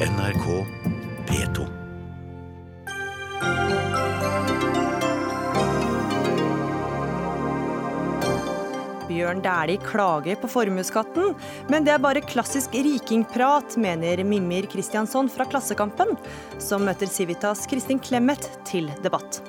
NRK 0.00 0.44
P2. 1.28 1.64
Bjørn 9.10 9.42
Dæhlie 9.44 9.76
klager 9.84 10.40
på 10.40 10.48
formuesskatten, 10.48 11.34
men 11.68 11.84
det 11.84 11.92
er 11.92 12.00
bare 12.00 12.24
klassisk 12.24 12.72
rikingprat, 12.72 13.76
mener 13.76 14.24
Mimir 14.24 14.70
Kristiansson 14.72 15.28
fra 15.28 15.44
Klassekampen, 15.44 16.16
som 16.56 16.88
møter 16.88 17.12
Civitas 17.12 17.68
Kristin 17.68 18.00
Clemet 18.00 18.48
til 18.64 18.88
debatt. 19.04 19.42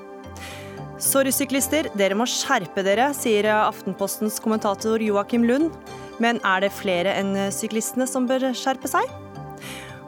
Sorry, 1.00 1.32
syklister, 1.32 1.88
dere 1.96 2.20
må 2.20 2.28
skjerpe 2.28 2.84
dere, 2.84 3.14
sier 3.16 3.48
Aftenpostens 3.56 4.44
kommentator 4.44 5.00
Joakim 5.00 5.48
Lund. 5.48 5.72
Men 6.20 6.44
er 6.44 6.68
det 6.68 6.76
flere 6.76 7.16
enn 7.24 7.38
syklistene 7.56 8.04
som 8.04 8.28
bør 8.28 8.52
skjerpe 8.52 8.92
seg? 8.92 9.21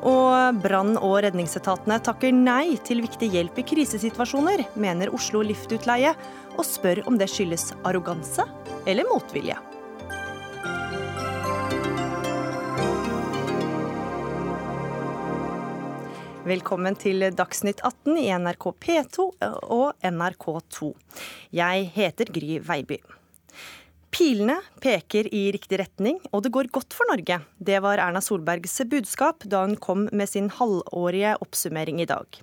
Og 0.04 0.58
brann- 0.60 0.98
og 1.00 1.22
redningsetatene 1.24 1.96
takker 2.04 2.34
nei 2.36 2.76
til 2.84 3.00
viktig 3.06 3.30
hjelp 3.32 3.62
i 3.62 3.64
krisesituasjoner, 3.70 4.66
mener 4.76 5.14
Oslo 5.16 5.40
Liftutleie, 5.46 6.12
og 6.58 6.66
spør 6.68 7.06
om 7.08 7.16
det 7.18 7.30
skyldes 7.32 7.72
arroganse 7.88 8.44
eller 8.86 9.08
motvilje. 9.08 9.56
Velkommen 16.44 17.00
til 17.00 17.24
Dagsnytt 17.32 17.80
18 17.88 18.20
i 18.20 18.28
NRK 18.36 18.74
P2 18.84 19.30
og 19.72 19.94
NRK2. 20.04 20.92
Jeg 21.56 21.92
heter 21.96 22.36
Gry 22.36 22.58
Veiby. 22.60 23.00
Pilene 24.14 24.60
peker 24.78 25.26
i 25.34 25.48
riktig 25.56 25.80
retning, 25.82 26.20
og 26.30 26.44
det 26.46 26.52
går 26.54 26.68
godt 26.76 26.94
for 26.94 27.10
Norge. 27.10 27.40
Det 27.58 27.80
var 27.82 27.98
Erna 27.98 28.22
Solbergs 28.22 28.76
budskap 28.92 29.42
da 29.50 29.64
hun 29.64 29.74
kom 29.82 30.04
med 30.14 30.30
sin 30.30 30.52
halvårige 30.54 31.32
oppsummering 31.42 32.04
i 32.04 32.06
dag. 32.06 32.38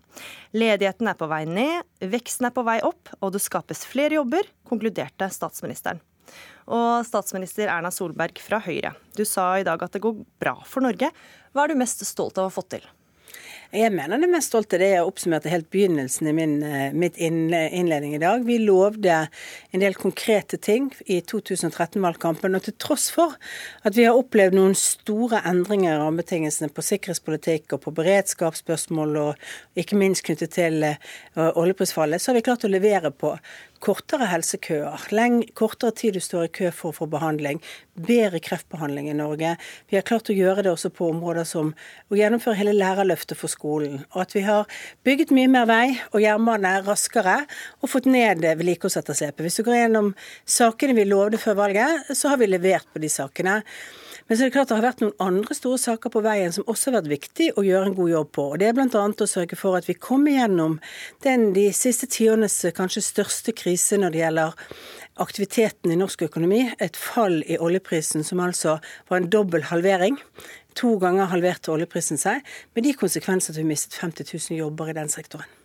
Ledigheten 0.51 1.07
er 1.07 1.19
på 1.21 1.31
vei 1.31 1.45
ned, 1.47 1.87
veksten 2.03 2.49
er 2.49 2.55
på 2.57 2.67
vei 2.67 2.81
opp, 2.83 3.13
og 3.23 3.37
det 3.37 3.45
skapes 3.45 3.85
flere 3.87 4.19
jobber, 4.19 4.51
konkluderte 4.67 5.31
statsministeren. 5.31 6.03
Og 6.67 7.07
statsminister 7.07 7.71
Erna 7.71 7.95
Solberg 7.95 8.43
fra 8.43 8.59
Høyre, 8.67 8.97
du 9.15 9.23
sa 9.23 9.53
i 9.61 9.67
dag 9.67 9.79
at 9.87 9.95
det 9.95 10.03
går 10.03 10.25
bra 10.43 10.57
for 10.67 10.83
Norge. 10.83 11.15
Hva 11.55 11.69
er 11.69 11.71
du 11.71 11.79
mest 11.79 12.03
stolt 12.03 12.39
av 12.39 12.49
å 12.49 12.51
ha 12.51 12.57
fått 12.59 12.75
til? 12.75 12.91
Jeg 13.71 13.93
mener 13.95 14.19
det 14.19 14.27
mest 14.27 14.51
stolte 14.51 14.81
det 14.83 14.89
jeg 14.91 15.07
oppsummerte 15.07 15.51
helt 15.53 15.69
begynnelsen 15.71 16.27
i 16.27 16.33
min, 16.35 16.57
mitt 16.99 17.15
innledning 17.23 18.17
i 18.17 18.19
dag. 18.19 18.43
Vi 18.43 18.57
lovde 18.59 19.29
en 19.71 19.85
del 19.85 19.95
konkrete 19.95 20.59
ting 20.59 20.89
i 21.07 21.21
2013-valgkampen. 21.23 22.59
Og 22.59 22.65
til 22.67 22.75
tross 22.83 23.07
for 23.15 23.37
at 23.87 23.95
vi 23.95 24.09
har 24.09 24.19
opplevd 24.19 24.59
noen 24.59 24.75
store 24.75 25.45
endringer 25.47 25.95
i 25.95 26.01
rammebetingelsene 26.03 26.75
på 26.75 26.83
sikkerhetspolitikk 26.83 27.77
og 27.77 27.85
på 27.87 27.95
beredskapsspørsmål, 28.01 29.17
og 29.23 29.79
ikke 29.79 30.03
minst 30.03 30.27
knyttet 30.27 30.57
til 30.59 30.83
oljeprisfallet, 31.39 32.19
så 32.19 32.33
har 32.33 32.41
vi 32.41 32.47
klart 32.51 32.67
å 32.67 32.75
levere 32.75 33.15
på 33.15 33.37
kortere 33.81 34.29
helsekøer, 34.29 35.07
leng, 35.17 35.41
kortere 35.57 35.95
tid 35.97 36.17
du 36.17 36.21
står 36.23 36.47
i 36.47 36.53
kø 36.61 36.71
for 36.75 36.91
å 36.91 36.97
få 36.99 37.09
behandling, 37.11 37.61
bedre 37.97 38.41
kreftbehandling 38.45 39.09
i 39.11 39.17
Norge. 39.17 39.55
Vi 39.89 39.97
har 39.97 40.05
klart 40.07 40.29
å 40.31 40.37
gjøre 40.37 40.67
det 40.67 40.73
også 40.75 40.93
på 40.95 41.09
områder 41.11 41.49
som 41.49 41.73
å 42.13 42.19
gjennomføre 42.19 42.59
hele 42.61 42.77
lærerløftet 42.77 43.41
for 43.41 43.53
skolen. 43.53 44.03
Og 44.13 44.27
at 44.27 44.37
vi 44.37 44.45
har 44.45 44.69
bygget 45.09 45.33
mye 45.37 45.51
mer 45.53 45.71
vei 45.71 45.87
og 46.11 46.21
jernbane 46.21 46.77
raskere 46.87 47.41
og 47.81 47.93
fått 47.93 48.11
ned 48.11 48.45
vedlikeholdsetterslepet. 48.45 49.47
Hvis 49.47 49.61
du 49.61 49.65
går 49.67 49.83
gjennom 49.83 50.13
sakene 50.45 50.97
vi 50.99 51.09
lovde 51.09 51.41
før 51.41 51.59
valget, 51.65 52.13
så 52.13 52.35
har 52.35 52.41
vi 52.41 52.53
levert 52.53 52.89
på 52.93 53.03
de 53.03 53.13
sakene. 53.13 53.61
Men 54.31 54.39
så 54.39 54.45
er 54.45 54.47
det 54.47 54.55
klart 54.55 54.69
det 54.71 54.77
har 54.79 54.85
vært 54.85 55.01
noen 55.03 55.25
andre 55.25 55.55
store 55.59 55.79
saker 55.83 56.13
på 56.15 56.21
veien 56.23 56.53
som 56.55 56.69
også 56.71 56.93
har 56.93 57.01
vært 57.01 57.11
viktig 57.11 57.49
å 57.59 57.65
gjøre 57.67 57.89
en 57.89 57.97
god 57.97 58.11
jobb 58.13 58.29
på. 58.37 58.45
Og 58.53 58.61
Det 58.63 58.69
er 58.69 58.77
bl.a. 58.79 59.03
å 59.11 59.27
sørge 59.27 59.59
for 59.59 59.75
at 59.75 59.89
vi 59.91 59.97
kommer 59.99 60.37
gjennom 60.37 60.77
den 61.27 61.49
de 61.57 61.65
siste 61.75 62.07
tiårenes 62.07 62.61
kanskje 62.77 63.03
største 63.09 63.57
krise 63.59 63.99
når 63.99 64.15
det 64.15 64.23
gjelder 64.23 64.55
aktiviteten 65.27 65.91
i 65.91 65.99
norsk 65.99 66.23
økonomi. 66.31 66.63
Et 66.79 66.95
fall 66.95 67.41
i 67.43 67.59
oljeprisen 67.59 68.23
som 68.23 68.39
altså 68.47 68.79
var 69.11 69.19
en 69.19 69.31
dobbel 69.35 69.67
halvering. 69.67 70.21
To 70.79 70.95
ganger 71.03 71.35
halverte 71.35 71.75
oljeprisen 71.75 72.23
seg, 72.23 72.47
med 72.79 72.87
de 72.87 72.95
konsekvenser 72.95 73.51
at 73.51 73.59
vi 73.59 73.67
mistet 73.67 73.99
50 73.99 74.31
000 74.31 74.63
jobber 74.63 74.95
i 74.95 75.01
den 75.03 75.11
sektoren. 75.11 75.60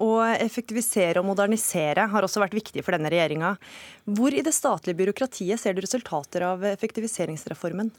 Å 0.00 0.10
effektivisere 0.36 1.20
og 1.20 1.26
modernisere 1.28 2.06
har 2.12 2.24
også 2.24 2.40
vært 2.40 2.54
viktig 2.56 2.84
for 2.86 2.96
denne 2.96 3.10
regjeringa. 3.12 3.56
Hvor 4.10 4.34
i 4.34 4.44
det 4.44 4.54
statlige 4.56 4.98
byråkratiet 5.00 5.60
ser 5.60 5.74
du 5.74 5.82
resultater 5.84 6.46
av 6.46 6.64
effektiviseringsreformen? 6.70 7.90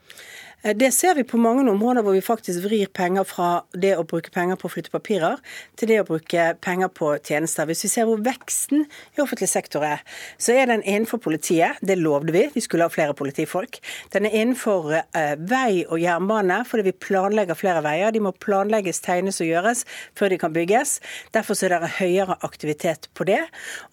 Det 0.61 0.91
ser 0.93 1.15
vi 1.17 1.23
på 1.25 1.39
mange 1.41 1.63
områder 1.71 2.03
hvor 2.05 2.13
vi 2.13 2.21
faktisk 2.21 2.61
vrir 2.67 2.89
penger 2.93 3.25
fra 3.25 3.47
det 3.73 3.95
å 3.97 4.03
bruke 4.05 4.29
penger 4.33 4.59
på 4.61 4.67
å 4.67 4.71
flytte 4.75 4.93
papirer, 4.93 5.39
til 5.73 5.89
det 5.89 5.97
å 6.03 6.05
bruke 6.05 6.43
penger 6.61 6.91
på 6.93 7.15
tjenester. 7.17 7.65
Hvis 7.65 7.81
vi 7.87 7.89
ser 7.89 8.05
hvor 8.05 8.21
veksten 8.21 8.83
i 8.85 9.23
offentlig 9.23 9.49
sektor 9.49 9.81
er, 9.87 10.03
så 10.37 10.53
er 10.53 10.69
den 10.69 10.83
innenfor 10.85 11.17
politiet. 11.23 11.81
Det 11.81 11.97
lovde 11.97 12.35
vi, 12.35 12.43
vi 12.53 12.61
skulle 12.61 12.85
ha 12.85 12.93
flere 12.93 13.15
politifolk. 13.17 13.79
Den 14.13 14.29
er 14.29 14.37
innenfor 14.37 14.93
eh, 14.99 15.33
vei 15.49 15.81
og 15.87 15.97
jernbane, 16.01 16.61
fordi 16.69 16.91
vi 16.91 16.97
planlegger 17.07 17.57
flere 17.57 17.81
veier. 17.81 18.13
De 18.13 18.21
må 18.21 18.33
planlegges, 18.37 19.01
tegnes 19.01 19.41
og 19.41 19.49
gjøres 19.49 19.81
før 20.13 20.29
de 20.29 20.39
kan 20.45 20.53
bygges. 20.53 20.99
Derfor 21.33 21.57
er 21.57 21.73
det 21.73 21.80
høyere 21.87 22.37
aktivitet 22.45 23.09
på 23.17 23.25
det. 23.29 23.41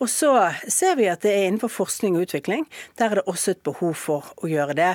Og 0.03 0.11
så 0.13 0.33
ser 0.69 0.99
vi 1.01 1.09
at 1.11 1.25
det 1.25 1.33
er 1.35 1.49
innenfor 1.49 1.73
forskning 1.73 2.19
og 2.19 2.29
utvikling. 2.29 2.67
Der 3.01 3.11
er 3.11 3.21
det 3.21 3.29
også 3.31 3.55
et 3.55 3.65
behov 3.67 3.97
for 3.99 4.33
å 4.43 4.51
gjøre 4.51 4.77
det. 4.79 4.93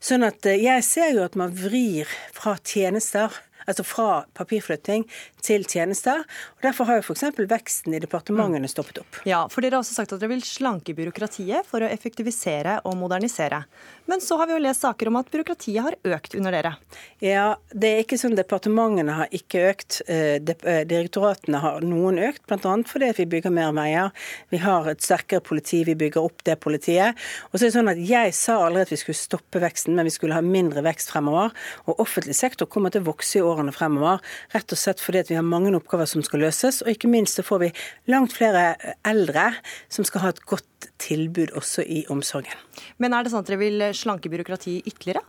Sånn 0.00 0.26
at 0.26 0.46
eh, 0.46 0.60
jeg 0.62 0.86
ser 0.86 1.12
jo 1.16 1.26
at 1.26 1.38
man 1.38 1.54
vrir 1.56 2.10
fra 2.36 2.56
tjenester 2.62 3.42
altså 3.66 3.82
fra 3.86 4.10
papirflytting 4.38 5.04
til 5.46 5.66
tjenester. 5.68 6.24
og 6.56 6.66
Derfor 6.66 6.88
har 6.90 7.00
jo 7.00 7.06
f.eks. 7.06 7.24
veksten 7.38 7.94
i 7.96 8.02
departementene 8.02 8.68
stoppet 8.70 9.00
opp. 9.02 9.20
Ja, 9.28 9.44
for 9.52 9.62
Dere 9.62 9.78
har 9.78 9.84
også 9.84 9.96
sagt 9.96 10.14
at 10.14 10.22
dere 10.22 10.34
vil 10.34 10.44
slanke 10.46 10.94
byråkratiet 10.96 11.66
for 11.68 11.84
å 11.84 11.90
effektivisere 11.90 12.80
og 12.86 12.96
modernisere. 12.98 13.62
Men 14.10 14.22
så 14.22 14.38
har 14.38 14.50
vi 14.50 14.56
jo 14.56 14.62
lest 14.62 14.84
saker 14.84 15.10
om 15.10 15.18
at 15.20 15.30
byråkratiet 15.32 15.82
har 15.82 15.96
økt 16.16 16.36
under 16.38 16.54
dere. 16.54 16.74
Ja, 17.22 17.56
det 17.72 17.92
er 17.92 18.02
ikke 18.04 18.18
sånn 18.20 18.36
departementene 18.38 19.16
har 19.20 19.32
ikke 19.34 19.64
økt. 19.70 20.00
Eh, 20.06 20.36
eh, 20.38 20.82
direktoratene 20.88 21.62
har 21.62 21.86
noen 21.86 22.20
økt, 22.28 22.44
bl.a. 22.46 22.74
fordi 22.86 23.12
vi 23.20 23.28
bygger 23.36 23.54
mer 23.54 23.72
veier. 23.76 24.12
Vi 24.54 24.60
har 24.62 24.86
et 24.90 25.02
sterkere 25.02 25.42
politi, 25.44 25.82
vi 25.86 25.96
bygger 25.98 26.26
opp 26.26 26.44
det 26.46 26.58
politiet. 26.62 27.18
Og 27.50 27.58
så 27.58 27.64
er 27.64 27.68
det 27.70 27.76
sånn 27.78 27.92
at 27.92 28.02
Jeg 28.06 28.34
sa 28.38 28.58
aldri 28.66 28.84
at 28.86 28.92
vi 28.92 29.00
skulle 29.00 29.18
stoppe 29.18 29.62
veksten, 29.62 29.96
men 29.96 30.06
vi 30.06 30.14
skulle 30.14 30.36
ha 30.36 30.44
mindre 30.44 30.84
vekst 30.86 31.10
fremover. 31.14 31.54
Og 31.86 32.02
offentlig 32.02 32.36
sektor 32.38 32.70
kommer 32.70 32.94
til 32.94 33.02
å 33.02 33.10
vokse 33.10 33.40
i 33.40 33.44
årene 33.44 33.74
fremover, 33.74 34.22
rett 34.54 34.72
og 34.72 34.80
slett 34.80 35.02
fordi 35.02 35.24
at 35.24 35.32
vi 35.36 35.42
har 35.42 35.44
mange 35.44 35.74
oppgaver 35.76 36.08
som 36.08 36.24
skal 36.24 36.40
løses. 36.46 36.80
Og 36.80 36.94
ikke 36.94 37.10
minst 37.12 37.36
så 37.36 37.44
får 37.44 37.60
vi 37.60 37.72
langt 38.08 38.32
flere 38.32 38.72
eldre 39.04 39.50
som 39.92 40.06
skal 40.08 40.24
ha 40.24 40.32
et 40.32 40.40
godt 40.48 40.64
tilbud 41.02 41.54
også 41.58 41.84
i 41.84 42.04
omsorgen. 42.12 42.64
Men 43.02 43.16
er 43.16 43.24
det 43.24 43.32
sånn 43.32 43.44
at 43.44 43.50
dere 43.50 43.62
vil 43.62 43.88
slanke 43.96 44.32
byråkratiet 44.32 44.86
ytterligere? 44.86 45.24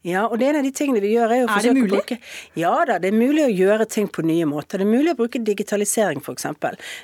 Ja, 0.00 0.22
og 0.24 0.38
det 0.40 0.46
er 0.46 0.54
en 0.54 0.62
av 0.62 0.64
de 0.64 0.70
tingene 0.72 1.00
vi 1.04 1.10
gjør 1.12 1.32
er 1.34 1.42
å 1.44 1.48
er 1.52 1.64
det 1.66 1.72
mulig? 1.76 1.90
Bruke, 1.92 2.16
ja 2.56 2.72
da, 2.88 2.94
det 3.02 3.10
er 3.10 3.16
mulig 3.16 3.42
å 3.44 3.50
gjøre 3.52 3.84
ting 3.90 4.06
på 4.08 4.22
nye 4.24 4.46
måter. 4.48 4.80
Det 4.80 4.86
er 4.86 4.88
mulig 4.88 5.12
å 5.12 5.18
bruke 5.18 5.40
digitalisering 5.44 6.22
f.eks. 6.24 6.46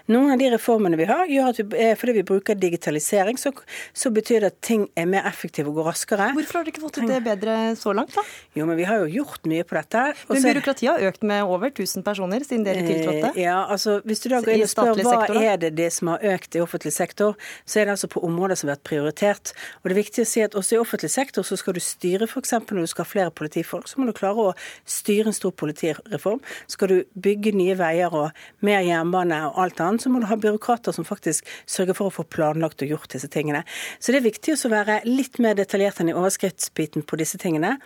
Noen 0.09 0.33
av 0.33 0.41
de 0.41 0.49
reformene 0.55 0.97
vi 0.97 1.09
har, 1.11 1.27
gjør 1.29 1.51
at 1.51 1.61
vi, 1.61 1.91
fordi 2.01 2.15
vi 2.17 2.23
bruker 2.31 2.57
digitalisering, 2.57 3.37
så, 3.41 3.53
så, 3.93 4.13
betyr 4.17 4.47
det 4.47 4.53
at 4.55 4.59
ting 4.65 4.87
er 4.97 5.11
mer 5.13 5.29
effektive 5.29 5.69
og 5.69 5.83
går 5.83 5.91
raskere. 5.91 6.31
Hvorfor 6.39 6.61
har 6.61 6.65
dere 6.65 6.73
ikke 6.73 6.85
fått 6.87 6.97
til 7.03 7.13
det 7.13 7.21
bedre 7.27 7.59
så 7.77 7.93
langt, 7.97 8.17
da? 8.17 8.25
Jo, 8.57 8.65
men 8.71 8.81
vi 8.81 8.89
har 8.89 9.05
jo 9.05 9.13
gjort 9.19 9.45
mye 9.53 9.69
på 9.69 9.77
dette. 9.77 10.07
Også, 10.17 10.39
men 10.39 10.49
byråkratiet 10.49 10.93
har 10.95 11.07
økt 11.11 11.29
med 11.29 11.45
over 11.45 11.69
1000 11.75 12.07
personer 12.07 12.49
siden 12.49 12.65
dere 12.65 12.87
tiltrådte? 12.87 13.35
Eh, 13.35 13.43
ja, 13.45 13.59
altså 13.69 13.99
hvis 14.09 14.25
du 14.25 14.31
da 14.33 14.41
går 14.41 14.57
inn 14.57 14.65
og 14.65 14.73
spør 14.73 14.95
hva 14.97 15.19
sektor, 15.19 15.43
er 15.45 15.61
det 15.67 15.75
det 15.77 15.91
som 15.93 16.15
har 16.15 16.25
økt 16.33 16.57
i 16.57 16.65
offentlig 16.65 16.97
sektor, 16.97 17.37
så 17.69 17.83
er 17.83 17.91
det 17.91 17.96
altså 17.97 18.11
på 18.13 18.23
områder 18.27 18.59
som 18.59 18.69
har 18.69 18.77
vært 18.77 18.87
prioritert. 18.87 19.53
Og 19.81 19.89
det 19.89 19.97
er 19.97 20.03
viktig 20.03 20.25
å 20.25 20.29
si 20.29 20.45
at 20.45 20.57
også 20.59 20.77
i 20.77 20.81
offentlig 20.81 21.11
sektor 21.13 21.47
så 21.47 21.59
skal 21.59 21.77
du 21.77 21.83
styre 21.83 22.29
f.eks. 22.29 22.55
når 22.61 22.87
du 22.87 22.91
skal 22.93 23.07
ha 23.07 23.11
flere 23.11 23.35
politifolk, 23.35 23.89
så 23.89 24.01
må 24.01 24.09
du 24.09 24.15
klare 24.17 24.51
å 24.51 24.55
styre 24.89 25.33
en 25.33 25.37
stor 25.37 25.55
politireform. 25.57 26.43
Skal 26.71 26.93
du 26.93 26.97
bygge 27.27 27.55
nye 27.57 27.77
veier 27.79 28.15
og 28.15 28.37
mer 28.67 28.85
jernbane 28.87 29.41
og 29.49 29.61
alt 29.65 29.83
annet, 29.83 30.05
så 30.05 30.13
må 30.13 30.23
du 30.23 30.29
ha 30.31 30.39
byråkrater 30.41 30.95
som 30.97 31.07
faktisk 31.09 31.47
sørger 31.67 31.97
for 31.97 32.11
å 32.11 32.15
få 32.19 32.27
planlagt 32.31 32.85
og 32.85 32.93
gjort 32.95 33.13
disse 33.17 33.31
tingene. 33.33 33.65
Så 33.99 34.13
det 34.13 34.21
er 34.21 34.29
viktig 34.29 34.57
å 34.57 34.73
være 34.73 35.01
litt 35.09 35.41
mer 35.43 35.57
detaljert 35.59 36.01
enn 36.03 36.13
i 36.13 36.17
overskriftsbiten 36.17 37.07
på 37.07 37.19
disse 37.21 37.41
tingene. 37.41 37.77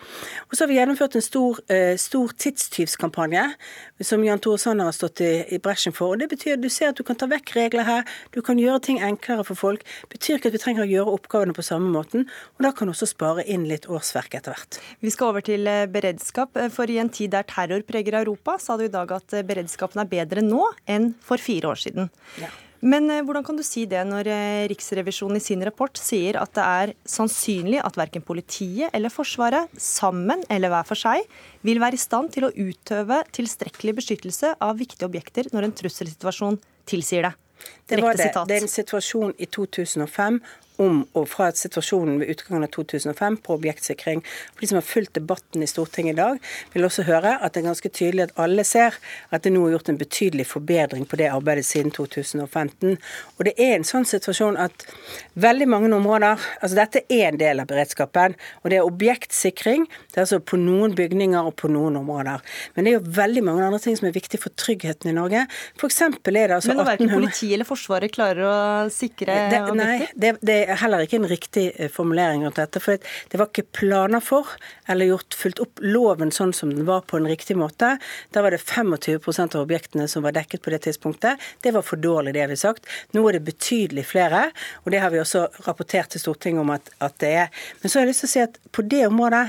Og 0.48 0.56
så 0.56 0.64
har 0.64 0.72
vi 0.72 0.78
gjennomført 0.78 1.16
en 1.18 1.24
stor, 1.24 1.60
uh, 1.70 1.94
stor 2.00 2.34
tidstyvskampanje 2.40 3.46
som 4.06 4.24
Jan 4.24 4.40
Tore 4.42 4.60
Sanner 4.60 4.88
har 4.88 4.96
stått 4.96 5.22
i, 5.24 5.32
i 5.54 5.60
bresjen 5.62 5.94
for. 5.96 6.14
og 6.14 6.22
Det 6.22 6.30
betyr 6.32 6.56
at 6.56 6.64
du 6.64 6.70
ser 6.72 6.92
at 6.92 6.98
du 6.98 7.04
kan 7.06 7.18
ta 7.18 7.28
vekk 7.30 7.54
regler 7.56 7.86
her, 7.86 8.06
du 8.34 8.40
kan 8.44 8.60
gjøre 8.60 8.82
ting 8.86 9.00
enklere 9.04 9.44
for 9.46 9.58
folk. 9.58 9.84
Betyr 10.12 10.38
ikke 10.38 10.50
at 10.50 10.56
vi 10.56 10.62
trenger 10.62 10.86
å 10.86 10.90
gjøre 10.90 11.16
oppgavene 11.18 11.56
på 11.56 11.64
samme 11.66 11.90
måten, 11.92 12.26
og 12.56 12.64
da 12.66 12.72
kan 12.76 12.88
du 12.88 12.94
også 12.94 13.08
spare 13.10 13.44
inn 13.50 13.66
litt 13.70 13.88
årsverk 13.90 14.38
etter 14.38 14.54
hvert. 14.54 14.80
Vi 15.04 15.12
skal 15.12 15.32
over 15.32 15.44
til 15.44 15.68
eh, 15.70 15.86
beredskap, 15.90 16.56
eh, 16.60 16.70
for 16.72 16.90
i 16.90 17.00
en 17.02 17.12
tid 17.12 17.34
der 17.34 17.46
terror 17.48 17.84
preger 17.86 18.20
Europa, 18.20 18.58
sa 18.62 18.78
du 18.78 18.86
i 18.86 18.92
dag 18.92 19.12
at 19.16 19.36
eh, 19.36 19.46
beredskapen 19.46 20.02
er 20.02 20.10
bedre 20.10 20.44
nå 20.44 20.64
enn 20.90 21.12
for 21.24 21.42
fire 21.42 21.72
år 21.72 21.80
siden. 21.80 22.10
Ja. 22.40 22.50
Men 22.80 23.12
hvordan 23.26 23.44
kan 23.44 23.58
du 23.58 23.60
si 23.60 23.82
det 23.84 24.00
når 24.08 24.30
Riksrevisjonen 24.70 25.36
i 25.36 25.42
sin 25.44 25.60
rapport 25.68 25.98
sier 26.00 26.38
at 26.40 26.54
det 26.56 26.64
er 26.64 26.92
sannsynlig 27.04 27.76
at 27.84 27.98
verken 28.00 28.24
politiet 28.24 28.88
eller 28.96 29.12
Forsvaret, 29.12 29.68
sammen 29.76 30.40
eller 30.48 30.72
hver 30.72 30.88
for 30.88 30.96
seg, 30.96 31.28
vil 31.60 31.82
være 31.82 31.98
i 31.98 32.00
stand 32.00 32.32
til 32.32 32.48
å 32.48 32.52
utøve 32.56 33.20
tilstrekkelig 33.36 33.98
beskyttelse 34.00 34.54
av 34.64 34.80
viktige 34.80 35.10
objekter 35.10 35.52
når 35.52 35.68
en 35.68 35.76
trusselsituasjon 35.82 36.56
tilsier 36.88 37.28
det? 37.28 37.34
Det 37.88 38.02
var 38.02 38.12
det. 38.12 38.32
Det 38.48 38.56
er 38.56 38.62
en 38.62 38.68
situasjon 38.68 39.34
i 39.38 39.46
2005 39.46 40.42
om 40.80 41.02
og 41.18 41.28
fra 41.28 41.50
situasjonen 41.56 42.20
ved 42.20 42.32
utgangen 42.34 42.64
av 42.66 42.72
2005 42.74 43.38
på 43.44 43.56
objektsikring. 43.58 44.22
For 44.54 44.64
De 44.64 44.70
som 44.70 44.78
har 44.80 44.86
fulgt 44.86 45.14
debatten 45.18 45.62
i 45.62 45.68
Stortinget 45.70 46.16
i 46.16 46.20
dag, 46.20 46.40
vil 46.72 46.86
også 46.88 47.04
høre 47.08 47.36
at 47.38 47.54
det 47.54 47.62
er 47.62 47.68
ganske 47.68 47.92
tydelig 47.92 48.26
at 48.28 48.36
alle 48.40 48.64
ser 48.66 48.96
at 49.30 49.44
det 49.44 49.52
nå 49.54 49.66
er 49.66 49.76
gjort 49.76 49.92
en 49.92 50.00
betydelig 50.00 50.46
forbedring 50.50 51.06
på 51.08 51.18
det 51.20 51.30
arbeidet 51.30 51.66
siden 51.68 51.92
2015. 51.94 52.96
Og 53.38 53.46
det 53.48 53.54
er 53.58 53.76
en 53.76 53.86
sånn 53.86 54.08
situasjon 54.08 54.58
at 54.60 54.86
veldig 55.40 55.68
mange 55.70 55.92
områder 55.96 56.40
altså 56.60 56.76
Dette 56.80 57.02
er 57.12 57.28
en 57.28 57.38
del 57.40 57.60
av 57.60 57.68
beredskapen, 57.68 58.36
og 58.62 58.72
det 58.72 58.78
er 58.78 58.86
objektsikring. 58.86 59.86
Det 60.10 60.20
er 60.20 60.24
altså 60.24 60.40
på 60.40 60.58
noen 60.60 60.94
bygninger 60.96 61.50
og 61.50 61.56
på 61.60 61.68
noen 61.72 61.98
områder. 62.00 62.40
Men 62.74 62.86
det 62.86 62.92
er 62.92 62.98
jo 62.98 63.14
veldig 63.20 63.42
mange 63.44 63.66
andre 63.66 63.80
ting 63.82 63.98
som 63.98 64.08
er 64.08 64.14
viktig 64.16 64.40
for 64.40 64.54
tryggheten 64.56 65.10
i 65.12 65.16
Norge. 65.16 65.44
For 65.80 65.90
er 65.90 66.48
det 66.48 66.56
altså 66.56 66.70
Men 66.70 66.80
når 66.80 66.88
verken 66.92 67.12
politiet 67.12 67.54
eller 67.56 67.68
Forsvaret 67.68 68.12
klarer 68.14 68.46
å 68.46 68.56
sikre 68.92 69.36
det? 69.50 69.60
Nei, 69.76 70.08
det, 70.16 70.32
det 70.46 70.58
heller 70.78 71.04
ikke 71.04 71.18
en 71.18 71.28
riktig 71.30 71.64
eh, 71.76 71.90
formulering 71.92 72.44
rundt 72.44 72.60
dette. 72.60 72.82
For 72.82 73.00
det 73.00 73.40
var 73.40 73.50
ikke 73.50 73.66
planer 73.80 74.22
for 74.24 74.48
eller 74.90 75.10
gjort 75.10 75.36
fulgt 75.38 75.62
opp 75.64 75.82
loven 75.82 76.32
sånn 76.34 76.54
som 76.56 76.72
den 76.74 76.86
var 76.88 77.04
på 77.10 77.18
en 77.18 77.28
riktig 77.30 77.56
måte. 77.58 77.96
Da 78.34 78.44
var 78.44 78.54
det 78.54 78.62
25% 78.62 79.56
av 79.56 79.64
objektene 79.64 80.08
som 80.10 80.26
var 80.26 80.36
dekket 80.36 80.64
på 80.64 80.74
det 80.74 80.82
tidspunktet. 80.86 81.40
Det 81.62 81.74
var 81.76 81.86
for 81.86 82.00
dårlig, 82.00 82.34
det 82.36 82.44
har 82.44 82.52
vi 82.52 82.58
sagt. 82.60 82.88
Nå 83.16 83.24
er 83.28 83.38
det 83.38 83.46
betydelig 83.48 84.06
flere, 84.12 84.48
og 84.84 84.92
det 84.94 85.02
har 85.02 85.14
vi 85.14 85.22
også 85.22 85.46
rapportert 85.66 86.14
til 86.14 86.22
Stortinget 86.22 86.64
om 86.64 86.74
at, 86.74 86.92
at 87.00 87.16
det 87.22 87.32
er. 87.46 87.64
Men 87.80 87.90
så 87.90 87.98
har 87.98 88.06
jeg 88.06 88.14
lyst 88.14 88.26
til 88.26 88.30
å 88.30 88.34
si 88.34 88.44
at 88.44 88.60
på 88.74 88.86
det 88.86 89.06
området 89.08 89.46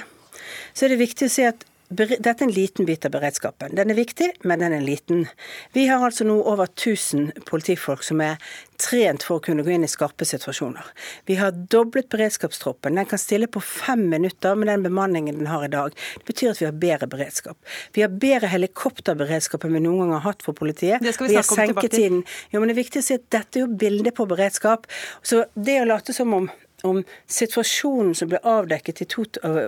så 0.74 0.86
er 0.86 0.94
det 0.94 1.02
viktig 1.02 1.28
å 1.28 1.34
si 1.34 1.46
at 1.48 1.66
dette 1.92 2.32
er 2.32 2.44
en 2.46 2.54
liten 2.56 2.88
bit 2.88 3.06
av 3.06 3.12
beredskapen. 3.12 3.76
Den 3.76 3.92
er 3.92 3.98
viktig, 3.98 4.30
men 4.48 4.62
den 4.64 4.74
er 4.76 4.84
liten. 4.84 5.26
Vi 5.76 5.88
har 5.90 6.04
altså 6.06 6.24
nå 6.28 6.38
over 6.48 6.70
1000 6.70 7.44
politifolk 7.50 8.06
som 8.08 8.22
er 8.24 8.40
trent 8.82 9.26
for 9.28 9.38
å 9.38 9.44
kunne 9.44 9.66
gå 9.66 9.74
inn 9.76 9.84
i 9.86 9.90
skarpe 9.92 10.26
situasjoner. 10.26 10.88
Vi 11.30 11.36
har 11.42 11.52
doblet 11.74 12.10
beredskapstroppen. 12.14 12.96
Den 12.98 13.10
kan 13.10 13.22
stille 13.22 13.50
på 13.52 13.62
fem 13.62 14.08
minutter 14.10 14.56
med 14.56 14.72
den 14.72 14.88
bemanningen 14.88 15.38
den 15.42 15.52
har 15.52 15.68
i 15.68 15.72
dag. 15.74 15.98
Det 16.22 16.32
betyr 16.32 16.54
at 16.54 16.64
vi 16.64 16.70
har 16.70 16.80
bedre 16.88 17.12
beredskap. 17.12 17.60
Vi 17.94 18.06
har 18.06 18.16
bedre 18.24 18.50
helikopterberedskap 18.56 19.68
enn 19.68 19.78
vi 19.78 19.84
noen 19.84 20.06
gang 20.06 20.16
har 20.18 20.26
hatt 20.32 20.48
for 20.48 20.58
politiet. 20.58 21.04
Det 21.04 21.14
skal 21.18 21.30
vi 21.30 21.38
snakke 21.38 21.54
om 21.54 21.62
tilbake 21.76 21.94
til. 21.94 22.20
Jo, 22.54 22.64
men 22.64 22.72
det 22.72 22.78
er 22.78 22.84
viktig 22.84 23.04
å 23.04 23.10
si 23.12 23.20
at 23.20 23.30
dette 23.36 23.60
er 23.60 23.68
jo 23.68 23.80
bildet 23.84 24.18
på 24.18 24.28
beredskap. 24.32 24.90
Så 25.22 25.46
det 25.54 25.82
å 25.84 25.88
late 25.92 26.16
som 26.16 26.34
om 26.40 26.50
om 26.88 27.02
situasjonen 27.30 28.16
som 28.18 28.32
ble 28.32 28.42
avdekket 28.48 29.04
to, 29.12 29.26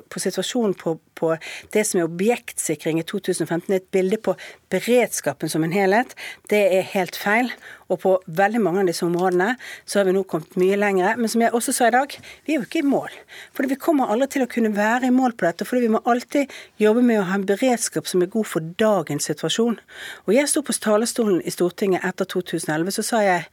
på 0.09 0.21
situasjonen 0.21 0.75
på, 0.79 0.95
på, 1.19 1.33
det 1.75 1.85
som 1.87 2.01
er 2.01 2.09
objektsikring 2.09 3.01
i 3.01 3.05
2015, 3.07 3.69
er 3.69 3.81
et 3.81 3.91
bilde 3.93 4.19
på 4.23 4.35
beredskapen 4.73 5.51
som 5.51 5.65
en 5.65 5.75
helhet. 5.75 6.15
Det 6.49 6.63
er 6.79 6.91
helt 6.93 7.17
feil. 7.19 7.51
Og 7.93 8.01
på 8.01 8.13
veldig 8.41 8.61
mange 8.63 8.83
av 8.83 8.89
disse 8.89 9.05
områdene 9.05 9.53
så 9.85 9.99
har 9.99 10.07
vi 10.09 10.15
nå 10.15 10.23
kommet 10.29 10.57
mye 10.59 10.79
lenger. 10.79 11.19
Men 11.19 11.31
som 11.31 11.43
jeg 11.43 11.53
også 11.53 11.75
sa 11.75 11.89
i 11.89 11.95
dag, 11.95 12.17
vi 12.45 12.55
er 12.55 12.61
jo 12.61 12.67
ikke 12.67 12.81
i 12.81 12.87
mål. 12.93 13.13
Fordi 13.53 13.73
vi 13.73 13.79
kommer 13.81 14.11
aldri 14.13 14.31
til 14.35 14.45
å 14.45 14.49
kunne 14.51 14.73
være 14.75 15.09
i 15.09 15.15
mål 15.15 15.37
på 15.37 15.47
dette. 15.47 15.67
Fordi 15.69 15.85
vi 15.85 15.93
må 15.93 16.01
alltid 16.09 16.51
jobbe 16.81 17.05
med 17.05 17.21
å 17.21 17.27
ha 17.29 17.37
en 17.39 17.47
beredskap 17.49 18.09
som 18.09 18.25
er 18.25 18.31
god 18.33 18.49
for 18.49 18.73
dagens 18.81 19.29
situasjon. 19.29 19.79
Og 20.25 20.35
jeg 20.35 20.49
sto 20.51 20.65
på 20.65 20.75
talerstolen 20.83 21.41
i 21.45 21.53
Stortinget 21.53 22.05
etter 22.07 22.27
2011, 22.29 22.95
så 22.97 23.05
sa 23.05 23.21
jeg 23.23 23.47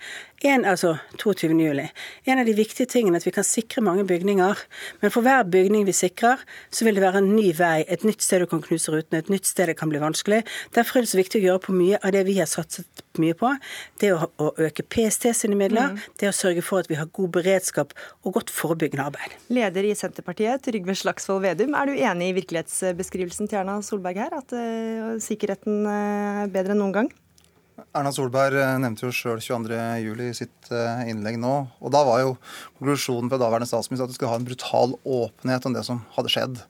en, 0.48 0.64
altså 0.64 0.94
22. 1.18 1.52
juli. 1.60 1.86
En 2.24 2.40
av 2.40 2.48
de 2.48 2.54
viktige 2.56 2.88
tingene 2.88 3.18
er 3.18 3.22
at 3.22 3.28
vi 3.28 3.34
kan 3.36 3.46
sikre 3.46 3.84
mange 3.84 4.06
bygninger. 4.08 4.62
Men 5.02 5.12
for 5.12 5.26
hver 5.26 5.44
bygning 5.52 5.84
vi 5.88 5.96
sikrer, 5.96 6.40
så 6.72 6.86
vil 6.86 6.96
det 6.96 7.04
være 7.04 7.20
en 7.20 7.34
ny 7.36 7.50
vei, 7.58 7.84
et 7.88 8.06
nytt 8.08 8.24
sted 8.24 8.40
du 8.40 8.48
kan 8.50 8.64
knuse 8.64 8.92
rutene, 8.92 9.20
et 9.20 9.32
nytt 9.32 9.48
sted 9.48 9.68
det 9.68 9.76
kan 9.80 9.92
bli 9.92 10.00
vanskelig. 10.00 10.42
Derfor 10.76 11.00
er 11.00 11.06
det 11.06 11.12
så 11.12 11.20
viktig 11.20 11.42
å 11.42 11.46
gjøre 11.48 11.64
på 11.66 11.76
mye 11.76 12.00
av 12.00 12.16
det 12.16 12.24
vi 12.28 12.38
har 12.40 12.48
satset 12.48 13.04
mye 13.18 13.34
på. 13.38 13.50
Det 14.00 14.12
å, 14.14 14.28
å 14.38 14.50
øke 14.60 14.84
PST 14.86 15.30
sine 15.36 15.58
midler, 15.58 15.94
mm. 15.94 16.16
det 16.22 16.30
å 16.30 16.36
sørge 16.36 16.62
for 16.66 16.84
at 16.84 16.90
vi 16.90 16.98
har 17.00 17.10
god 17.16 17.32
beredskap 17.34 17.94
og 18.22 18.36
godt 18.38 18.52
forebyggende 18.54 19.08
arbeid. 19.10 19.34
Leder 19.50 19.88
i 19.88 19.94
Senterpartiet, 19.98 20.62
Trygve 20.66 20.94
Slagsvold 20.98 21.42
Vedum, 21.46 21.74
er 21.78 21.90
du 21.90 21.96
enig 21.98 22.30
i 22.30 22.36
virkelighetsbeskrivelsen 22.38 23.50
til 23.50 23.62
Erna 23.62 23.80
Solberg 23.84 24.22
her, 24.22 24.36
at 24.38 24.54
uh, 24.54 25.16
sikkerheten 25.22 25.82
er 25.90 26.52
bedre 26.52 26.76
enn 26.76 26.84
noen 26.84 26.96
gang? 27.00 27.12
Erna 27.96 28.10
Solberg 28.14 28.56
eh, 28.60 28.76
nevnte 28.82 29.06
jo 29.06 29.12
sjøl 29.14 29.40
22.07. 29.42 30.20
i 30.24 30.34
sitt 30.36 30.70
eh, 30.74 31.02
innlegg 31.10 31.38
nå. 31.40 31.52
og 31.80 31.92
Da 31.94 32.02
var 32.06 32.20
jo 32.22 32.34
konklusjonen 32.78 33.30
fra 33.32 33.38
daværende 33.40 33.68
statsminister 33.68 34.06
at 34.06 34.12
det 34.12 34.16
skulle 34.18 34.32
ha 34.32 34.38
en 34.40 34.46
brutal 34.46 34.94
åpenhet 35.02 35.66
om 35.68 35.76
det 35.76 35.84
som 35.86 36.02
hadde 36.16 36.32
skjedd. 36.32 36.60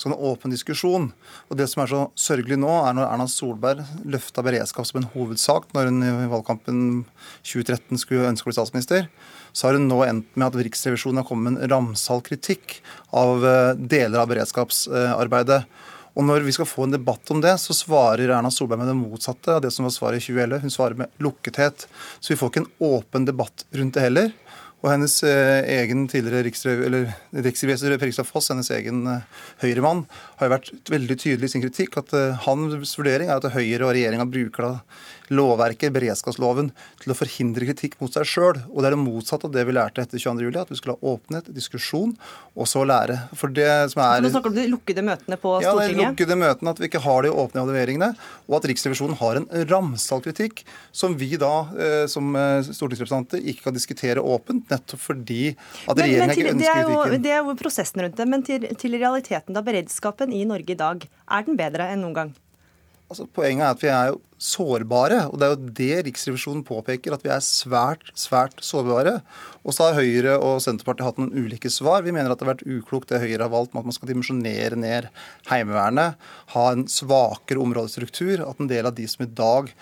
Så 0.00 0.10
en 0.10 0.16
åpen 0.16 0.54
diskusjon. 0.54 1.10
Og 1.48 1.60
Det 1.60 1.68
som 1.70 1.84
er 1.84 1.92
så 1.92 2.02
sørgelig 2.18 2.60
nå, 2.60 2.72
er 2.86 2.96
når 2.96 3.08
Erna 3.08 3.28
Solberg 3.30 3.84
løfta 4.04 4.44
beredskap 4.46 4.88
som 4.88 5.02
en 5.02 5.10
hovedsak 5.14 5.70
når 5.76 5.90
hun 5.90 6.06
i 6.06 6.30
valgkampen 6.32 6.82
2013 7.42 8.00
skulle 8.00 8.30
ønske 8.30 8.48
å 8.48 8.50
bli 8.50 8.58
statsminister. 8.58 9.08
Så 9.52 9.68
har 9.68 9.78
hun 9.78 9.88
nå 9.90 10.02
endt 10.06 10.34
med 10.36 10.48
at 10.48 10.60
Riksrevisjonen 10.60 11.22
har 11.22 11.28
kommet 11.28 11.52
med 11.52 11.64
en 11.64 11.72
ramsal 11.74 12.22
kritikk 12.26 12.78
av 13.16 13.46
eh, 13.46 13.72
deler 13.78 14.22
av 14.22 14.30
beredskapsarbeidet. 14.32 15.64
Og 16.18 16.26
når 16.26 16.44
vi 16.46 16.54
skal 16.54 16.68
få 16.68 16.86
en 16.86 16.94
debatt 16.94 17.30
om 17.30 17.40
det, 17.42 17.52
så 17.62 17.76
svarer 17.76 18.32
Erna 18.32 18.50
Solberg 18.52 18.82
med 18.82 18.90
det 18.90 18.98
motsatte 18.98 19.56
av 19.56 19.64
det 19.64 19.70
som 19.74 19.86
var 19.86 19.94
svaret 19.94 20.22
i 20.22 20.26
2011. 20.26 20.62
Hun 20.64 20.74
svarer 20.74 20.98
med 20.98 21.22
lukkethet. 21.22 21.86
Så 22.18 22.32
vi 22.32 22.38
får 22.40 22.50
ikke 22.50 22.64
en 22.64 22.72
åpen 22.90 23.28
debatt 23.28 23.66
rundt 23.78 23.96
det 23.96 24.06
heller. 24.08 24.32
Og 24.80 24.88
hennes 24.88 25.14
eh, 25.28 25.60
egen 25.76 26.06
tidligere 26.08 26.46
riksrevisor 26.48 27.92
Per 27.92 28.06
Kristian 28.06 28.28
Foss, 28.28 28.48
hennes 28.48 28.70
egen 28.72 29.02
eh, 29.12 29.26
Høyre-mann, 29.60 30.06
har 30.40 30.52
vært 30.54 30.72
veldig 30.90 31.16
tydelig 31.20 31.50
i 31.50 31.54
sin 31.54 31.64
kritikk 31.64 31.98
at 32.00 32.12
eh, 32.16 32.44
hans 32.46 32.96
vurdering 32.98 33.30
er 33.30 33.40
at 33.40 33.54
Høyre 33.54 33.86
og 33.86 33.94
regjeringa 33.96 34.28
bruker 34.30 34.66
da 34.66 34.74
lovverket, 35.30 35.92
beredskapsloven, 35.94 36.70
til 37.00 37.12
å 37.12 37.16
forhindre 37.16 37.68
kritikk 37.68 37.96
mot 38.02 38.12
seg 38.14 38.26
sjøl. 38.26 38.58
Og 38.72 38.82
det 38.82 38.90
er 38.90 38.96
det 38.96 39.02
motsatte 39.02 39.46
av 39.46 39.54
det 39.54 39.64
vi 39.68 39.74
lærte 39.76 40.02
etter 40.02 40.18
22.07. 40.18 40.58
At 40.60 40.72
vi 40.72 40.78
skulle 40.80 40.96
ha 40.96 41.12
åpenhet, 41.14 41.50
diskusjon, 41.54 42.14
og 42.56 42.68
så 42.68 42.82
lære. 42.86 43.16
For 43.38 43.52
det 43.54 43.68
som 43.92 44.02
er... 44.02 44.18
Så 44.18 44.26
nå 44.26 44.32
snakker 44.34 44.50
du 44.50 44.56
om 44.56 44.58
de 44.58 44.66
lukkede 44.72 45.04
møtene 45.06 45.38
på 45.40 45.54
Stortinget? 45.62 45.86
Ja, 45.86 45.94
de 45.94 46.08
lukkede 46.08 46.38
møtene, 46.40 46.74
at 46.74 46.82
vi 46.82 46.90
ikke 46.90 47.02
har 47.04 47.26
de 47.26 47.32
åpne 47.44 47.62
evalueringene. 47.62 48.10
Og 48.50 48.58
at 48.58 48.68
Riksrevisjonen 48.70 49.18
har 49.20 49.40
en 49.40 49.48
ramsalt 49.70 50.26
kritikk 50.26 50.64
som 50.90 51.14
vi 51.20 51.30
da 51.40 51.54
eh, 51.78 52.04
som 52.10 52.34
eh, 52.34 52.66
stortingsrepresentanter 52.66 53.46
ikke 53.52 53.68
kan 53.68 53.76
diskutere 53.76 54.22
åpent, 54.22 54.66
nettopp 54.72 55.02
fordi 55.04 55.52
at 55.86 55.98
regjeringa 55.98 56.34
ikke 56.34 56.54
ønsker 56.56 56.80
kritikken. 56.80 57.22
Det 57.22 57.34
er 57.36 57.44
jo 57.44 57.56
prosessen 57.60 58.02
rundt 58.04 58.18
det, 58.18 58.28
men 58.30 58.44
til, 58.46 58.66
til 58.80 58.98
realiteten, 58.98 59.54
da. 59.54 59.62
Beredskapen 59.64 60.29
i 60.36 60.46
Norge 60.48 60.74
i 60.74 60.78
dag, 60.78 61.04
er 61.06 61.46
den 61.46 61.58
bedre 61.58 61.90
enn 61.92 62.04
noen 62.04 62.16
gang? 62.16 62.32
Altså, 63.10 63.24
poenget 63.26 63.64
er 63.66 63.72
at 63.74 63.80
vi 63.82 63.88
er 63.90 64.10
jo 64.12 64.20
sårbare, 64.40 65.24
og 65.28 65.40
det 65.40 65.46
er 65.46 65.52
jo 65.52 65.70
det 65.80 65.94
Riksrevisjonen 66.06 66.62
påpeker, 66.64 67.12
at 67.12 67.24
vi 67.26 67.32
er 67.34 67.42
svært, 67.42 68.06
svært 68.14 68.62
sårbare. 68.64 69.16
Og 69.66 69.74
så 69.74 69.88
har 69.88 69.98
Høyre 69.98 70.36
og 70.38 70.60
Senterpartiet 70.62 71.08
hatt 71.08 71.18
noen 71.18 71.34
ulike 71.34 71.72
svar. 71.74 72.04
Vi 72.06 72.14
mener 72.14 72.30
at 72.30 72.38
det 72.38 72.46
har 72.46 72.54
vært 72.54 72.68
uklokt 72.70 73.10
det 73.10 73.20
Høyre 73.24 73.48
har 73.48 73.52
valgt 73.52 73.74
med 73.74 73.82
at 73.82 73.90
man 73.90 73.96
skal 73.98 74.12
dimensjonere 74.12 74.78
ned 74.78 75.10
Heimevernet, 75.50 76.30
ha 76.54 76.66
en 76.70 76.86
svakere 76.88 77.60
områdestruktur, 77.60 78.46
at 78.46 78.62
en 78.62 78.70
del 78.70 78.88
av 78.88 78.94
de 78.96 79.08
som 79.10 79.26
i 79.26 79.32
dag 79.42 79.74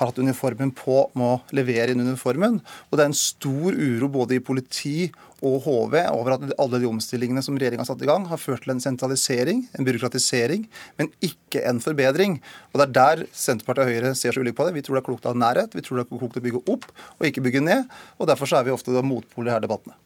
har 0.00 0.08
hatt 0.08 0.18
uniformen 0.18 0.74
på, 0.74 1.04
må 1.14 1.36
levere 1.54 1.94
inn 1.94 2.02
uniformen. 2.02 2.58
Og 2.90 2.98
det 2.98 3.04
er 3.04 3.12
en 3.12 3.22
stor 3.22 3.78
uro 3.78 4.10
både 4.10 4.40
i 4.40 4.44
politi 4.44 4.96
og 5.42 5.64
HV 5.64 5.96
over 6.12 6.36
at 6.36 6.44
alle 6.60 6.80
de 6.82 6.88
omstillingene 6.88 7.42
som 7.44 7.58
regjeringa 7.58 7.82
har 7.82 7.90
satt 7.90 8.04
i 8.04 8.08
gang, 8.08 8.28
har 8.30 8.40
ført 8.40 8.64
til 8.64 8.74
en 8.74 8.82
sentralisering, 8.82 9.64
en 9.74 9.88
byråkratisering, 9.88 10.68
men 11.00 11.10
ikke 11.24 11.64
en 11.68 11.82
forbedring. 11.82 12.38
Og 12.72 12.80
Det 12.80 12.86
er 12.88 12.94
der 12.98 13.26
Senterpartiet 13.34 13.84
og 13.84 13.90
Høyre 13.90 14.14
ser 14.18 14.32
så 14.32 14.40
ulike 14.40 14.58
på 14.58 14.68
det. 14.68 14.76
Vi 14.78 14.86
tror 14.86 14.98
det 14.98 15.02
er 15.02 15.10
klokt 15.10 15.26
å 15.26 15.34
ha 15.34 15.42
nærhet, 15.42 15.74
vi 15.74 15.82
tror 15.82 16.00
det 16.00 16.06
er 16.06 16.14
klokt 16.14 16.38
å 16.38 16.44
bygge 16.46 16.64
opp 16.66 16.88
og 17.18 17.28
ikke 17.28 17.44
bygge 17.44 17.64
ned. 17.64 17.90
og 18.18 18.30
Derfor 18.30 18.54
er 18.54 18.64
vi 18.66 18.74
ofte 18.74 18.94
motpoler 19.02 19.50
i 19.50 19.56
her 19.56 19.64
debattene. 19.64 19.98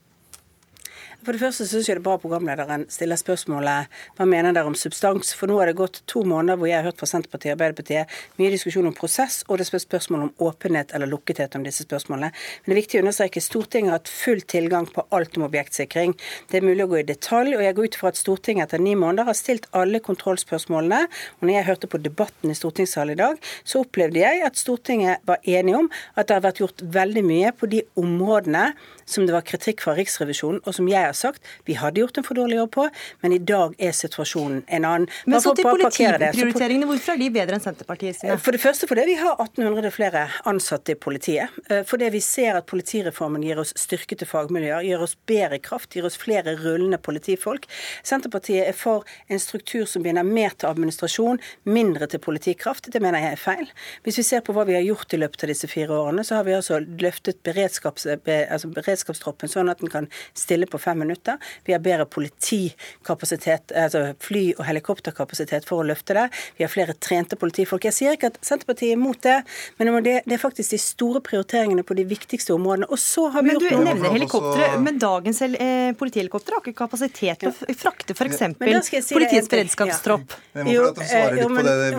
For 1.26 1.34
det 1.34 1.42
første 1.42 1.64
syns 1.66 1.88
jeg 1.88 1.96
det 1.96 2.04
er 2.04 2.04
bra 2.06 2.20
programlederen 2.22 2.84
stiller 2.86 3.18
spørsmålet 3.18 3.94
hva 4.14 4.24
mener 4.30 4.54
dere 4.54 4.70
om 4.70 4.76
substans. 4.78 5.32
For 5.34 5.50
nå 5.50 5.56
har 5.58 5.66
det 5.66 5.80
gått 5.80 5.96
to 6.06 6.20
måneder 6.22 6.54
hvor 6.60 6.68
jeg 6.70 6.78
har 6.78 6.84
hørt 6.86 7.00
fra 7.00 7.08
Senterpartiet 7.10 7.50
og 7.50 7.56
Arbeiderpartiet 7.56 8.12
mye 8.38 8.52
diskusjon 8.52 8.86
om 8.86 8.94
prosess, 8.94 9.40
og 9.48 9.58
det 9.58 9.66
er 9.66 9.82
spørsmål 9.82 10.22
om 10.28 10.30
åpenhet 10.46 10.94
eller 10.94 11.10
lukkethet 11.10 11.56
om 11.58 11.64
disse 11.66 11.82
spørsmålene. 11.82 12.28
Men 12.30 12.70
det 12.70 12.76
er 12.76 12.78
viktig 12.78 13.00
å 13.00 13.02
understreke 13.02 13.42
Stortinget 13.42 13.90
har 13.90 13.98
hatt 13.98 14.12
full 14.12 14.44
tilgang 14.54 14.86
på 14.86 15.02
alt 15.18 15.34
om 15.40 15.48
objektsikring. 15.48 16.14
Det 16.46 16.60
er 16.60 16.68
mulig 16.68 16.84
å 16.86 16.92
gå 16.92 17.00
i 17.00 17.08
detalj, 17.08 17.56
og 17.58 17.64
jeg 17.66 17.78
går 17.80 17.90
ut 17.90 17.98
fra 18.04 18.12
at 18.14 18.22
Stortinget 18.22 18.68
etter 18.68 18.86
ni 18.86 18.94
måneder 18.94 19.26
har 19.26 19.38
stilt 19.40 19.66
alle 19.74 19.98
kontrollspørsmålene. 20.06 21.10
Og 21.40 21.48
når 21.48 21.54
jeg 21.56 21.68
hørte 21.72 21.90
på 21.90 22.02
debatten 22.06 22.54
i 22.54 22.58
stortingssalen 22.60 23.16
i 23.16 23.18
dag, 23.24 23.42
så 23.66 23.82
opplevde 23.82 24.22
jeg 24.22 24.46
at 24.46 24.62
Stortinget 24.62 25.26
var 25.26 25.42
enige 25.42 25.82
om 25.82 25.90
at 26.14 26.30
det 26.30 26.38
har 26.38 26.46
vært 26.46 26.62
gjort 26.62 26.86
veldig 27.00 27.26
mye 27.26 27.50
på 27.58 27.72
de 27.74 27.82
områdene 27.98 28.68
som 29.06 29.26
det 29.26 29.34
var 29.34 29.46
kritikk 29.46 29.82
fra 29.82 29.98
Riksrevisjonen, 29.98 30.62
og 30.62 30.74
som 30.74 30.86
jeg 30.90 31.02
har 31.02 31.15
sagt 31.16 31.42
vi 31.66 31.76
hadde 31.80 32.02
gjort 32.02 32.20
en 32.20 32.26
for 32.26 32.38
dårlig 32.38 32.60
jobb 32.60 32.72
på, 32.76 32.88
men 33.24 33.34
i 33.36 33.40
dag 33.42 33.74
er 33.82 33.94
situasjonen 33.96 34.62
en 34.66 34.88
annen. 34.88 35.08
Men 35.26 35.42
så 35.42 35.54
til 35.56 35.66
politiprioriteringene. 35.66 36.88
Hvorfor 36.90 37.16
er 37.16 37.22
de 37.22 37.30
bedre 37.34 37.58
enn 37.58 37.64
Senterpartiet 37.64 38.20
sine? 38.20 38.38
For 38.42 38.54
det 38.54 38.62
første 38.62 38.88
fordi 38.90 39.06
vi 39.10 39.16
har 39.20 39.40
1800 39.42 39.92
flere 39.94 40.26
ansatte 40.48 40.92
i 40.92 40.98
politiet. 41.00 41.48
Eh, 41.70 41.82
Fordi 41.86 42.10
vi 42.10 42.20
ser 42.20 42.58
at 42.58 42.66
politireformen 42.66 43.44
gir 43.44 43.60
oss 43.60 43.72
styrkete 43.78 44.26
fagmiljøer, 44.28 44.84
gir 44.86 45.02
oss 45.02 45.16
bedre 45.28 45.58
kraft, 45.62 45.94
gir 45.96 46.06
oss 46.06 46.18
flere 46.20 46.56
rullende 46.60 46.98
politifolk. 46.98 47.66
Senterpartiet 48.06 48.68
er 48.68 48.76
for 48.76 49.06
en 49.28 49.40
struktur 49.42 49.86
som 49.88 50.04
binder 50.04 50.26
mer 50.26 50.54
til 50.56 50.70
administrasjon, 50.70 51.40
mindre 51.64 52.08
til 52.10 52.22
politikraft. 52.22 52.90
Det 52.92 53.02
mener 53.02 53.24
jeg 53.24 53.36
er 53.36 53.42
feil. 53.42 53.72
Hvis 54.04 54.20
vi 54.20 54.26
ser 54.26 54.44
på 54.46 54.54
hva 54.56 54.66
vi 54.68 54.76
har 54.76 54.84
gjort 54.86 55.14
i 55.14 55.20
løpet 55.20 55.46
av 55.46 55.52
disse 55.52 55.70
fire 55.70 55.96
årene, 55.96 56.24
så 56.26 56.38
har 56.38 56.46
vi 56.48 56.56
altså 56.56 56.80
løftet 56.80 57.42
beredskaps, 57.46 58.06
be, 58.26 58.38
altså 58.50 58.70
beredskapstroppen 58.72 59.50
sånn 59.50 59.72
at 59.72 59.82
den 59.82 59.92
kan 59.92 60.10
stille 60.36 60.68
på 60.70 60.80
fem 60.82 60.95
minutter. 60.98 61.38
Vi 61.66 61.72
har 61.76 61.80
bedre 61.84 62.06
politikapasitet, 62.06 63.72
altså 63.76 64.14
fly- 64.22 64.54
og 64.58 64.64
helikopterkapasitet 64.68 65.66
for 65.68 65.82
å 65.82 65.86
løfte 65.86 66.16
det. 66.16 66.26
Vi 66.58 66.64
har 66.66 66.72
flere 66.72 66.94
trente 66.98 67.36
politifolk. 67.40 67.84
Jeg 67.88 67.96
sier 67.96 68.16
ikke 68.16 68.30
at 68.32 68.38
Senterpartiet 68.46 68.92
er 68.94 68.98
imot 68.98 69.20
det, 69.26 69.36
men 69.78 69.92
det, 70.04 70.16
det 70.26 70.36
er 70.38 70.42
faktisk 70.42 70.70
de 70.76 70.80
store 70.82 71.20
prioriteringene 71.24 71.84
på 71.86 71.96
de 71.98 72.04
viktigste 72.08 72.54
områdene. 72.56 72.88
Og 72.92 72.98
så 73.02 73.28
har 73.34 73.42
vi 73.42 73.52
Men 73.52 73.58
du 73.60 73.68
gjort 73.68 73.78
noe. 73.78 73.84
nevner 73.90 74.08
også- 74.10 74.16
helikoptre, 74.18 74.80
men 74.82 74.98
dagens 75.02 75.42
eh, 75.46 75.92
politihelikoptre 76.00 76.58
har 76.58 76.64
ikke 76.66 76.78
kapasitet 76.84 77.40
til 77.40 77.50
å 77.52 77.76
frakte 77.76 78.16
f.eks. 78.16 78.42
Si 79.06 79.14
politiets 79.14 79.48
beredskapstropp. 79.52 80.32
Å 80.56 80.64
svare 80.64 80.66
eh, 80.66 80.72
jo, 80.72 81.48
på 81.48 81.54
men- 81.54 81.64
det 81.64 81.92
jo, 81.92 81.98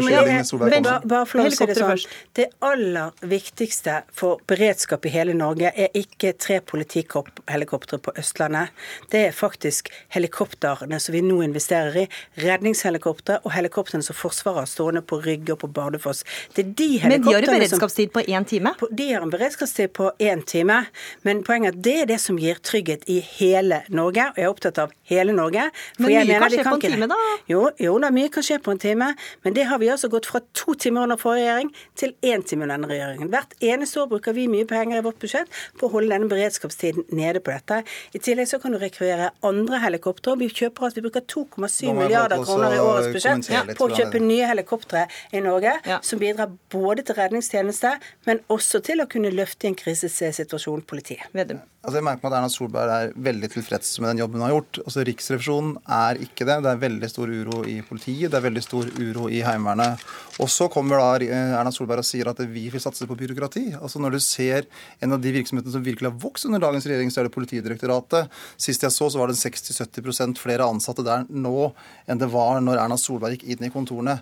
men 0.60 0.78
men 0.78 0.84
Bare 1.08 1.26
for 1.26 1.40
å 1.44 1.52
si 1.52 1.66
det 1.66 1.76
sånn. 1.78 2.02
Det 2.34 2.48
aller 2.62 3.12
viktigste 3.22 4.02
for 4.16 4.40
beredskap 4.48 5.06
i 5.06 5.10
hele 5.14 5.34
Norge 5.38 5.72
er 5.76 5.90
ikke 5.98 6.34
tre 6.38 6.60
politihelikoptre 6.62 8.00
på 8.04 8.14
Østlandet. 8.18 8.70
Det 9.12 9.22
er 9.28 9.32
faktisk 9.36 9.90
helikoptrene 10.16 11.00
som 11.02 11.14
vi 11.16 11.22
nå 11.26 11.42
investerer 11.46 12.04
i. 12.04 12.08
Redningshelikoptre 12.44 13.40
og 13.44 13.52
helikoptrene 13.56 14.04
som 14.06 14.16
Forsvaret 14.18 14.64
har 14.64 14.70
stående 14.70 15.02
på 15.06 15.20
Rygge 15.24 15.54
og 15.56 15.60
på 15.64 15.70
Bardufoss. 15.74 16.24
Det 16.56 16.66
er 16.66 16.72
de 16.80 16.90
Men 17.08 17.22
de 17.22 17.34
har 17.34 17.42
en 17.42 17.60
beredskapstid 17.60 18.12
på 18.14 18.24
én 18.28 18.46
time. 18.48 18.74
på- 18.80 18.90
De 18.96 19.12
har 19.14 19.22
en 19.22 19.30
beredskapstid 19.32 19.90
på 19.94 20.12
én 20.20 20.46
time, 20.46 20.86
men 21.24 21.44
poenget 21.44 21.74
er 21.74 21.78
at 21.78 21.82
det 21.82 21.96
er 22.02 22.06
det 22.06 22.20
som 22.22 22.38
gir 22.38 22.56
trygghet 22.56 23.04
i 23.08 23.20
hele 23.20 23.84
Norge. 23.90 24.28
Og 24.30 24.36
jeg 24.38 24.46
er 24.46 24.50
opptatt 24.54 24.78
av 24.80 24.92
hele 25.10 25.34
Norge. 25.34 25.72
for 25.98 26.04
Men 26.04 26.12
mye 26.12 26.26
mener 26.26 26.40
kan 26.40 26.50
skje 26.50 26.58
skje 26.58 26.64
på 26.64 26.74
en 26.76 26.82
time, 26.92 27.08
da? 27.08 27.16
Jo, 27.50 27.70
jo 27.80 28.00
da, 28.00 28.10
mye 28.10 28.30
kan 28.32 28.44
skje 28.44 28.60
på 28.64 28.72
en 28.72 28.80
time, 28.80 29.16
men 29.44 29.54
det 29.54 29.66
har 29.66 29.78
vi 29.80 29.88
altså 29.88 30.10
gått 30.10 30.26
fra 30.26 30.40
to 30.54 30.74
timer 30.74 31.04
under 31.04 31.18
forrige 31.18 31.48
regjering 31.48 31.72
til 31.96 32.14
én 32.24 32.44
time 32.46 32.64
under 32.64 32.78
denne 32.78 32.88
regjeringen. 32.90 33.30
Hvert 33.30 33.54
eneste 33.62 34.02
år 34.02 34.08
bruker 34.10 34.34
vi 34.34 34.48
mye 34.48 34.66
penger 34.66 34.98
i 34.98 35.02
vårt 35.02 35.20
budsjett 35.20 35.48
på 35.80 35.88
å 35.88 35.92
holde 35.92 36.10
denne 36.10 36.30
beredskapstiden 36.30 37.06
nede 37.12 37.40
på 37.40 37.52
dette. 37.54 37.84
I 38.14 38.20
tillegg 38.20 38.48
så 38.48 38.62
kan 38.62 38.72
du 38.72 38.77
rekvirere 38.82 39.30
andre 39.48 39.80
helikoptre. 39.84 40.36
Vi 40.40 40.50
kjøper 40.50 40.88
at 40.88 40.98
vi 40.98 41.04
bruker 41.06 41.22
2,7 41.22 41.38
Nå 41.58 41.60
må 41.60 41.68
jeg 41.68 41.88
få 41.88 41.94
milliarder 42.02 42.44
kroner 42.44 42.76
i 42.76 42.82
årets 42.84 43.10
budsjett 43.16 43.72
på 43.78 43.88
å 43.88 43.96
kjøpe 43.98 44.22
nye 44.24 44.48
helikoptre 44.50 45.08
i 45.34 45.40
Norge, 45.44 45.74
Ja. 45.86 46.00
som 46.02 46.20
bidrar 46.20 46.52
både 46.70 47.04
til 47.04 47.16
redningstjeneste, 47.16 47.96
men 48.26 48.40
også 48.50 48.82
til 48.84 49.02
å 49.04 49.08
kunne 49.10 49.32
løfte 49.32 49.68
i 49.68 49.68
en 49.72 49.76
krisesituasjon 49.76 50.82
politiet. 50.88 51.28
Vedum. 51.34 51.62
Altså 51.88 52.02
jeg 52.02 52.04
merker 52.04 52.26
meg 52.26 52.34
at 52.34 52.42
Erna 52.42 52.52
Solberg 52.52 52.90
er 52.92 53.14
veldig 53.24 53.48
tilfreds 53.54 53.94
med 54.04 54.10
den 54.12 54.20
jobben 54.20 54.42
hun 54.42 54.44
har 54.44 54.52
gjort. 54.52 54.80
Altså 54.82 55.06
Riksrevisjonen 55.08 55.70
er 55.88 56.18
ikke 56.20 56.44
det. 56.44 56.58
Det 56.66 56.72
er 56.74 56.82
veldig 56.82 57.08
stor 57.08 57.30
uro 57.32 57.62
i 57.64 57.78
politiet, 57.88 58.28
det 58.34 58.36
er 58.42 58.44
veldig 58.44 58.64
stor 58.66 58.90
uro 58.98 59.30
i 59.32 59.40
Heimevernet. 59.46 60.04
Og 60.44 60.50
så 60.52 60.68
kommer 60.68 61.00
da 61.00 61.24
eh, 61.24 61.54
Erna 61.56 61.72
Solberg 61.72 62.04
og 62.04 62.08
sier 62.10 62.28
at 62.28 62.42
vi 62.52 62.66
vil 62.74 62.84
satse 62.84 63.08
på 63.08 63.16
byråkrati. 63.16 63.64
Altså 63.80 64.02
Når 64.04 64.18
du 64.18 64.20
ser 64.20 64.68
en 65.00 65.16
av 65.16 65.22
de 65.24 65.32
virksomhetene 65.38 65.78
som 65.78 65.86
virkelig 65.86 66.10
har 66.12 66.18
vokst 66.26 66.50
under 66.50 66.66
dagens 66.66 66.90
regjering, 66.92 67.14
så 67.14 67.22
er 67.22 67.30
det 67.30 67.36
Politidirektoratet. 67.38 68.36
Sist 68.60 68.84
jeg 68.84 68.92
så, 68.92 69.08
så 69.08 69.24
var 69.24 69.32
det 69.32 69.40
60-70% 69.40 70.44
flere 70.44 70.68
ansatte 70.68 71.08
der 71.08 71.24
nå 71.32 71.70
enn 72.12 72.20
det 72.20 72.28
var 72.36 72.60
når 72.68 72.84
Erna 72.84 73.00
Solberg 73.00 73.38
gikk 73.38 73.48
inn 73.56 73.70
i 73.70 73.72
kontorene. 73.72 74.18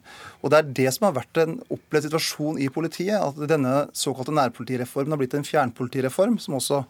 Og 0.45 0.53
det 0.53 0.61
er 0.61 0.71
det 0.83 0.87
som 0.93 1.09
har 1.09 1.17
vært 1.17 1.41
en 1.41 1.57
opplevd 1.65 2.11
situasjon 2.11 2.61
i 2.61 2.69
politiet. 2.69 3.17
At 3.17 3.41
denne 3.49 3.87
såkalte 3.97 4.37
nærpolitireformen 4.37 5.17
har 5.17 5.23
blitt 5.23 5.33
en 5.33 5.49
fjernpolitireform, 5.49 6.37
som 6.45 6.61
også 6.61 6.83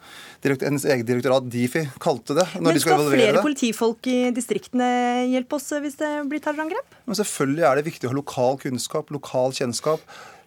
direkt, 0.43 0.64
hennes 0.65 0.85
eget 0.89 1.05
direktorat 1.07 1.47
Difi 1.53 1.85
kalte 2.01 2.35
det. 2.37 2.45
når 2.57 2.61
Men 2.65 2.73
de 2.77 2.81
skal 2.83 2.97
skal 2.99 3.11
flere 3.13 3.33
det. 3.37 3.43
politifolk 3.45 4.07
i 4.11 4.17
distriktene 4.35 4.89
hjelpe 5.31 5.59
oss 5.59 5.69
hvis 5.83 5.97
det 6.01 6.11
blir 6.31 6.41
terrorangrep? 6.43 6.97
Men 7.05 7.15
selvfølgelig 7.21 7.67
er 7.69 7.75
det 7.79 7.85
viktig 7.87 8.09
å 8.09 8.13
ha 8.13 8.17
lokal 8.19 8.57
kunnskap, 8.65 9.13
lokal 9.13 9.53
kjennskap. 9.55 10.01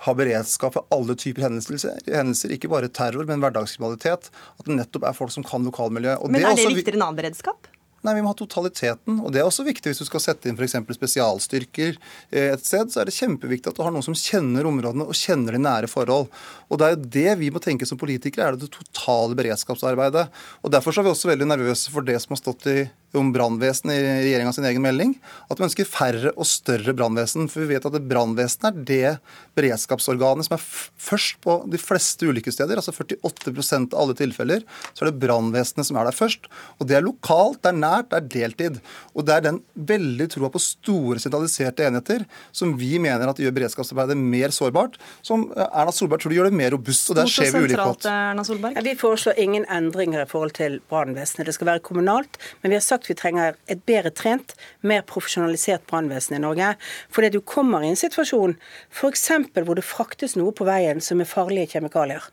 Ha 0.07 0.13
beredskap 0.15 0.77
for 0.77 0.85
alle 0.95 1.17
typer 1.19 1.43
hendelser, 1.49 1.97
hendelser 2.07 2.53
ikke 2.55 2.69
bare 2.71 2.87
terror, 2.91 3.25
men 3.27 3.41
hverdagskriminalitet. 3.43 4.29
At 4.59 4.69
det 4.69 4.77
nettopp 4.79 5.09
er 5.09 5.17
folk 5.17 5.33
som 5.35 5.43
kan 5.47 5.65
lokalmiljøet. 5.67 6.23
Men 6.31 6.39
er 6.43 6.55
det 6.55 6.55
også 6.59 6.69
vi- 6.71 6.83
viktigere 6.83 7.01
enn 7.01 7.07
annen 7.09 7.19
beredskap? 7.23 7.67
Nei, 8.07 8.15
Vi 8.15 8.23
må 8.23 8.31
ha 8.31 8.39
totaliteten. 8.39 9.19
og 9.25 9.33
Det 9.33 9.41
er 9.41 9.49
også 9.49 9.67
viktig 9.67 9.91
hvis 9.91 10.03
du 10.03 10.07
skal 10.07 10.23
sette 10.23 10.49
inn 10.49 10.59
f.eks. 10.59 10.77
spesialstyrker 10.95 11.97
eh, 12.31 12.53
et 12.53 12.65
sted. 12.65 12.93
Så 12.93 13.03
er 13.03 13.09
det 13.09 13.17
kjempeviktig 13.17 13.73
at 13.73 13.79
du 13.79 13.83
har 13.83 13.95
noen 13.95 14.07
som 14.07 14.17
kjenner 14.17 14.69
områdene 14.71 15.09
og 15.09 15.19
kjenner 15.19 15.57
de 15.57 15.63
nære 15.65 15.91
forhold. 15.91 16.31
Og 16.69 16.79
Det 16.79 16.87
er 16.87 16.95
jo 16.95 17.11
det 17.19 17.37
vi 17.43 17.51
må 17.51 17.63
tenke 17.65 17.89
som 17.89 17.99
politikere, 17.99 18.53
er 18.53 18.59
det 18.59 18.71
totale 18.71 19.35
beredskapsarbeidet. 19.39 20.29
Og 20.63 20.73
Derfor 20.73 20.95
så 20.95 21.03
er 21.03 21.09
vi 21.09 21.15
også 21.17 21.33
veldig 21.33 21.51
nervøse 21.51 21.91
for 21.91 22.07
det 22.07 22.21
som 22.23 22.37
har 22.37 22.43
stått 22.43 22.71
i 22.71 22.79
om 23.17 23.31
brannvesenet 23.33 23.97
i 23.97 24.09
regjeringa 24.27 24.53
sin 24.53 24.67
egen 24.69 24.85
melding. 24.85 25.15
At 25.49 25.61
vi 25.61 25.67
ønsker 25.69 25.89
færre 25.89 26.33
og 26.35 26.49
større 26.49 26.95
brannvesen. 26.97 27.49
For 27.49 27.65
vi 27.65 27.75
vet 27.75 27.87
at 27.89 27.97
brannvesenet 28.11 28.69
er 28.69 28.85
det 28.89 29.13
beredskapsorganet 29.59 30.49
som 30.49 30.57
er 30.59 30.65
først 31.09 31.39
på 31.45 31.57
de 31.73 31.81
fleste 31.81 32.29
ulykkessteder. 32.29 32.81
Altså 32.81 32.93
48% 32.93 33.95
av 33.95 34.03
alle 34.03 34.17
tilfeller 34.19 34.65
så 34.93 35.05
er 35.05 35.11
det 35.11 35.23
brannvesenet 35.23 35.89
som 35.89 35.99
er 36.01 36.09
der 36.09 36.17
først. 36.17 36.51
Og 36.79 36.91
det 36.91 36.99
er 36.99 37.07
lokalt, 37.07 37.63
det 37.65 37.73
er 37.73 37.81
nært, 37.81 38.11
det 38.13 38.21
er 38.21 38.29
deltid. 38.37 38.81
Og 39.15 39.27
det 39.29 39.39
er 39.39 39.47
den 39.49 39.63
veldig 39.89 40.29
troa 40.35 40.53
på 40.53 40.63
store 40.63 41.23
sentraliserte 41.23 41.87
enheter 41.89 42.27
som 42.53 42.77
vi 42.79 42.97
mener 43.03 43.31
at 43.31 43.41
gjør 43.41 43.57
beredskapsarbeidet 43.57 44.19
mer 44.19 44.53
sårbart. 44.55 44.99
Som 45.27 45.49
Erna 45.57 45.95
Solberg 45.95 46.23
tror 46.23 46.35
de 46.35 46.41
gjør 46.41 46.51
det 46.51 46.61
mer 46.61 46.75
robust. 46.77 47.11
Og 47.13 47.19
der 47.19 47.31
skjer 47.31 47.55
vi. 47.57 47.75
Erna 47.79 48.45
Solberg. 48.47 48.77
Ja, 48.77 48.85
vi 48.85 48.95
foreslår 48.99 49.39
ingen 49.41 49.67
endringer 49.73 50.25
i 50.25 50.29
forhold 50.29 50.55
til 50.59 50.79
brannvesenet. 50.91 51.49
Det 51.49 51.57
skal 51.57 51.73
være 51.73 51.85
kommunalt. 51.85 52.39
Men 52.63 52.73
vi 52.73 52.79
har 52.79 52.85
sagt 52.85 52.98
vi 53.07 53.15
trenger 53.15 53.55
et 53.71 53.85
bedre 53.87 54.11
trent, 54.11 54.55
mer 54.81 55.03
profesjonalisert 55.03 55.87
brannvesen 55.87 56.37
i 56.37 56.43
Norge. 56.43 56.75
Fordi 57.15 57.31
du 57.31 57.41
kommer 57.41 57.85
i 57.85 57.93
en 57.93 57.97
situasjon 57.97 58.57
f.eks. 58.91 59.29
hvor 59.55 59.75
det 59.79 59.85
fraktes 59.87 60.37
noe 60.37 60.53
på 60.53 60.67
veien 60.69 61.01
som 61.05 61.21
er 61.21 61.29
farlige 61.29 61.75
kjemikalier. 61.77 62.25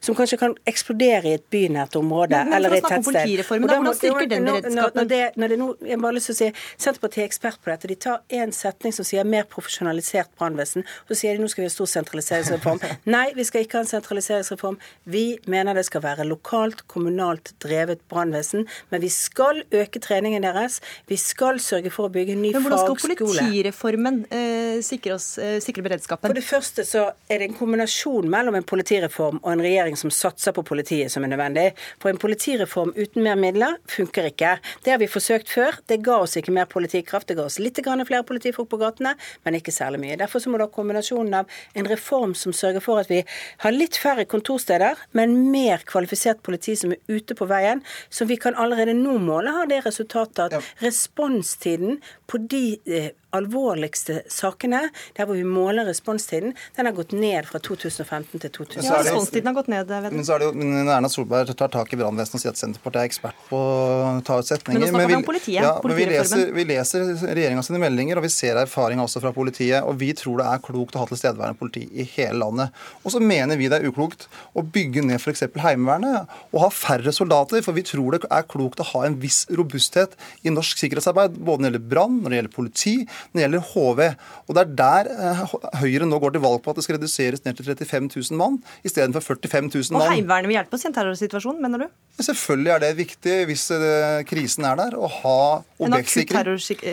Som 0.00 0.14
kanskje 0.14 0.38
kan 0.40 0.54
eksplodere 0.70 1.28
i 1.28 1.36
et 1.38 1.46
bynært 1.50 1.96
område 1.98 2.36
Men- 2.36 2.48
men 2.48 2.56
eller 2.56 2.74
i 2.74 2.78
et 2.78 2.84
tettsted. 2.84 3.44
hvordan 3.60 3.94
styrker 3.94 4.28
den 4.28 4.44
beredskapen? 4.44 4.94
Når 4.94 5.08
det, 5.08 5.36
når 5.36 5.76
jeg 5.88 6.00
bare 6.00 6.14
lyst 6.14 6.26
til 6.26 6.34
å 6.34 6.36
si, 6.36 6.52
Senterpartiet 6.78 7.22
er 7.24 7.28
ekspert 7.28 7.58
på 7.62 7.70
dette. 7.70 7.88
De 7.88 7.94
tar 7.94 8.20
en 8.30 8.52
setning 8.52 8.92
som 8.94 9.04
sier 9.04 9.24
mer 9.24 9.44
profesjonalisert 9.44 10.28
brannvesen, 10.38 10.84
og 10.84 11.08
så 11.10 11.16
sier 11.20 11.36
de 11.36 11.42
nå 11.42 11.48
skal 11.48 11.62
vi 11.62 11.68
ha 11.68 11.74
stor 11.74 11.86
sentraliseringsreform. 11.86 12.80
Nei, 13.06 13.32
vi 13.34 13.44
skal 13.44 13.64
ikke 13.64 13.78
ha 13.78 13.80
en 13.80 13.90
sentraliseringsreform. 13.90 14.78
Vi 15.06 15.38
mener 15.46 15.74
det 15.74 15.84
skal 15.86 16.00
være 16.02 16.24
lokalt, 16.28 16.86
kommunalt 16.88 17.52
drevet 17.60 18.00
brannvesen, 18.08 18.66
men 18.90 19.00
vi 19.00 19.08
skal 19.08 19.62
øke 19.72 19.98
treningen 19.98 20.13
deres. 20.22 20.80
Vi 21.06 21.16
skal 21.16 21.58
sørge 21.60 21.90
for 21.90 22.08
å 22.08 22.12
bygge 22.12 22.34
en 22.34 22.42
ny 22.42 22.52
Men 22.54 22.62
hvordan 22.62 22.82
skal 22.82 22.96
fagskole. 22.96 23.16
politireformen 23.18 24.20
eh, 24.30 24.80
sikre, 24.84 25.14
oss, 25.14 25.38
eh, 25.38 25.58
sikre 25.60 25.82
beredskapen? 25.82 26.28
For 26.28 26.34
det 26.34 26.44
første 26.46 26.84
så 26.86 27.12
er 27.28 27.38
det 27.38 27.48
en 27.50 27.58
kombinasjon 27.58 28.28
mellom 28.30 28.54
en 28.54 28.66
politireform 28.66 29.40
og 29.42 29.50
en 29.52 29.64
regjering 29.64 29.96
som 29.96 30.12
satser 30.14 30.54
på 30.54 30.64
politiet 30.64 31.10
som 31.12 31.24
er 31.24 31.32
nødvendig. 31.34 31.72
For 32.02 32.12
en 32.12 32.20
politireform 32.20 32.94
uten 32.96 33.22
mer 33.24 33.36
midler 33.40 33.78
funker 33.90 34.30
ikke. 34.30 34.56
Det 34.84 34.94
har 34.94 35.00
vi 35.02 35.10
forsøkt 35.10 35.50
før. 35.50 35.80
Det 35.90 36.00
ga 36.04 36.20
oss 36.22 36.36
ikke 36.36 36.54
mer 36.54 36.68
politikraft. 36.70 37.28
Det 37.28 37.38
ga 37.38 37.48
oss 37.48 37.60
litt 37.62 37.80
grann 37.84 38.04
flere 38.04 38.24
politifolk 38.26 38.70
på 38.70 38.80
gatene, 38.80 39.14
men 39.44 39.58
ikke 39.58 39.74
særlig 39.74 40.02
mye. 40.04 40.18
Derfor 40.20 40.42
så 40.42 40.50
må 40.50 40.60
du 40.60 40.66
ha 40.66 40.70
kombinasjonen 40.72 41.40
av 41.40 41.60
en 41.74 41.90
reform 41.90 42.34
som 42.38 42.54
sørger 42.54 42.84
for 42.84 43.02
at 43.02 43.10
vi 43.10 43.22
har 43.64 43.74
litt 43.74 43.98
færre 44.00 44.26
kontorsteder, 44.28 44.98
men 45.12 45.50
mer 45.50 45.82
kvalifisert 45.88 46.42
politi 46.44 46.76
som 46.78 46.94
er 46.94 47.00
ute 47.08 47.36
på 47.36 47.48
veien, 47.50 47.82
som 48.10 48.28
vi 48.28 48.38
kan 48.40 48.56
allerede 48.60 48.94
nå 48.96 49.16
måle, 49.22 49.52
har 49.54 49.68
det 49.70 49.82
resultatet 49.84 50.03
at 50.38 50.52
responstiden 50.80 52.02
på 52.30 52.38
de 52.48 52.78
eh, 52.86 53.10
alvorligste 53.34 54.20
sakene, 54.30 54.80
der 55.16 55.26
hvor 55.26 55.34
vi 55.36 55.42
måler 55.46 55.84
responstiden, 55.88 56.52
den 56.76 56.86
har 56.88 56.94
gått 56.96 57.12
ned 57.12 57.44
fra 57.48 57.58
2015 57.62 58.40
til 58.44 58.50
2016. 58.54 58.84
Ja, 58.86 59.00
Responstiden 59.04 59.50
har 59.50 59.56
gått 59.56 59.70
ned. 59.72 59.90
Men 60.14 60.24
så 60.26 60.36
er 60.36 60.44
det 60.44 60.48
jo, 60.48 60.54
men 60.60 60.88
Erna 60.88 61.10
Solberg 61.10 61.50
tar 61.58 61.72
tak 61.74 61.90
i 61.92 61.98
brannvesenet 61.98 62.38
og 62.38 62.42
sier 62.44 62.52
at 62.54 62.60
Senterpartiet 62.60 63.00
er 63.02 63.08
ekspert 63.10 63.40
på 63.48 63.58
å 63.58 64.12
ta 64.26 64.38
ut 64.38 64.48
setninger. 64.48 64.86
Men 64.94 65.08
vi- 65.10 65.18
om 65.18 65.26
politiet, 65.26 65.60
Ja, 65.66 65.74
men 65.82 65.96
vi 65.98 66.06
leser, 66.06 66.52
vi 66.54 66.64
leser 66.70 67.04
regjeringa 67.34 67.64
sine 67.66 67.80
meldinger, 67.82 68.16
og 68.16 68.22
vi 68.22 68.30
ser 68.32 68.54
erfaringer 68.62 69.02
også 69.04 69.20
fra 69.20 69.32
politiet. 69.32 69.82
Og 69.82 69.98
vi 69.98 70.12
tror 70.14 70.38
det 70.38 70.46
er 70.46 70.62
klokt 70.70 70.94
å 70.94 71.02
ha 71.02 71.06
tilstedeværende 71.10 71.58
politi 71.58 71.88
i 71.92 72.04
hele 72.14 72.38
landet. 72.38 72.70
Og 73.04 73.12
så 73.12 73.20
mener 73.20 73.56
vi 73.58 73.68
det 73.68 73.82
er 73.82 73.90
uklokt 73.90 74.28
å 74.54 74.62
bygge 74.62 75.04
ned 75.04 75.18
f.eks. 75.20 75.42
Heimevernet 75.58 76.28
og 76.54 76.60
ha 76.60 76.68
færre 76.70 77.12
soldater. 77.12 77.62
For 77.66 77.72
vi 77.72 77.82
tror 77.82 78.12
det 78.12 78.22
er 78.30 78.42
klokt 78.46 78.78
å 78.80 78.84
ha 78.94 79.04
en 79.06 79.18
viss 79.20 79.44
robusthet 79.50 80.14
i 80.44 80.50
norsk 80.54 80.78
sikkerhetsarbeid. 80.78 81.34
Både 81.44 81.60
når 81.66 81.72
det 81.74 81.80
gjelder 81.80 81.88
brann, 81.90 82.13
lensmann, 82.14 82.22
når 82.22 82.30
det 82.30 82.38
gjelder 82.40 82.54
politi, 82.54 82.94
når 83.32 83.34
det 83.34 83.44
gjelder 83.44 83.64
HV. 83.72 84.00
Og 84.48 84.54
det 84.54 84.62
er 84.64 84.74
der 84.78 85.10
eh, 85.14 85.54
Høyre 85.80 86.06
nå 86.08 86.18
går 86.22 86.34
til 86.36 86.44
valg 86.44 86.62
på 86.62 86.70
at 86.70 86.76
det 86.78 86.84
skal 86.86 86.98
reduseres 86.98 87.44
ned 87.44 87.56
til 87.58 87.64
35 87.66 88.10
000 88.30 88.38
mann 88.38 88.58
istedenfor 88.84 89.24
45 89.24 89.70
000 89.74 89.92
mann. 89.94 90.02
Og 90.02 90.12
Heimevernet 90.14 90.50
vil 90.50 90.58
hjelpe 90.58 90.74
oss 90.78 90.84
i 90.84 90.88
en 90.90 90.96
terrorsituasjon, 90.96 91.60
mener 91.62 91.84
du? 91.84 91.88
Selvfølgelig 92.22 92.70
er 92.70 92.82
det 92.84 92.90
viktig 92.96 93.36
hvis 93.48 93.64
eh, 93.74 94.20
krisen 94.28 94.66
er 94.68 94.78
der, 94.78 94.94
å 94.94 95.08
ha 95.10 95.38
En 95.82 95.96
akutt 95.96 96.30
objektsikring. 96.30 96.84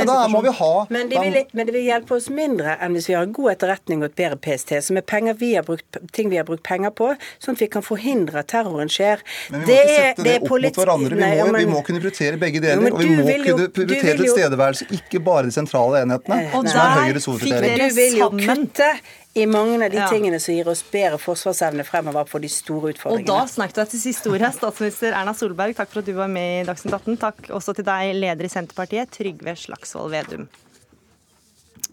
Ja, 0.00 0.06
da 0.08 0.22
må 0.32 0.40
vi 0.44 0.52
ha 0.56 0.70
Men 0.88 1.10
det, 1.10 1.20
vil, 1.20 1.36
men 1.52 1.68
det 1.68 1.74
vil 1.76 1.84
hjelpe 1.84 2.16
oss 2.16 2.30
mindre 2.32 2.78
enn 2.80 2.96
hvis 2.96 3.10
vi 3.10 3.16
har 3.18 3.28
god 3.28 3.52
etterretning 3.56 4.00
og 4.00 4.08
et 4.10 4.16
bedre 4.16 4.38
PST, 4.40 4.78
som 4.86 4.96
er 4.96 5.04
penger 5.04 5.36
vi 5.40 5.52
har 5.58 5.66
brukt, 5.66 6.00
ting 6.16 6.30
vi 6.32 6.38
har 6.40 6.48
brukt 6.48 6.64
penger 6.66 6.94
på, 6.96 7.10
sånn 7.42 7.58
at 7.58 7.64
vi 7.64 7.68
kan 7.72 7.84
forhindre 7.84 8.40
at 8.40 8.48
terroren 8.52 8.88
skjer. 8.90 9.20
Men 9.52 9.66
vi 9.66 9.74
må 9.74 9.82
ikke 9.84 9.98
sette 10.00 10.24
det, 10.26 10.36
opp 10.40 10.48
mot 10.50 10.80
hverandre. 10.80 11.18
Vi 11.18 11.20
Nei, 11.20 11.30
må, 11.36 11.50
men- 11.50 11.60
vi 11.60 11.68
må 11.74 11.82
kunne 11.84 12.00
prioritere 12.00 12.40
begge 12.40 12.62
deler. 12.64 12.88
jo, 12.88 12.94
og 12.94 13.02
vi 13.04 13.10
må 13.10 13.26
kunne 13.28 13.68
prioritere 13.76 14.16
vil 14.20 14.30
jo- 14.70 14.86
altså 14.86 14.86
ikke 15.00 15.22
bare 15.24 15.42
de 15.48 15.50
sentrale 15.54 16.02
enhetene, 16.04 16.38
Eh, 16.46 16.50
som 16.50 16.60
Og 16.60 16.66
er 16.66 16.94
Høyres 17.00 17.24
fikk 17.26 17.32
hovedprioritering. 17.34 17.76
dere 17.76 17.88
Du 17.88 17.94
vil 17.94 18.16
jo 18.18 18.30
kutte 18.30 19.00
i 19.36 19.44
mange 19.46 19.84
av 19.84 19.90
de 19.90 19.96
Ja. 19.98 20.08
tingene 20.08 20.40
som 20.40 20.54
gir 20.54 20.66
oss 20.68 20.82
bedre 20.82 21.18
forsvarsevne 21.18 21.84
fremover 21.84 22.24
på 22.28 22.40
de 22.40 22.48
store 22.48 22.92
utfordringene. 22.94 23.20
Og 23.20 23.26
da 23.26 23.44
snakket 23.46 23.74
du 23.74 23.84
til 23.84 24.00
siste 24.00 24.26
ord 24.30 24.40
her, 24.40 24.50
statsminister 24.50 25.12
Erna 25.12 25.32
Solberg. 25.32 25.76
Takk 25.76 25.88
for 25.88 26.00
at 26.00 26.06
du 26.06 26.12
var 26.14 26.28
med 26.28 26.66
i 26.66 26.72
Dagsnytt 26.72 26.92
18. 26.94 27.16
Takk 27.16 27.36
også 27.50 27.74
til 27.74 27.84
deg, 27.84 28.14
leder 28.16 28.44
i 28.44 28.48
Senterpartiet, 28.48 29.10
Trygve 29.10 29.54
Slagsvold 29.56 30.10
Vedum. 30.10 30.48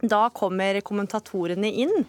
Da 0.05 0.29
kommer 0.29 0.81
kommentatorene 0.81 1.71
inn. 1.73 2.05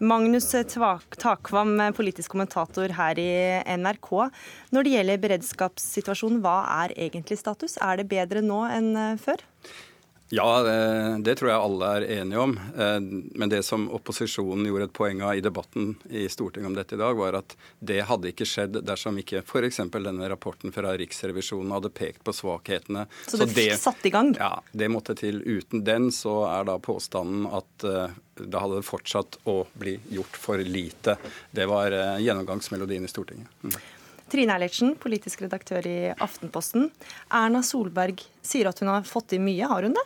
Magnus 0.00 0.50
Takvam, 0.50 1.92
politisk 1.94 2.30
kommentator 2.34 2.90
her 2.92 3.14
i 3.18 3.62
NRK. 3.78 4.30
Når 4.72 4.84
det 4.84 4.92
gjelder 4.92 5.22
beredskapssituasjonen, 5.22 6.40
hva 6.42 6.56
er 6.84 6.94
egentlig 7.08 7.38
status? 7.38 7.78
Er 7.80 7.96
det 7.98 8.08
bedre 8.10 8.42
nå 8.42 8.64
enn 8.70 8.96
eh, 8.96 9.16
før? 9.16 9.36
Ja, 10.32 10.62
det, 10.62 11.22
det 11.22 11.34
tror 11.38 11.50
jeg 11.50 11.60
alle 11.60 11.88
er 11.98 12.04
enige 12.16 12.40
om. 12.40 12.54
Eh, 12.56 12.96
Men 13.36 13.50
det 13.52 13.60
som 13.66 13.84
opposisjonen 13.92 14.66
gjorde 14.66 14.88
et 14.88 14.94
poeng 14.96 15.20
av 15.22 15.36
i 15.36 15.42
debatten 15.44 15.94
i 16.08 16.24
Stortinget 16.32 16.70
om 16.70 16.76
dette 16.78 16.96
i 16.96 17.00
dag, 17.00 17.16
var 17.18 17.36
at 17.38 17.56
det 17.84 18.00
hadde 18.08 18.30
ikke 18.32 18.46
skjedd 18.48 18.80
dersom 18.86 19.18
ikke 19.20 19.42
f.eks. 19.44 19.82
denne 19.92 20.30
rapporten 20.32 20.72
fra 20.74 20.94
Riksrevisjonen 20.96 21.74
hadde 21.76 21.92
pekt 21.94 22.24
på 22.24 22.32
svakhetene. 22.34 23.04
Så 23.28 23.42
det 23.42 23.50
fikk 23.52 23.76
satt 23.78 24.08
i 24.08 24.14
gang? 24.14 24.32
Ja, 24.40 24.56
det 24.72 24.88
måtte 24.90 25.16
til. 25.18 25.42
Uten 25.44 25.84
den 25.84 26.08
så 26.14 26.40
er 26.48 26.64
da 26.70 26.78
påstanden 26.82 27.44
at 27.52 27.84
eh, 27.84 28.16
da 28.40 28.64
hadde 28.64 28.80
det 28.80 28.88
fortsatt 28.88 29.38
å 29.46 29.60
bli 29.78 29.98
gjort 30.16 30.40
for 30.40 30.58
lite. 30.58 31.18
Det 31.54 31.68
var 31.70 31.92
eh, 31.92 32.16
gjennomgangsmelodien 32.24 33.04
i 33.04 33.12
Stortinget. 33.12 33.52
Mm. 33.62 33.76
Trine 34.32 34.56
Eilertsen, 34.56 34.96
politisk 34.98 35.44
redaktør 35.44 35.84
i 35.86 35.98
Aftenposten. 36.16 36.88
Erna 37.28 37.60
Solberg 37.62 38.24
sier 38.42 38.72
at 38.72 38.80
hun 38.80 38.88
har 38.90 39.04
fått 39.06 39.28
til 39.34 39.44
mye, 39.44 39.68
har 39.68 39.84
hun 39.84 39.94
det? 39.94 40.04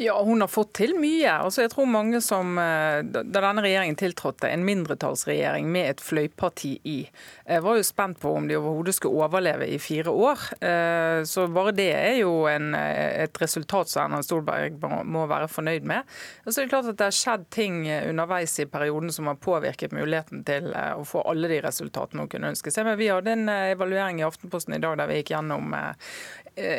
Ja, 0.00 0.22
hun 0.22 0.40
har 0.40 0.48
fått 0.48 0.76
til 0.78 0.92
mye. 0.94 1.26
Altså, 1.42 1.64
jeg 1.64 1.72
tror 1.72 1.86
mange 1.90 2.20
som, 2.22 2.52
eh, 2.58 3.02
Da 3.02 3.22
denne 3.24 3.62
regjeringen 3.64 3.96
tiltrådte, 3.98 4.46
en 4.46 4.64
mindretallsregjering 4.64 5.66
med 5.66 5.90
et 5.90 6.00
fløyparti 6.00 6.78
i, 6.84 7.10
eh, 7.46 7.58
var 7.58 7.74
jo 7.76 7.82
spent 7.82 8.20
på 8.20 8.36
om 8.36 8.46
de 8.46 8.54
overhodet 8.54 8.94
skulle 8.94 9.18
overleve 9.18 9.66
i 9.66 9.78
fire 9.78 10.06
år. 10.06 10.38
Eh, 10.62 11.24
Så 11.24 11.48
bare 11.52 11.72
det 11.72 11.92
er 11.94 12.20
jo 12.20 12.46
en, 12.46 12.74
et 12.74 13.32
resultat 13.40 13.88
som 13.88 14.04
Erna 14.12 14.22
Stolberg 14.22 14.78
må- 14.78 15.26
være 15.28 15.48
fornøyd 15.48 15.82
med. 15.82 16.04
Og 16.46 16.52
så 16.52 16.58
er 16.58 16.66
det 16.66 16.70
klart 16.70 16.88
at 16.88 16.96
det 16.96 17.04
har 17.04 17.10
skjedd 17.10 17.50
ting 17.50 17.86
underveis 17.88 18.56
i 18.60 18.66
perioden 18.66 19.10
som 19.12 19.26
har 19.26 19.34
påvirket 19.34 19.90
muligheten 19.90 20.44
til 20.44 20.72
å 20.72 21.04
få 21.04 21.26
alle 21.26 21.48
de 21.48 21.60
resultatene 21.60 22.20
hun 22.20 22.28
kunne 22.28 22.52
ønske 22.54 22.70
seg. 22.70 22.84
Men 22.84 22.98
vi 22.98 23.08
hadde 23.08 23.26
en 23.32 23.48
evaluering 23.48 24.20
i 24.20 24.22
Aftenposten 24.22 24.74
i 24.76 24.78
dag 24.78 24.96
der 24.96 25.08
vi 25.08 25.22
gikk 25.22 25.30
gjennom 25.36 25.74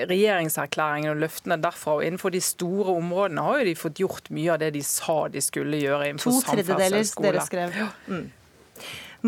regjeringserklæringen 0.09 1.13
og 1.13 1.21
løftene 1.23 1.59
derfra. 1.61 1.97
Og 1.99 2.07
innenfor 2.07 2.33
de 2.35 2.41
store 2.43 2.95
områdene 2.99 3.45
har 3.45 3.61
jo 3.61 3.69
de 3.69 3.75
fått 3.79 4.01
gjort 4.03 4.31
mye 4.35 4.55
av 4.55 4.59
det 4.63 4.73
de 4.77 4.83
sa 4.85 5.21
de 5.31 5.43
skulle 5.43 5.81
gjøre 5.81 6.03
To 6.03 6.09
innenfor 6.13 6.41
tredjedeler, 6.49 7.05
samferdsel, 7.05 7.29
dere 7.29 7.45
skole. 7.45 7.69
skrev. 7.69 8.09
Mm. 8.09 8.27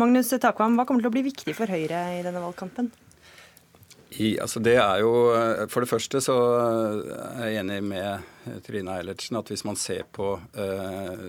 Magnus 0.00 0.32
Takvam, 0.40 0.76
hva 0.78 0.86
kommer 0.88 1.04
til 1.04 1.10
å 1.10 1.14
bli 1.14 1.24
viktig 1.26 1.54
for 1.56 1.68
Høyre 1.68 2.04
i 2.16 2.22
denne 2.24 2.40
valgkampen? 2.40 2.92
I, 4.20 4.36
altså 4.44 4.60
det 4.60 4.76
er 4.76 5.00
jo, 5.00 5.12
For 5.72 5.84
det 5.84 5.88
første 5.88 6.20
så 6.24 6.36
er 7.32 7.48
jeg 7.48 7.62
enig 7.62 7.80
med 7.86 8.60
Trine 8.66 8.98
Eilertsen 8.98 9.38
at 9.40 9.52
hvis 9.52 9.64
man 9.64 9.78
ser 9.80 10.04
på 10.12 10.34
eh, 10.52 11.22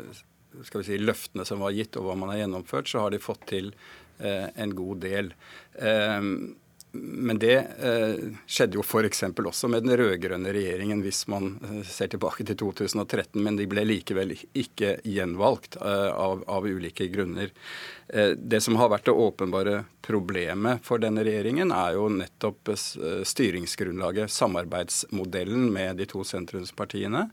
skal 0.68 0.82
vi 0.82 0.88
si, 0.88 1.00
løftene 1.02 1.46
som 1.48 1.64
var 1.64 1.76
gitt 1.76 1.96
og 2.00 2.08
hva 2.08 2.18
man 2.20 2.34
har 2.34 2.44
gjennomført, 2.44 2.90
så 2.92 3.06
har 3.06 3.14
de 3.14 3.22
fått 3.24 3.46
til 3.50 3.72
eh, 4.20 4.50
en 4.54 4.76
god 4.76 5.02
del. 5.06 5.32
Eh, 5.80 6.20
men 6.96 7.40
det 7.42 7.56
eh, 7.58 8.20
skjedde 8.46 8.78
jo 8.78 8.84
f.eks. 8.86 9.24
også 9.26 9.70
med 9.72 9.82
den 9.82 9.96
rød-grønne 9.98 10.52
regjeringen, 10.54 11.00
hvis 11.02 11.24
man 11.32 11.56
eh, 11.66 11.80
ser 11.90 12.12
tilbake 12.14 12.46
til 12.46 12.60
2013. 12.60 13.40
Men 13.42 13.58
de 13.58 13.66
ble 13.70 13.82
likevel 13.88 14.36
ikke 14.38 15.00
gjenvalgt 15.02 15.80
eh, 15.82 16.12
av, 16.14 16.44
av 16.46 16.68
ulike 16.70 17.08
grunner. 17.10 17.50
Eh, 18.14 18.36
det 18.38 18.62
som 18.62 18.78
har 18.78 18.94
vært 18.94 19.10
det 19.10 19.18
åpenbare 19.26 19.80
problemet 20.06 20.86
for 20.86 21.02
denne 21.02 21.26
regjeringen, 21.26 21.74
er 21.74 21.98
jo 21.98 22.12
nettopp 22.14 22.76
eh, 22.76 23.24
styringsgrunnlaget, 23.26 24.30
samarbeidsmodellen 24.30 25.72
med 25.74 25.98
de 25.98 26.10
to 26.14 26.22
sentrumspartiene. 26.28 27.26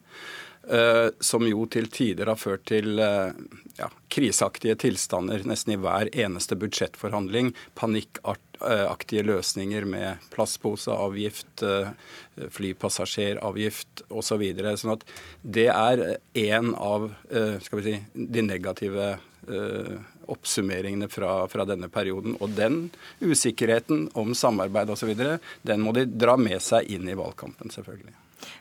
Eh, 0.69 1.09
som 1.21 1.47
jo 1.49 1.65
til 1.71 1.89
tider 1.93 2.31
har 2.31 2.39
ført 2.41 2.67
til 2.71 2.99
eh, 3.01 3.33
ja, 3.79 3.89
kriseaktige 4.13 4.77
tilstander 4.81 5.45
nesten 5.49 5.75
i 5.75 5.79
hver 5.81 6.11
eneste 6.13 6.59
budsjettforhandling. 6.61 7.53
Panikkaktige 7.79 9.25
løsninger 9.27 9.87
med 9.89 10.29
plastposeavgift, 10.35 11.65
eh, 11.67 11.91
flypassasjeravgift 12.59 14.05
osv. 14.09 14.29
Så 14.31 14.39
videre. 14.41 14.77
sånn 14.77 15.01
det 15.43 15.69
er 15.73 16.05
en 16.35 16.75
av 16.75 17.11
si, 17.27 17.99
de 18.15 18.47
negative 18.47 19.19
oppsummeringene 20.31 21.09
fra, 21.11 21.49
fra 21.51 21.65
denne 21.67 21.89
perioden. 21.91 22.37
Og 22.39 22.55
den 22.55 22.91
usikkerheten 23.19 24.09
om 24.15 24.35
samarbeid 24.39 24.93
osv., 24.95 25.15
den 25.67 25.83
må 25.83 25.97
de 25.97 26.07
dra 26.07 26.37
med 26.39 26.63
seg 26.63 26.87
inn 26.93 27.09
i 27.11 27.19
valgkampen, 27.19 27.73
selvfølgelig. 27.75 28.15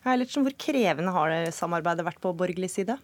Eilertsen, 0.08 0.46
hvor 0.46 0.58
krevende 0.60 1.14
har 1.16 1.32
det 1.34 1.56
samarbeidet 1.56 2.08
vært 2.08 2.22
på 2.24 2.36
borgerlig 2.38 2.72
side? 2.74 3.00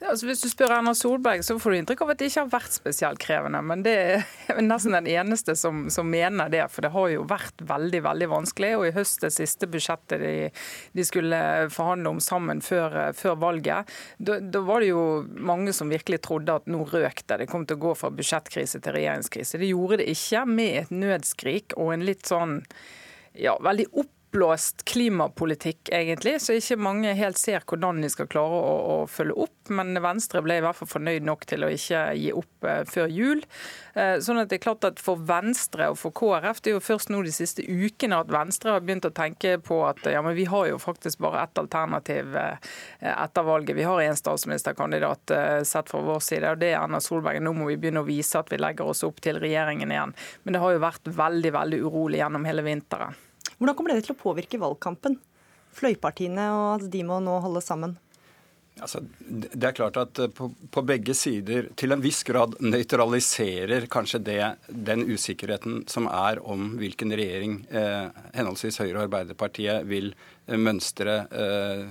Altså, 0.00 0.24
hvis 0.26 0.40
du 0.40 0.48
spør 0.48 0.72
Erna 0.78 0.92
Solberg, 0.96 1.42
så 1.44 1.58
får 1.60 1.72
du 1.72 1.76
inntrykk 1.76 2.02
av 2.04 2.12
at 2.14 2.20
det 2.20 2.30
ikke 2.30 2.42
har 2.46 2.52
vært 2.54 2.74
spesielt 2.74 3.20
krevende. 3.20 3.60
Men 3.62 3.82
det 3.84 3.94
er 4.48 4.60
nesten 4.64 4.96
den 4.96 5.08
eneste 5.12 5.54
som, 5.58 5.84
som 5.92 6.08
mener 6.10 6.50
det, 6.52 6.62
for 6.72 6.86
det 6.86 6.92
har 6.94 7.10
jo 7.12 7.26
vært 7.28 7.64
veldig 7.68 8.00
veldig 8.06 8.28
vanskelig. 8.32 8.70
Og 8.78 8.86
i 8.88 8.94
høst, 8.96 9.20
det 9.24 9.32
siste 9.36 9.68
budsjettet 9.70 10.22
de, 10.22 10.34
de 10.96 11.06
skulle 11.06 11.40
forhandle 11.74 12.14
om 12.16 12.22
sammen 12.24 12.62
før, 12.64 13.12
før 13.16 13.36
valget, 13.42 13.92
da, 14.18 14.38
da 14.40 14.64
var 14.64 14.80
det 14.80 14.92
jo 14.94 15.04
mange 15.36 15.74
som 15.76 15.92
virkelig 15.92 16.22
trodde 16.24 16.56
at 16.62 16.70
nå 16.70 16.86
røk 16.88 17.26
det. 17.26 17.42
Det 17.44 17.50
kom 17.50 17.68
til 17.68 17.78
å 17.78 17.84
gå 17.84 17.96
fra 18.00 18.12
budsjettkrise 18.14 18.80
til 18.80 18.96
regjeringskrise. 18.96 19.60
Det 19.60 19.68
gjorde 19.68 20.00
det 20.00 20.08
ikke, 20.14 20.46
med 20.48 20.80
et 20.80 20.94
nødskrik 20.94 21.76
og 21.76 21.92
en 21.94 22.08
litt 22.08 22.24
sånn 22.28 22.62
ja, 23.36 23.52
veldig 23.62 23.86
opp 24.00 24.16
oppblåst 24.30 24.84
klimapolitikk, 24.84 25.88
egentlig, 25.92 26.40
så 26.40 26.54
ikke 26.54 26.76
mange 26.78 27.14
helt 27.18 27.38
ser 27.38 27.64
hvordan 27.66 28.00
de 28.00 28.08
skal 28.10 28.28
klare 28.30 28.58
å, 28.62 28.74
å, 29.02 29.06
følge 29.10 29.34
opp. 29.42 29.70
Men 29.70 29.98
Venstre 30.02 30.42
ble 30.42 30.58
i 30.58 30.62
hvert 30.62 30.76
fall 30.78 30.88
fornøyd 30.90 31.24
nok 31.26 31.46
til 31.50 31.64
å 31.64 31.70
ikke 31.70 32.02
gi 32.14 32.30
opp 32.34 32.66
eh, 32.66 32.82
før 32.86 33.10
jul. 33.10 33.42
Eh, 33.94 34.18
sånn 34.22 34.38
at 34.38 34.50
det 34.50 34.60
er 34.60 34.62
klart 34.62 34.86
at 34.86 35.00
For 35.02 35.18
Venstre 35.26 35.88
og 35.90 35.98
for 35.98 36.14
KrF 36.14 36.60
det 36.62 36.70
er 36.70 36.76
jo 36.76 36.82
først 36.82 37.10
nå 37.10 37.22
de 37.26 37.32
siste 37.34 37.64
ukene 37.66 38.20
at 38.22 38.30
Venstre 38.30 38.76
har 38.76 38.84
begynt 38.84 39.08
å 39.08 39.12
tenke 39.14 39.56
på 39.58 39.80
at 39.88 40.04
ja, 40.06 40.22
men 40.22 40.36
vi 40.38 40.46
har 40.50 40.68
jo 40.70 40.78
faktisk 40.82 41.22
bare 41.22 41.42
ett 41.42 41.58
alternativ 41.58 42.36
eh, 42.38 42.70
etter 43.10 43.46
valget. 43.46 43.76
Vi 43.78 43.88
har 43.88 44.02
en 44.04 44.20
statsministerkandidat 44.20 45.34
eh, 45.34 45.56
sett 45.66 45.90
fra 45.90 46.04
vår 46.06 46.22
side, 46.26 46.54
og 46.54 46.62
det 46.62 46.70
er 46.70 46.84
Erna 46.84 47.02
Solberg. 47.02 47.42
Nå 47.42 47.54
må 47.58 47.72
vi 47.72 47.80
begynne 47.82 48.04
å 48.04 48.08
vise 48.08 48.38
at 48.38 48.52
vi 48.52 48.62
legger 48.62 48.94
oss 48.94 49.02
opp 49.06 49.18
til 49.24 49.42
regjeringen 49.42 49.90
igjen. 49.90 50.14
Men 50.44 50.54
det 50.54 50.62
har 50.62 50.76
jo 50.76 50.84
vært 50.86 51.10
veldig, 51.18 51.54
veldig 51.58 51.82
urolig 51.88 52.22
gjennom 52.22 52.46
hele 52.46 52.66
vinteren. 52.66 53.18
Hvordan 53.60 53.76
kommer 53.76 53.92
det 53.92 54.06
til 54.06 54.16
å 54.16 54.20
påvirke 54.22 54.58
valgkampen? 54.60 55.18
Fløypartiene 55.76 56.46
og 56.56 56.68
at 56.78 56.86
de 56.90 57.02
må 57.04 57.20
nå 57.20 57.34
holde 57.44 57.60
sammen? 57.60 57.98
Altså, 58.80 59.02
det 59.20 59.66
er 59.66 59.74
klart 59.76 59.98
at 60.00 60.16
på, 60.32 60.46
på, 60.72 60.82
begge 60.88 61.12
sider 61.12 61.68
til 61.76 61.92
en 61.92 62.00
viss 62.00 62.22
grad 62.24 62.54
nøytraliserer 62.64 63.84
kanskje 63.92 64.22
det, 64.24 64.38
den 64.72 65.04
usikkerheten 65.04 65.82
som 65.90 66.08
er 66.08 66.40
om 66.40 66.78
hvilken 66.80 67.12
regjering 67.12 67.58
eh, 67.68 68.08
henholdsvis 68.38 68.80
Høyre 68.80 68.94
og 68.94 69.02
Arbeiderpartiet 69.10 69.84
vil 69.90 70.14
eh, 70.14 70.30
mønstre. 70.58 71.16
Eh, 71.30 71.84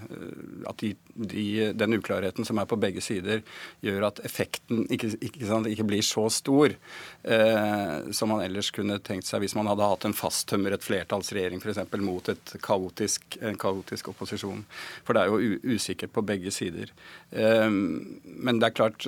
at 0.69 0.81
de, 0.81 0.91
de, 1.15 1.45
den 1.77 1.97
uklarheten 1.99 2.47
som 2.47 2.59
er 2.59 2.67
på 2.69 2.79
begge 2.79 3.03
sider, 3.03 3.43
gjør 3.85 4.09
at 4.09 4.21
effekten 4.27 4.85
ikke, 4.91 5.13
ikke, 5.19 5.45
sant, 5.47 5.69
ikke 5.71 5.87
blir 5.87 6.03
så 6.05 6.25
stor 6.33 6.73
eh, 6.73 7.95
som 8.15 8.33
man 8.33 8.43
ellers 8.43 8.71
kunne 8.75 8.99
tenkt 9.05 9.29
seg 9.29 9.43
hvis 9.43 9.55
man 9.57 9.69
hadde 9.71 9.89
hatt 9.91 10.07
en 10.09 10.17
fasttømret 10.17 10.85
flertallsregjering 10.85 11.63
f.eks. 11.63 11.83
mot 12.03 12.31
et 12.33 12.55
kaotisk, 12.65 13.39
en 13.41 13.59
kaotisk 13.59 14.11
opposisjon. 14.13 14.65
For 15.07 15.15
det 15.15 15.23
er 15.23 15.31
jo 15.31 15.75
usikkert 15.75 16.15
på 16.15 16.25
begge 16.27 16.53
sider. 16.55 16.91
Eh, 17.31 17.69
men 17.69 18.59
det 18.59 18.71
er 18.71 18.79
klart 18.79 19.07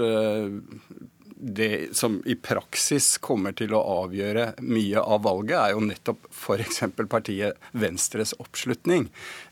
det 1.43 1.97
som 1.97 2.19
i 2.25 2.35
praksis 2.35 3.15
kommer 3.17 3.55
til 3.57 3.73
å 3.73 3.81
avgjøre 4.03 4.51
mye 4.61 5.01
av 5.01 5.23
valget, 5.25 5.57
er 5.57 5.73
jo 5.73 5.81
nettopp 5.87 6.27
f.eks. 6.29 6.83
partiet 7.09 7.71
Venstres 7.73 8.35
oppslutning. 8.37 9.07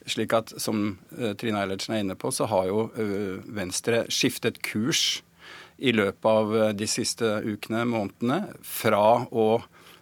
Slik 0.05 0.35
at, 0.37 0.53
som 0.61 0.99
uh, 1.17 1.33
Trine 1.33 1.63
Eilertsen 1.63 1.97
er 1.97 2.03
inne 2.05 2.17
på, 2.19 2.29
så 2.35 2.45
har 2.51 2.69
jo 2.69 2.85
uh, 2.93 3.41
Venstre 3.57 4.03
skiftet 4.13 4.61
kurs 4.65 5.23
i 5.79 5.95
løpet 5.95 6.29
av 6.29 6.55
de 6.77 6.87
siste 6.91 7.39
ukene, 7.47 7.85
månedene, 7.87 8.41
fra 8.61 9.23
å 9.31 9.49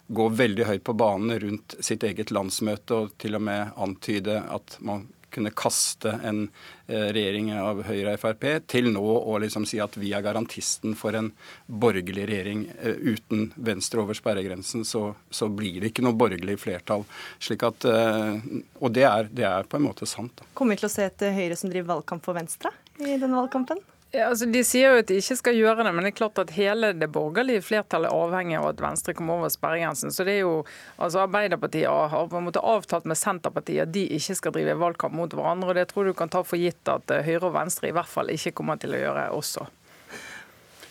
gå 0.08 0.30
veldig 0.30 0.66
høyt 0.68 0.84
på 0.88 0.96
banen 0.98 1.40
rundt 1.40 1.76
sitt 1.84 2.04
eget 2.08 2.32
landsmøte 2.32 2.96
og 2.96 3.14
til 3.22 3.38
og 3.38 3.44
med 3.48 3.76
antyde 3.80 4.40
at 4.50 4.78
man 4.84 5.06
kunne 5.34 5.52
kaste 5.52 6.14
en 6.24 6.44
eh, 6.88 7.10
regjering 7.16 7.52
av 7.60 7.84
Høyre 7.88 8.16
og 8.16 8.22
Frp, 8.22 8.46
til 8.70 8.90
nå 8.94 9.04
å 9.04 9.38
liksom 9.44 9.68
si 9.70 9.82
at 9.84 9.98
vi 10.00 10.14
er 10.16 10.24
garantisten 10.26 10.96
for 10.98 11.18
en 11.18 11.32
borgerlig 11.68 12.28
regjering 12.30 12.64
eh, 12.78 12.96
uten 12.96 13.52
Venstre 13.56 14.04
over 14.04 14.18
sperregrensen, 14.18 14.86
så, 14.88 15.10
så 15.30 15.50
blir 15.52 15.82
det 15.82 15.92
ikke 15.92 16.06
noe 16.08 16.18
borgerlig 16.18 16.58
flertall. 16.64 17.06
Slik 17.44 17.68
at, 17.68 17.88
eh, 17.90 18.40
og 18.80 18.96
det 18.96 19.06
er, 19.10 19.30
det 19.32 19.48
er 19.50 19.68
på 19.68 19.80
en 19.80 19.88
måte 19.90 20.10
sant. 20.10 20.34
Da. 20.40 20.48
Kommer 20.58 20.78
vi 20.78 20.84
til 20.84 20.92
å 20.92 20.96
se 20.96 21.10
et 21.10 21.30
Høyre 21.38 21.60
som 21.60 21.74
driver 21.74 21.98
valgkamp 21.98 22.26
for 22.26 22.38
Venstre 22.38 22.74
i 23.02 23.16
denne 23.16 23.36
valgkampen? 23.36 23.84
Ja, 24.16 24.30
altså 24.30 24.46
De 24.48 24.62
sier 24.64 24.94
jo 24.94 25.02
at 25.02 25.10
de 25.10 25.18
ikke 25.20 25.36
skal 25.36 25.58
gjøre 25.58 25.84
det, 25.84 25.92
men 25.92 26.06
det 26.06 26.14
er 26.14 26.20
klart 26.22 26.40
at 26.40 26.54
hele 26.56 26.94
det 26.96 27.10
borgerlige 27.12 27.64
flertallet 27.66 28.08
er 28.08 28.16
avhengig 28.16 28.56
av 28.56 28.70
at 28.70 28.84
Venstre 28.84 29.16
kommer 29.18 29.42
over 29.42 29.52
sperregrensen. 29.52 30.14
Så 30.16 30.24
det 30.24 30.38
er 30.38 30.46
jo, 30.46 30.54
altså 30.96 31.26
Arbeiderpartiet 31.26 31.92
har 31.92 32.30
på 32.32 32.40
en 32.40 32.48
måte 32.48 32.64
avtalt 32.64 33.10
med 33.10 33.20
Senterpartiet 33.20 33.84
at 33.84 33.92
de 33.96 34.06
ikke 34.16 34.38
skal 34.40 34.56
drive 34.56 34.78
valgkamp 34.80 35.18
mot 35.18 35.36
hverandre. 35.36 35.74
og 35.74 35.76
Det 35.76 35.90
tror 35.92 36.08
du 36.08 36.14
kan 36.16 36.32
ta 36.32 36.46
for 36.48 36.62
gitt 36.62 36.88
at 36.94 37.12
eh, 37.12 37.26
Høyre 37.28 37.50
og 37.50 37.58
Venstre 37.60 37.92
i 37.92 37.98
hvert 37.98 38.12
fall 38.12 38.32
ikke 38.32 38.56
kommer 38.56 38.80
til 38.80 38.96
å 38.96 39.04
gjøre 39.04 39.28
også. 39.36 39.68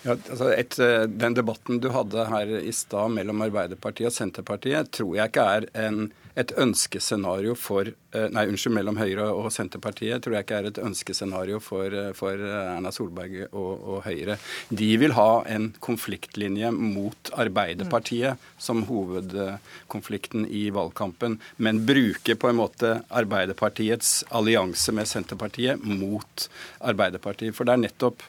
Ja, 0.05 0.15
altså 0.15 0.53
et, 0.53 0.79
eh, 0.79 1.07
Den 1.07 1.35
debatten 1.35 1.81
du 1.81 1.91
hadde 1.95 2.29
her 2.31 2.53
i 2.61 2.73
stad 2.73 3.11
mellom 3.17 3.43
Arbeiderpartiet 3.47 4.13
og 4.13 4.17
Senterpartiet, 4.17 4.93
tror 4.93 5.17
jeg 5.17 5.33
ikke 5.33 5.51
er 5.57 5.69
en 5.87 6.07
et 6.37 6.53
ønskescenario 6.61 7.55
for 7.57 7.89
eh, 7.89 8.27
Nei, 8.33 8.45
unnskyld, 8.51 8.75
mellom 8.77 8.99
Høyre 9.01 9.31
og 9.33 9.49
Senterpartiet 9.55 10.23
tror 10.25 10.37
jeg 10.37 10.45
ikke 10.45 10.59
er 10.61 10.69
et 10.69 10.81
ønskescenario 10.85 11.61
for, 11.65 11.89
eh, 11.89 12.11
for 12.17 12.37
Erna 12.37 12.93
Solberg 12.93 13.39
og, 13.47 13.73
og, 13.81 13.99
Høyre. 14.05 14.37
De 14.69 14.91
vil 15.01 15.17
ha 15.17 15.31
en 15.49 15.71
konfliktlinje 15.85 16.71
mot 16.77 17.33
Arbeiderpartiet 17.33 18.43
som 18.61 18.85
hovedkonflikten 18.91 20.45
i 20.53 20.67
valgkampen, 20.77 21.39
men 21.57 21.85
bruke 21.89 22.37
på 22.37 22.53
en 22.53 22.61
måte 22.61 22.93
Arbeiderpartiets 23.09 24.19
allianse 24.37 24.93
med 24.93 25.09
Senterpartiet 25.09 25.81
mot 25.89 26.49
Arbeiderpartiet. 26.85 27.57
For 27.57 27.65
det 27.65 27.79
er 27.79 27.87
nettopp 27.89 28.25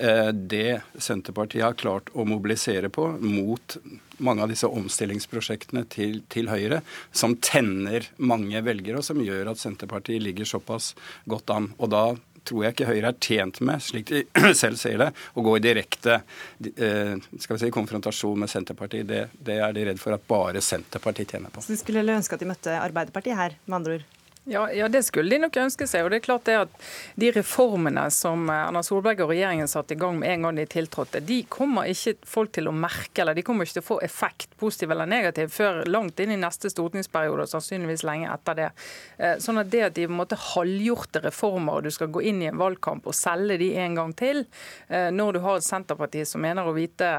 det 0.00 0.80
Senterpartiet 0.96 1.64
har 1.64 1.74
klart 1.76 2.08
å 2.16 2.24
mobilisere 2.24 2.88
på 2.88 3.04
mot 3.20 3.76
mange 4.20 4.44
av 4.44 4.52
disse 4.52 4.68
omstillingsprosjektene 4.68 5.84
til, 5.92 6.20
til, 6.32 6.50
Høyre, 6.52 6.80
som 7.12 7.36
tenner 7.42 8.06
mange 8.16 8.60
velgere, 8.64 9.00
og 9.00 9.06
som 9.06 9.20
gjør 9.24 9.52
at 9.52 9.60
Senterpartiet 9.60 10.22
ligger 10.22 10.48
såpass 10.48 10.92
godt 11.30 11.52
an. 11.54 11.70
Og 11.80 11.92
da 11.92 12.04
tror 12.46 12.64
jeg 12.64 12.74
ikke 12.74 12.88
Høyre 12.88 13.12
er 13.12 13.18
tjent 13.22 13.60
med, 13.66 13.82
slik 13.84 14.12
de 14.12 14.22
selv 14.62 14.80
ser 14.80 15.00
det, 15.02 15.10
å 15.34 15.44
gå 15.44 15.56
i 15.58 15.64
direkte 15.64 16.20
eh, 16.20 17.16
skal 17.36 17.56
vi 17.56 17.60
si, 17.64 17.72
konfrontasjon 17.74 18.44
med 18.44 18.52
Senterpartiet. 18.52 19.08
Det, 19.08 19.26
det 19.50 19.60
er 19.60 19.76
de 19.76 19.90
redd 19.90 20.00
for 20.02 20.16
at 20.16 20.24
bare 20.28 20.62
Senterpartiet 20.64 21.36
tjener 21.36 21.52
på. 21.52 21.64
Så 21.64 21.76
du 21.76 21.82
skulle 21.82 22.04
ønske 22.16 22.36
at 22.36 22.42
de 22.42 22.50
møtte 22.50 22.80
Arbeiderpartiet 22.80 23.38
her, 23.38 23.60
med 23.66 23.80
andre 23.80 24.00
ord? 24.00 24.08
Ja, 24.44 24.72
ja, 24.72 24.88
det 24.88 25.02
skulle 25.02 25.34
de 25.34 25.38
nok 25.42 25.56
ønske 25.60 25.84
seg. 25.86 26.04
og 26.04 26.10
det 26.10 26.20
er 26.20 26.24
klart 26.24 26.46
det 26.48 26.54
at 26.62 26.76
De 27.20 27.28
reformene 27.34 28.06
som 28.14 28.48
Erna 28.48 28.80
Solberg 28.82 29.20
og 29.20 29.34
regjeringen 29.34 29.68
satte 29.68 29.92
i 29.92 30.00
gang 30.00 30.16
med 30.18 30.32
en 30.32 30.46
gang 30.46 30.56
de 30.56 30.64
tiltrådte, 30.70 31.20
de 31.20 31.42
kommer 31.44 31.90
ikke 31.92 32.14
folk 32.24 32.54
til 32.56 32.70
å 32.70 32.72
merke, 32.72 33.20
eller 33.20 33.36
de 33.36 33.44
kommer 33.44 33.68
ikke 33.68 33.76
til 33.76 33.84
å 33.84 33.88
få 33.90 33.98
effekt, 34.06 34.56
positiv 34.60 34.94
eller 34.94 35.10
negativ, 35.10 35.52
før 35.52 35.82
langt 35.84 36.22
inn 36.24 36.32
i 36.32 36.40
neste 36.40 36.72
stortingsperiode, 36.72 37.44
og 37.44 37.52
sannsynligvis 37.52 38.06
lenge 38.08 38.32
etter 38.32 38.58
det. 38.62 38.70
Eh, 39.18 39.36
sånn 39.44 39.60
at 39.60 39.70
det 39.70 39.84
at 39.90 39.98
de 39.98 40.08
på 40.08 40.14
en 40.14 40.22
måte 40.22 40.40
halvgjorte 40.40 41.24
reformer, 41.28 41.76
og 41.76 41.84
du 41.84 41.92
skal 41.92 42.08
gå 42.08 42.24
inn 42.32 42.40
i 42.40 42.48
en 42.48 42.60
valgkamp 42.60 43.06
og 43.06 43.16
selge 43.16 43.60
de 43.60 43.74
en 43.84 44.00
gang 44.00 44.16
til, 44.16 44.46
eh, 44.88 45.10
når 45.12 45.36
du 45.36 45.44
har 45.44 45.60
et 45.60 45.68
Senterparti 45.68 46.24
som 46.24 46.40
mener 46.40 46.64
å 46.64 46.74
vite 46.74 47.12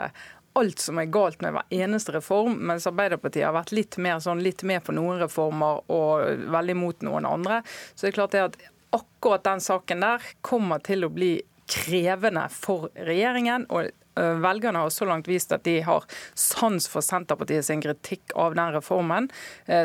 alt 0.60 0.80
som 0.84 1.00
er 1.00 1.12
galt 1.14 1.42
med 1.42 1.56
hver 1.56 1.76
eneste 1.84 2.16
reform, 2.16 2.58
mens 2.68 2.88
Arbeiderpartiet 2.90 3.48
har 3.48 3.56
vært 3.56 3.74
litt 3.76 3.98
mer 4.02 4.20
sånn, 4.24 4.44
litt 4.44 4.66
med 4.68 4.84
på 4.84 4.96
noen 4.96 5.22
reformer 5.22 5.84
og 5.92 6.44
veldig 6.52 6.78
mot 6.80 7.08
noen 7.08 7.28
andre. 7.30 7.62
Så 7.94 8.06
det 8.06 8.12
er 8.12 8.20
klart 8.20 8.36
det 8.36 8.44
at 8.50 8.60
akkurat 8.92 9.46
den 9.48 9.64
saken 9.64 10.04
der 10.04 10.30
kommer 10.44 10.84
til 10.84 11.08
å 11.08 11.14
bli 11.14 11.38
krevende 11.72 12.50
for 12.52 12.90
regjeringen. 13.00 13.66
og 13.72 13.92
Velgerne 14.16 14.80
har 14.84 14.90
så 14.92 15.06
langt 15.08 15.30
vist 15.32 15.54
at 15.56 15.64
de 15.64 15.78
har 15.88 16.04
sans 16.36 16.88
for 16.92 17.06
Senterpartiet 17.06 17.64
sin 17.66 17.82
kritikk 17.82 18.34
av 18.36 18.58
den 18.60 18.74
reformen. 18.76 19.30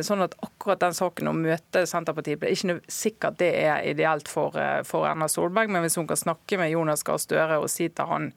Sånn 0.02 0.24
at 0.24 0.35
akkurat 0.42 0.83
den 0.83 0.96
saken 0.98 1.31
å 1.31 1.37
møte 1.37 1.85
Senterpartiet 1.87 2.42
blir 2.42 2.57
ikke 2.57 2.81
sikkert 2.90 3.38
det 3.38 3.52
er 3.62 3.87
ideelt 3.87 4.26
for, 4.29 4.59
for 4.88 5.07
Erna 5.07 5.31
Solberg. 5.31 5.70
Men 5.70 5.87
hvis 5.87 5.98
hun 6.00 6.11
kan 6.11 6.18
snakke 6.18 6.59
med 6.59 6.74
Jonas 6.74 7.07
Gahr 7.07 7.22
Støre 7.22 7.61
og 7.62 7.70
si 7.70 7.87
til 7.87 8.11
han 8.11 8.33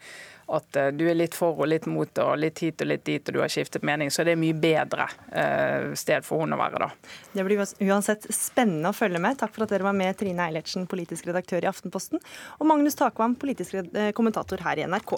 at 0.57 0.79
eh, 0.79 0.89
du 0.95 1.05
er 1.09 1.17
litt 1.17 1.35
for 1.37 1.57
og 1.59 1.69
litt 1.69 1.87
mot 1.89 2.21
og 2.23 2.35
litt 2.39 2.61
hit 2.63 2.83
og 2.83 2.89
litt 2.91 3.05
dit, 3.07 3.23
og 3.29 3.35
du 3.35 3.41
har 3.43 3.51
skiftet 3.51 3.85
mening. 3.87 4.11
Så 4.13 4.25
det 4.27 4.35
er 4.35 4.41
mye 4.41 4.57
bedre 4.57 5.07
eh, 5.31 5.89
sted 5.99 6.25
for 6.27 6.43
hun 6.43 6.55
å 6.55 6.59
være 6.59 6.83
da. 6.85 6.89
Det 7.33 7.45
blir 7.47 7.63
uansett 7.63 8.29
spennende 8.33 8.91
å 8.91 8.97
følge 8.97 9.21
med. 9.23 9.39
Takk 9.41 9.55
for 9.55 9.65
at 9.65 9.75
dere 9.75 9.87
var 9.87 9.97
med, 9.97 10.15
Trine 10.19 10.47
Eilertsen, 10.49 10.87
politisk 10.89 11.29
redaktør 11.29 11.65
i 11.65 11.71
Aftenposten, 11.71 12.21
og 12.59 12.71
Magnus 12.71 12.97
Takvam, 12.99 13.37
politisk 13.39 13.79
eh, 13.81 14.11
kommentator 14.17 14.65
her 14.65 14.81
i 14.81 14.87
NRK. 14.89 15.17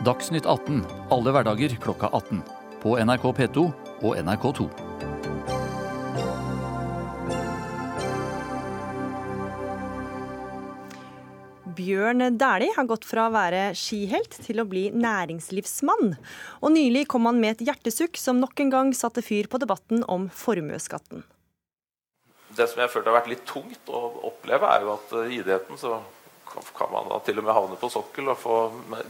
Dagsnytt 0.00 0.46
18 0.48 0.80
alle 1.12 1.34
hverdager 1.34 1.74
klokka 1.82 2.08
18. 2.16 2.40
På 2.80 2.96
NRK 2.96 3.26
P2 3.36 3.66
og 4.00 4.16
NRK2. 4.16 4.89
Bjørn 11.90 12.22
Dæhlie 12.38 12.70
har 12.76 12.86
gått 12.86 13.06
fra 13.08 13.24
å 13.26 13.34
være 13.34 13.72
skihelt 13.78 14.36
til 14.44 14.62
å 14.62 14.66
bli 14.68 14.84
næringslivsmann. 14.94 16.12
Og 16.62 16.70
nylig 16.70 17.08
kom 17.10 17.26
han 17.26 17.40
med 17.42 17.56
et 17.56 17.64
hjertesukk 17.66 18.20
som 18.20 18.38
nok 18.38 18.62
en 18.62 18.70
gang 18.70 18.92
satte 18.94 19.24
fyr 19.26 19.48
på 19.50 19.58
debatten 19.58 20.04
om 20.06 20.28
formuesskatten. 20.30 21.24
Det 22.54 22.68
som 22.70 22.82
jeg 22.82 22.92
følte 22.92 23.10
har 23.10 23.18
vært 23.18 23.32
litt 23.32 23.42
tungt 23.48 23.90
å 23.90 24.04
oppleve, 24.30 24.70
er 24.70 24.86
jo 24.86 24.94
at 24.94 25.16
i 25.24 25.40
idretten 25.40 25.80
så 25.80 25.98
kan 26.78 26.94
man 26.94 27.10
da 27.10 27.18
til 27.26 27.42
og 27.42 27.46
med 27.46 27.56
havne 27.56 27.78
på 27.78 27.90
sokkel 27.90 28.30
og 28.30 28.38
få 28.38 28.56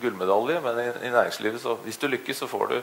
gullmedalje, 0.00 0.60
men 0.64 0.80
i, 0.80 1.12
næringslivet 1.12 1.60
så 1.60 1.76
hvis 1.84 2.00
du 2.00 2.08
lykkes, 2.08 2.42
så 2.42 2.48
får 2.48 2.72
du 2.72 2.78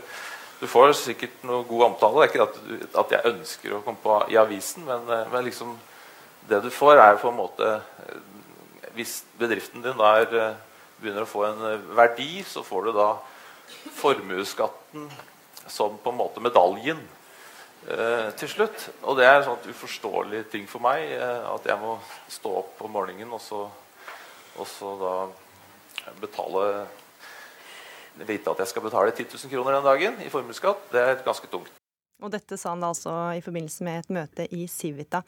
du 0.57 0.65
får 0.65 0.95
sikkert 0.97 1.43
noe 1.45 1.65
god 1.69 1.91
omtale. 1.91 2.23
Det 2.23 2.25
er 2.25 2.31
ikke 2.31 2.87
at, 3.01 3.11
jeg 3.13 3.33
ønsker 3.33 3.75
å 3.77 3.83
komme 3.85 4.01
på 4.01 4.15
i 4.33 4.39
avisen, 4.41 4.85
men, 4.87 5.05
men 5.05 5.45
liksom 5.45 5.75
det 6.49 6.63
du 6.63 6.71
får, 6.73 6.97
er 6.97 7.19
på 7.21 7.29
en 7.29 7.37
måte 7.37 7.77
hvis 8.97 9.21
bedriften 9.39 9.85
din 9.85 9.99
der 9.99 10.33
eh, 10.35 10.59
begynner 11.01 11.25
å 11.25 11.29
få 11.29 11.45
en 11.47 11.63
eh, 11.71 11.89
verdi, 11.97 12.41
så 12.47 12.63
får 12.65 12.87
du 12.87 12.95
da 12.97 13.09
formuesskatten 13.97 15.07
som 15.67 15.97
på 16.01 16.11
en 16.13 16.19
måte 16.19 16.43
medaljen 16.43 16.99
eh, 17.87 18.29
til 18.39 18.51
slutt. 18.51 18.87
Og 19.03 19.19
det 19.19 19.27
er 19.27 19.39
en 19.39 19.49
sånn 19.51 19.73
uforståelig 19.73 20.45
ting 20.53 20.67
for 20.69 20.83
meg 20.83 21.05
eh, 21.17 21.43
at 21.51 21.67
jeg 21.69 21.81
må 21.81 21.97
stå 22.31 22.53
opp 22.63 22.85
om 22.87 22.95
morgenen 22.97 23.35
og 23.35 23.43
så, 23.43 23.65
og 24.57 24.71
så 24.71 24.95
da 25.01 25.17
betale 26.21 26.69
Vite 28.17 28.49
at 28.49 28.63
jeg 28.63 28.71
skal 28.71 28.81
betale 28.81 29.11
10 29.13 29.27
000 29.29 29.51
kroner 29.51 29.75
den 29.75 29.83
dagen 29.85 30.15
i 30.25 30.31
formuesskatt. 30.33 30.87
Det 30.89 31.03
er 31.03 31.19
ganske 31.21 31.45
tungt. 31.51 31.69
Og 32.23 32.31
dette 32.33 32.57
sa 32.57 32.71
han 32.71 32.81
da 32.81 32.89
altså 32.89 33.11
i 33.37 33.41
forbindelse 33.45 33.85
med 33.85 33.99
et 34.01 34.13
møte 34.15 34.45
i 34.49 34.63
Civita. 34.71 35.21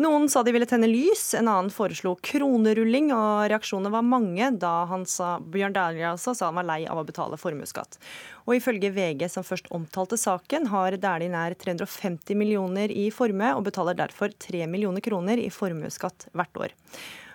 Noen 0.00 0.28
sa 0.30 0.40
de 0.46 0.52
ville 0.54 0.66
tenne 0.70 0.86
lys, 0.88 1.34
en 1.36 1.50
annen 1.50 1.72
foreslo 1.74 2.14
kronerulling, 2.24 3.10
og 3.12 3.48
reaksjonene 3.50 3.90
var 3.92 4.06
mange 4.06 4.48
da 4.62 4.86
han 4.88 5.02
sa, 5.08 5.34
Bjørn 5.42 5.74
Dæhlie 5.76 6.06
altså, 6.08 6.32
sa 6.32 6.48
han 6.48 6.56
var 6.60 6.68
lei 6.70 6.78
av 6.86 7.02
å 7.02 7.04
betale 7.04 7.36
formuesskatt. 7.36 7.98
Og 8.46 8.56
ifølge 8.56 8.92
VG, 8.94 9.26
som 9.34 9.44
først 9.44 9.68
omtalte 9.74 10.16
saken, 10.20 10.70
har 10.72 10.96
Dæhlie 11.02 11.32
nær 11.34 11.58
350 11.58 12.38
millioner 12.38 12.94
i 12.94 13.10
formue, 13.12 13.52
og 13.58 13.66
betaler 13.68 13.98
derfor 13.98 14.32
3 14.32 14.64
millioner 14.70 15.04
kroner 15.04 15.42
i 15.42 15.50
formuesskatt 15.52 16.30
hvert 16.32 16.64
år. 16.68 16.78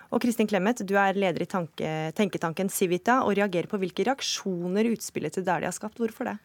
Og 0.08 0.24
Kristin 0.24 0.48
Clemet, 0.48 0.80
du 0.88 0.96
er 0.96 1.14
leder 1.14 1.44
i 1.44 1.50
tanke, 1.50 1.94
tenketanken 2.16 2.72
Civita 2.72 3.20
og 3.28 3.36
reagerer 3.36 3.68
på 3.70 3.78
hvilke 3.78 4.08
reaksjoner 4.08 4.88
utspillet 4.96 5.36
til 5.36 5.44
Dæhlie 5.46 5.68
har 5.68 5.76
skapt. 5.76 6.00
Hvorfor 6.00 6.32
det? 6.32 6.38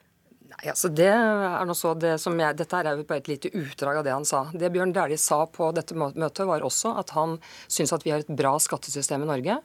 Nei, 0.53 0.69
altså 0.69 0.89
det 0.93 1.09
er 1.09 1.65
noe 1.67 1.77
så 1.77 1.93
det 1.97 2.13
som 2.21 2.37
jeg, 2.39 2.55
Dette 2.59 2.79
er 2.79 2.89
jo 2.93 3.05
bare 3.09 3.23
et 3.23 3.29
lite 3.31 3.49
utdrag 3.57 3.99
av 3.99 4.05
det 4.05 4.13
han 4.13 4.27
sa. 4.27 4.43
Det 4.53 4.69
Bjørn 4.73 4.93
Dæhlie 4.95 5.19
sa 5.21 5.41
på 5.49 5.71
dette 5.75 5.97
møtet, 5.97 6.43
var 6.47 6.65
også 6.65 6.93
at 7.01 7.13
han 7.17 7.37
syns 7.71 7.93
at 7.95 8.05
vi 8.05 8.13
har 8.13 8.23
et 8.23 8.31
bra 8.31 8.53
skattesystem 8.61 9.25
i 9.25 9.29
Norge. 9.29 9.57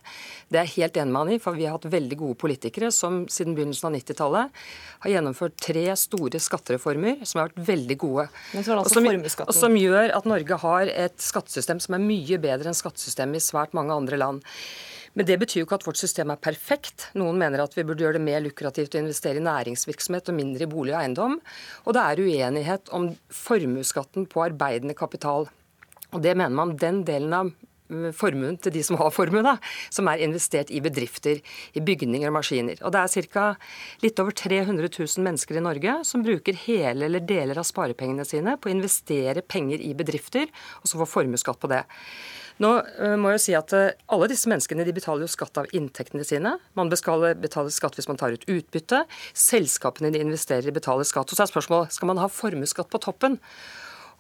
Det 0.48 0.60
er 0.60 0.68
jeg 0.68 0.74
helt 0.78 1.00
enig 1.02 1.14
med 1.14 1.20
han 1.20 1.32
i, 1.36 1.40
for 1.42 1.58
vi 1.58 1.68
har 1.68 1.76
hatt 1.76 1.88
veldig 1.92 2.18
gode 2.20 2.38
politikere 2.40 2.90
som 2.94 3.20
siden 3.30 3.56
begynnelsen 3.58 3.90
av 3.90 3.96
90-tallet 3.98 4.62
har 5.04 5.14
gjennomført 5.14 5.58
tre 5.62 5.84
store 6.00 6.40
skattereformer 6.42 7.24
som 7.24 7.42
har 7.42 7.50
vært 7.50 7.64
veldig 7.68 7.98
gode. 8.00 8.28
Altså 8.56 8.78
og, 8.78 8.92
som, 8.92 9.08
og 9.46 9.56
som 9.56 9.76
gjør 9.78 10.14
at 10.16 10.28
Norge 10.28 10.62
har 10.64 10.92
et 10.94 11.18
skattesystem 11.22 11.82
som 11.84 11.98
er 11.98 12.06
mye 12.06 12.40
bedre 12.42 12.72
enn 12.72 12.78
skattesystemet 12.78 13.40
i 13.40 13.44
svært 13.44 13.76
mange 13.76 13.94
andre 13.94 14.20
land. 14.20 14.46
Men 15.14 15.28
det 15.28 15.38
betyr 15.40 15.62
jo 15.62 15.68
ikke 15.68 15.78
at 15.78 15.86
vårt 15.88 16.00
system 16.00 16.32
er 16.32 16.40
perfekt. 16.42 17.08
Noen 17.18 17.38
mener 17.40 17.62
at 17.64 17.76
vi 17.76 17.84
burde 17.86 18.04
gjøre 18.04 18.18
det 18.18 18.26
mer 18.26 18.42
lukrativt 18.44 18.96
å 18.96 19.02
investere 19.02 19.40
i 19.40 19.46
næringsvirksomhet 19.46 20.32
og 20.32 20.36
mindre 20.38 20.66
i 20.66 20.70
bolig 20.70 20.94
og 20.94 21.00
eiendom. 21.02 21.38
Og 21.86 21.96
det 21.96 22.04
er 22.04 22.26
uenighet 22.26 22.92
om 22.96 23.12
formuesskatten 23.32 24.28
på 24.30 24.44
arbeidende 24.48 24.96
kapital. 24.98 25.48
Og 26.12 26.22
det 26.24 26.36
mener 26.36 26.54
man 26.56 26.76
den 26.80 27.02
delen 27.08 27.34
av 27.36 27.50
mm, 27.50 28.12
formuen 28.16 28.56
til 28.62 28.72
de 28.78 28.82
som 28.86 28.96
har 29.00 29.12
formue, 29.12 29.42
da, 29.44 29.56
som 29.92 30.08
er 30.08 30.22
investert 30.24 30.72
i 30.72 30.80
bedrifter, 30.84 31.42
i 31.76 31.84
bygninger 31.84 32.30
og 32.30 32.38
maskiner. 32.38 32.80
Og 32.80 32.94
Det 32.94 33.02
er 33.02 33.28
ca. 33.34 33.46
litt 34.04 34.22
over 34.22 34.36
300 34.36 34.88
000 34.88 35.26
mennesker 35.26 35.60
i 35.60 35.64
Norge 35.64 35.98
som 36.08 36.24
bruker 36.24 36.56
hele 36.64 37.08
eller 37.08 37.24
deler 37.24 37.60
av 37.60 37.68
sparepengene 37.68 38.24
sine 38.28 38.56
på 38.56 38.70
å 38.70 38.76
investere 38.76 39.44
penger 39.44 39.84
i 39.84 39.94
bedrifter, 39.98 40.48
og 40.80 40.88
så 40.88 41.00
får 41.02 41.12
formuesskatt 41.16 41.60
på 41.60 41.72
det. 41.74 41.84
Nå 42.62 42.70
uh, 42.82 43.16
må 43.20 43.32
jeg 43.36 43.42
si 43.44 43.56
at 43.58 43.74
uh, 43.76 43.90
Alle 44.14 44.28
disse 44.30 44.50
menneskene 44.50 44.86
de 44.86 44.94
betaler 44.94 45.26
jo 45.26 45.30
skatt 45.30 45.60
av 45.60 45.68
inntektene 45.76 46.26
sine. 46.26 46.56
Man 46.78 46.90
betaler 46.90 47.72
skatt 47.74 47.98
hvis 47.98 48.10
man 48.10 48.20
tar 48.20 48.34
ut 48.34 48.46
utbytte. 48.50 49.04
Selskapene 49.32 50.12
de 50.14 50.22
investerer 50.24 50.70
i, 50.70 50.74
betaler 50.74 51.06
skatt. 51.08 51.30
Og 51.30 51.38
så 51.38 51.46
er 51.46 51.52
spørsmålet 51.52 51.94
skal 51.94 52.10
man 52.10 52.22
ha 52.22 52.30
formuesskatt 52.32 52.90
på 52.92 53.02
toppen. 53.02 53.38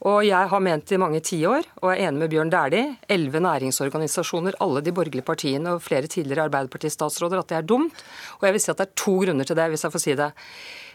Og 0.06 0.20
jeg 0.22 0.50
har 0.50 0.62
ment 0.62 0.92
i 0.94 0.98
mange 1.00 1.18
tiår, 1.26 1.64
og 1.82 1.88
er 1.90 2.04
enig 2.06 2.20
med 2.22 2.30
Bjørn 2.30 2.52
Dæhlie, 2.52 2.92
elleve 3.10 3.40
næringsorganisasjoner, 3.42 4.54
alle 4.62 4.82
de 4.86 4.92
borgerlige 4.94 5.26
partiene 5.26 5.72
og 5.74 5.82
flere 5.82 6.06
tidligere 6.06 6.44
Arbeiderpartistatsråder, 6.46 7.40
at 7.42 7.50
det 7.50 7.56
er 7.58 7.66
dumt. 7.66 8.04
Og 8.38 8.46
jeg 8.46 8.54
vil 8.54 8.62
si 8.62 8.70
at 8.70 8.78
det 8.78 8.86
er 8.86 9.00
to 9.02 9.16
grunner 9.24 9.48
til 9.48 9.58
det, 9.58 9.66
hvis 9.72 9.82
jeg 9.82 9.94
får 9.96 10.04
si 10.04 10.14
det. 10.20 10.30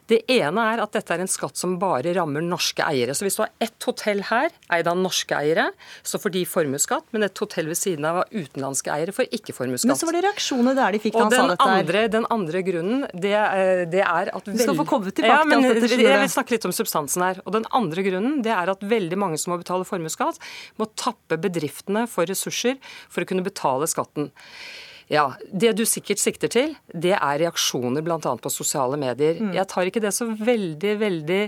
Det 0.09 0.21
ene 0.31 0.67
er 0.73 0.83
at 0.83 0.95
dette 0.95 1.15
er 1.15 1.23
en 1.23 1.31
skatt 1.31 1.59
som 1.59 1.77
bare 1.81 2.15
rammer 2.15 2.43
norske 2.45 2.83
eiere. 2.85 3.15
Så 3.15 3.27
hvis 3.27 3.37
du 3.39 3.43
har 3.45 3.53
ett 3.63 3.87
hotell 3.87 4.23
her, 4.29 4.53
eid 4.73 4.89
av 4.89 4.99
norske 4.99 5.35
eiere, 5.37 5.69
så 6.03 6.19
får 6.21 6.35
de 6.37 6.43
formuesskatt, 6.47 7.07
men 7.15 7.27
et 7.27 7.43
hotell 7.43 7.69
ved 7.71 7.79
siden 7.79 8.07
av 8.07 8.13
av 8.13 8.29
utenlandske 8.31 8.91
eiere 8.93 9.13
får 9.15 9.29
ikke 9.33 9.55
formuesskatt. 9.55 9.89
Men 9.89 9.99
så 9.99 10.09
var 10.09 10.17
det 10.17 10.23
reaksjoner 10.27 10.77
der 10.77 10.95
de 10.95 11.01
fikk 11.03 11.17
da 11.17 11.25
han 11.25 11.33
sa 11.33 11.47
dette 11.51 11.69
andre, 11.77 12.05
Den 12.13 12.27
andre 12.33 12.63
grunnen, 12.65 13.05
det, 13.13 13.33
eh, 13.33 13.83
det 13.89 14.03
er 14.03 14.31
at 14.35 14.45
Du 14.45 14.57
skal 14.59 14.77
få 14.77 14.87
komme 14.89 15.11
tilbake 15.11 15.41
ja, 15.41 15.43
men, 15.49 15.63
til 15.63 15.71
alt 15.71 15.83
dette. 15.87 16.01
Jeg 16.03 16.23
vil 16.23 16.33
snakke 16.35 16.55
litt 16.55 16.69
om 16.69 16.75
substansen 16.75 17.25
her. 17.25 17.41
Og 17.45 17.57
den 17.57 17.67
andre 17.71 18.05
grunnen, 18.05 18.41
det 18.45 18.53
er 18.53 18.73
at 18.73 18.87
veldig 18.95 19.19
mange 19.19 19.41
som 19.41 19.53
må 19.53 19.59
betale 19.61 19.87
formuesskatt, 19.87 20.39
må 20.77 20.89
tappe 20.99 21.39
bedriftene 21.41 22.05
for 22.11 22.29
ressurser 22.29 22.79
for 23.09 23.23
å 23.23 23.29
kunne 23.29 23.45
betale 23.45 23.89
skatten. 23.89 24.31
Ja, 25.11 25.33
Det 25.51 25.73
du 25.77 25.83
sikkert 25.85 26.21
sikter 26.21 26.51
til, 26.51 26.75
det 26.93 27.15
er 27.17 27.39
reaksjoner 27.41 28.03
bl.a. 28.05 28.19
på 28.19 28.51
sosiale 28.51 28.97
medier. 28.99 29.39
Mm. 29.41 29.53
Jeg 29.57 29.67
tar 29.67 29.89
ikke 29.89 30.03
det 30.03 30.13
så 30.15 30.29
veldig, 30.31 30.93
veldig 30.99 31.43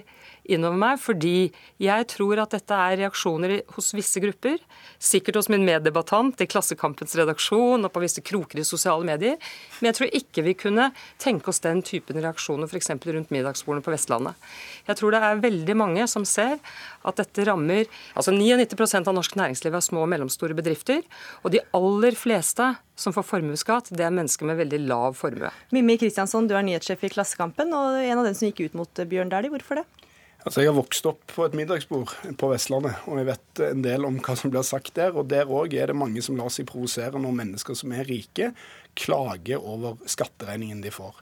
innover 0.51 0.79
meg, 0.79 0.99
fordi 1.01 1.51
jeg 1.81 2.07
tror 2.11 2.41
at 2.43 2.53
dette 2.55 2.77
er 2.77 2.99
reaksjoner 3.03 3.55
hos 3.75 3.91
visse 3.97 4.21
grupper. 4.23 4.59
Sikkert 5.01 5.39
hos 5.39 5.49
min 5.51 5.65
meddebattant 5.67 6.41
i 6.43 6.47
Klassekampens 6.49 7.15
redaksjon 7.19 7.85
og 7.85 7.93
på 7.93 8.03
visse 8.03 8.23
kroker 8.25 8.61
i 8.61 8.67
sosiale 8.67 9.07
medier. 9.07 9.39
Men 9.79 9.91
jeg 9.91 9.99
tror 9.99 10.17
ikke 10.21 10.45
vi 10.45 10.55
kunne 10.65 10.89
tenke 11.21 11.51
oss 11.51 11.63
den 11.65 11.81
typen 11.85 12.21
reaksjoner 12.21 12.69
f.eks. 12.69 12.93
rundt 12.93 13.33
middagsbordene 13.33 13.85
på 13.85 13.93
Vestlandet. 13.93 14.47
Jeg 14.89 14.99
tror 15.01 15.15
det 15.15 15.23
er 15.25 15.43
veldig 15.43 15.77
mange 15.77 16.07
som 16.11 16.25
ser 16.27 16.57
at 17.05 17.21
dette 17.21 17.45
rammer 17.47 17.85
Altså 18.15 18.31
99% 18.33 19.09
av 19.09 19.15
norsk 19.15 19.35
næringsliv 19.37 19.75
er 19.75 19.83
små 19.83 20.05
og 20.05 20.09
mellomstore 20.11 20.55
bedrifter. 20.57 21.01
Og 21.43 21.53
de 21.53 21.61
aller 21.75 22.15
fleste 22.17 22.71
som 22.99 23.13
får 23.15 23.27
formuesskatt, 23.27 23.91
det 23.91 24.05
er 24.05 24.13
mennesker 24.15 24.47
med 24.47 24.59
veldig 24.61 24.81
lav 24.87 25.17
formue. 25.19 25.51
Mimmi 25.75 25.97
Kristiansson, 25.99 26.47
du 26.47 26.55
er 26.55 26.65
nyhetssjef 26.65 27.03
i 27.05 27.11
Klassekampen 27.11 27.73
og 27.75 27.99
en 27.99 28.21
av 28.21 28.27
dem 28.27 28.37
som 28.37 28.49
gikk 28.49 28.69
ut 28.69 28.79
mot 28.79 29.05
Bjørn 29.11 29.31
Dæhlie. 29.33 29.51
Hvorfor 29.53 29.81
det? 29.81 30.04
Altså, 30.45 30.61
Jeg 30.61 30.69
har 30.69 30.77
vokst 30.77 31.07
opp 31.09 31.23
på 31.33 31.45
et 31.47 31.55
middagsbord 31.57 32.11
på 32.37 32.47
Vestlandet, 32.51 32.99
og 33.09 33.17
jeg 33.17 33.25
vet 33.31 33.61
en 33.65 33.79
del 33.81 34.05
om 34.05 34.19
hva 34.21 34.35
som 34.37 34.51
blir 34.53 34.65
sagt 34.67 34.93
der. 34.93 35.15
og 35.17 35.25
Der 35.31 35.49
òg 35.49 35.73
er 35.73 35.89
det 35.89 35.95
mange 35.97 36.21
som 36.21 36.37
lar 36.37 36.51
seg 36.53 36.67
provosere 36.69 37.17
når 37.17 37.33
mennesker 37.39 37.73
som 37.73 37.93
er 37.97 38.05
rike, 38.05 38.51
klager 38.95 39.57
over 39.57 39.97
skatteregningen 40.07 40.83
de 40.83 40.91
får. 40.93 41.17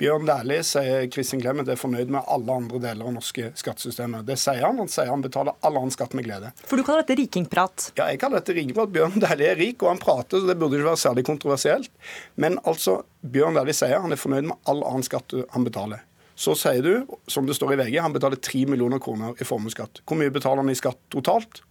Bjørn 0.00 0.30
Dæhlie 0.30 0.62
sier 0.64 1.08
Kristin 1.12 1.42
Clemet 1.42 1.68
er 1.68 1.76
fornøyd 1.80 2.08
med 2.14 2.22
alle 2.30 2.54
andre 2.54 2.78
deler 2.86 3.10
av 3.10 3.16
norske 3.18 3.50
skattesystemet. 3.58 4.24
Det 4.30 4.38
sier 4.40 4.62
han. 4.62 4.78
Han 4.80 4.88
sier 4.88 5.10
han 5.10 5.26
betaler 5.26 5.58
all 5.58 5.76
annen 5.82 5.92
skatt 5.92 6.14
med 6.16 6.28
glede. 6.28 6.54
For 6.62 6.78
du 6.78 6.86
kaller 6.86 7.02
dette 7.02 7.18
rikingprat? 7.18 7.90
Ja, 7.98 8.06
jeg 8.12 8.22
kaller 8.22 8.40
dette 8.40 8.54
rikingprat. 8.56 8.94
Bjørn 8.94 9.18
Dæhlie 9.18 9.50
er 9.56 9.58
rik, 9.60 9.82
og 9.82 9.90
han 9.96 10.00
prater, 10.06 10.38
så 10.38 10.48
det 10.48 10.56
burde 10.62 10.78
ikke 10.78 10.92
være 10.92 11.02
særlig 11.02 11.26
kontroversielt. 11.26 11.90
Men 12.38 12.62
altså, 12.62 13.00
Bjørn 13.26 13.58
Dæhlie 13.58 13.76
sier 13.76 14.06
han 14.06 14.14
er 14.14 14.22
fornøyd 14.22 14.52
med 14.52 14.70
all 14.70 14.86
annen 14.86 15.04
skatt 15.06 15.34
han 15.50 15.66
betaler. 15.66 16.06
Så 16.38 16.54
sier 16.54 16.84
du, 16.84 17.16
som 17.26 17.46
det 17.48 17.56
står 17.58 17.74
i 17.74 17.76
VG, 17.80 17.96
han 17.98 18.14
betaler 18.14 18.38
3 18.38 18.60
millioner 18.70 19.00
kroner 19.02 19.34
i 19.42 19.46
formuesskatt. 19.46 20.04
Hvor 20.06 20.20
mye 20.20 20.30
betaler 20.30 20.62
han 20.62 20.70
i 20.70 20.78
skatt 20.78 21.00
totalt? 21.10 21.64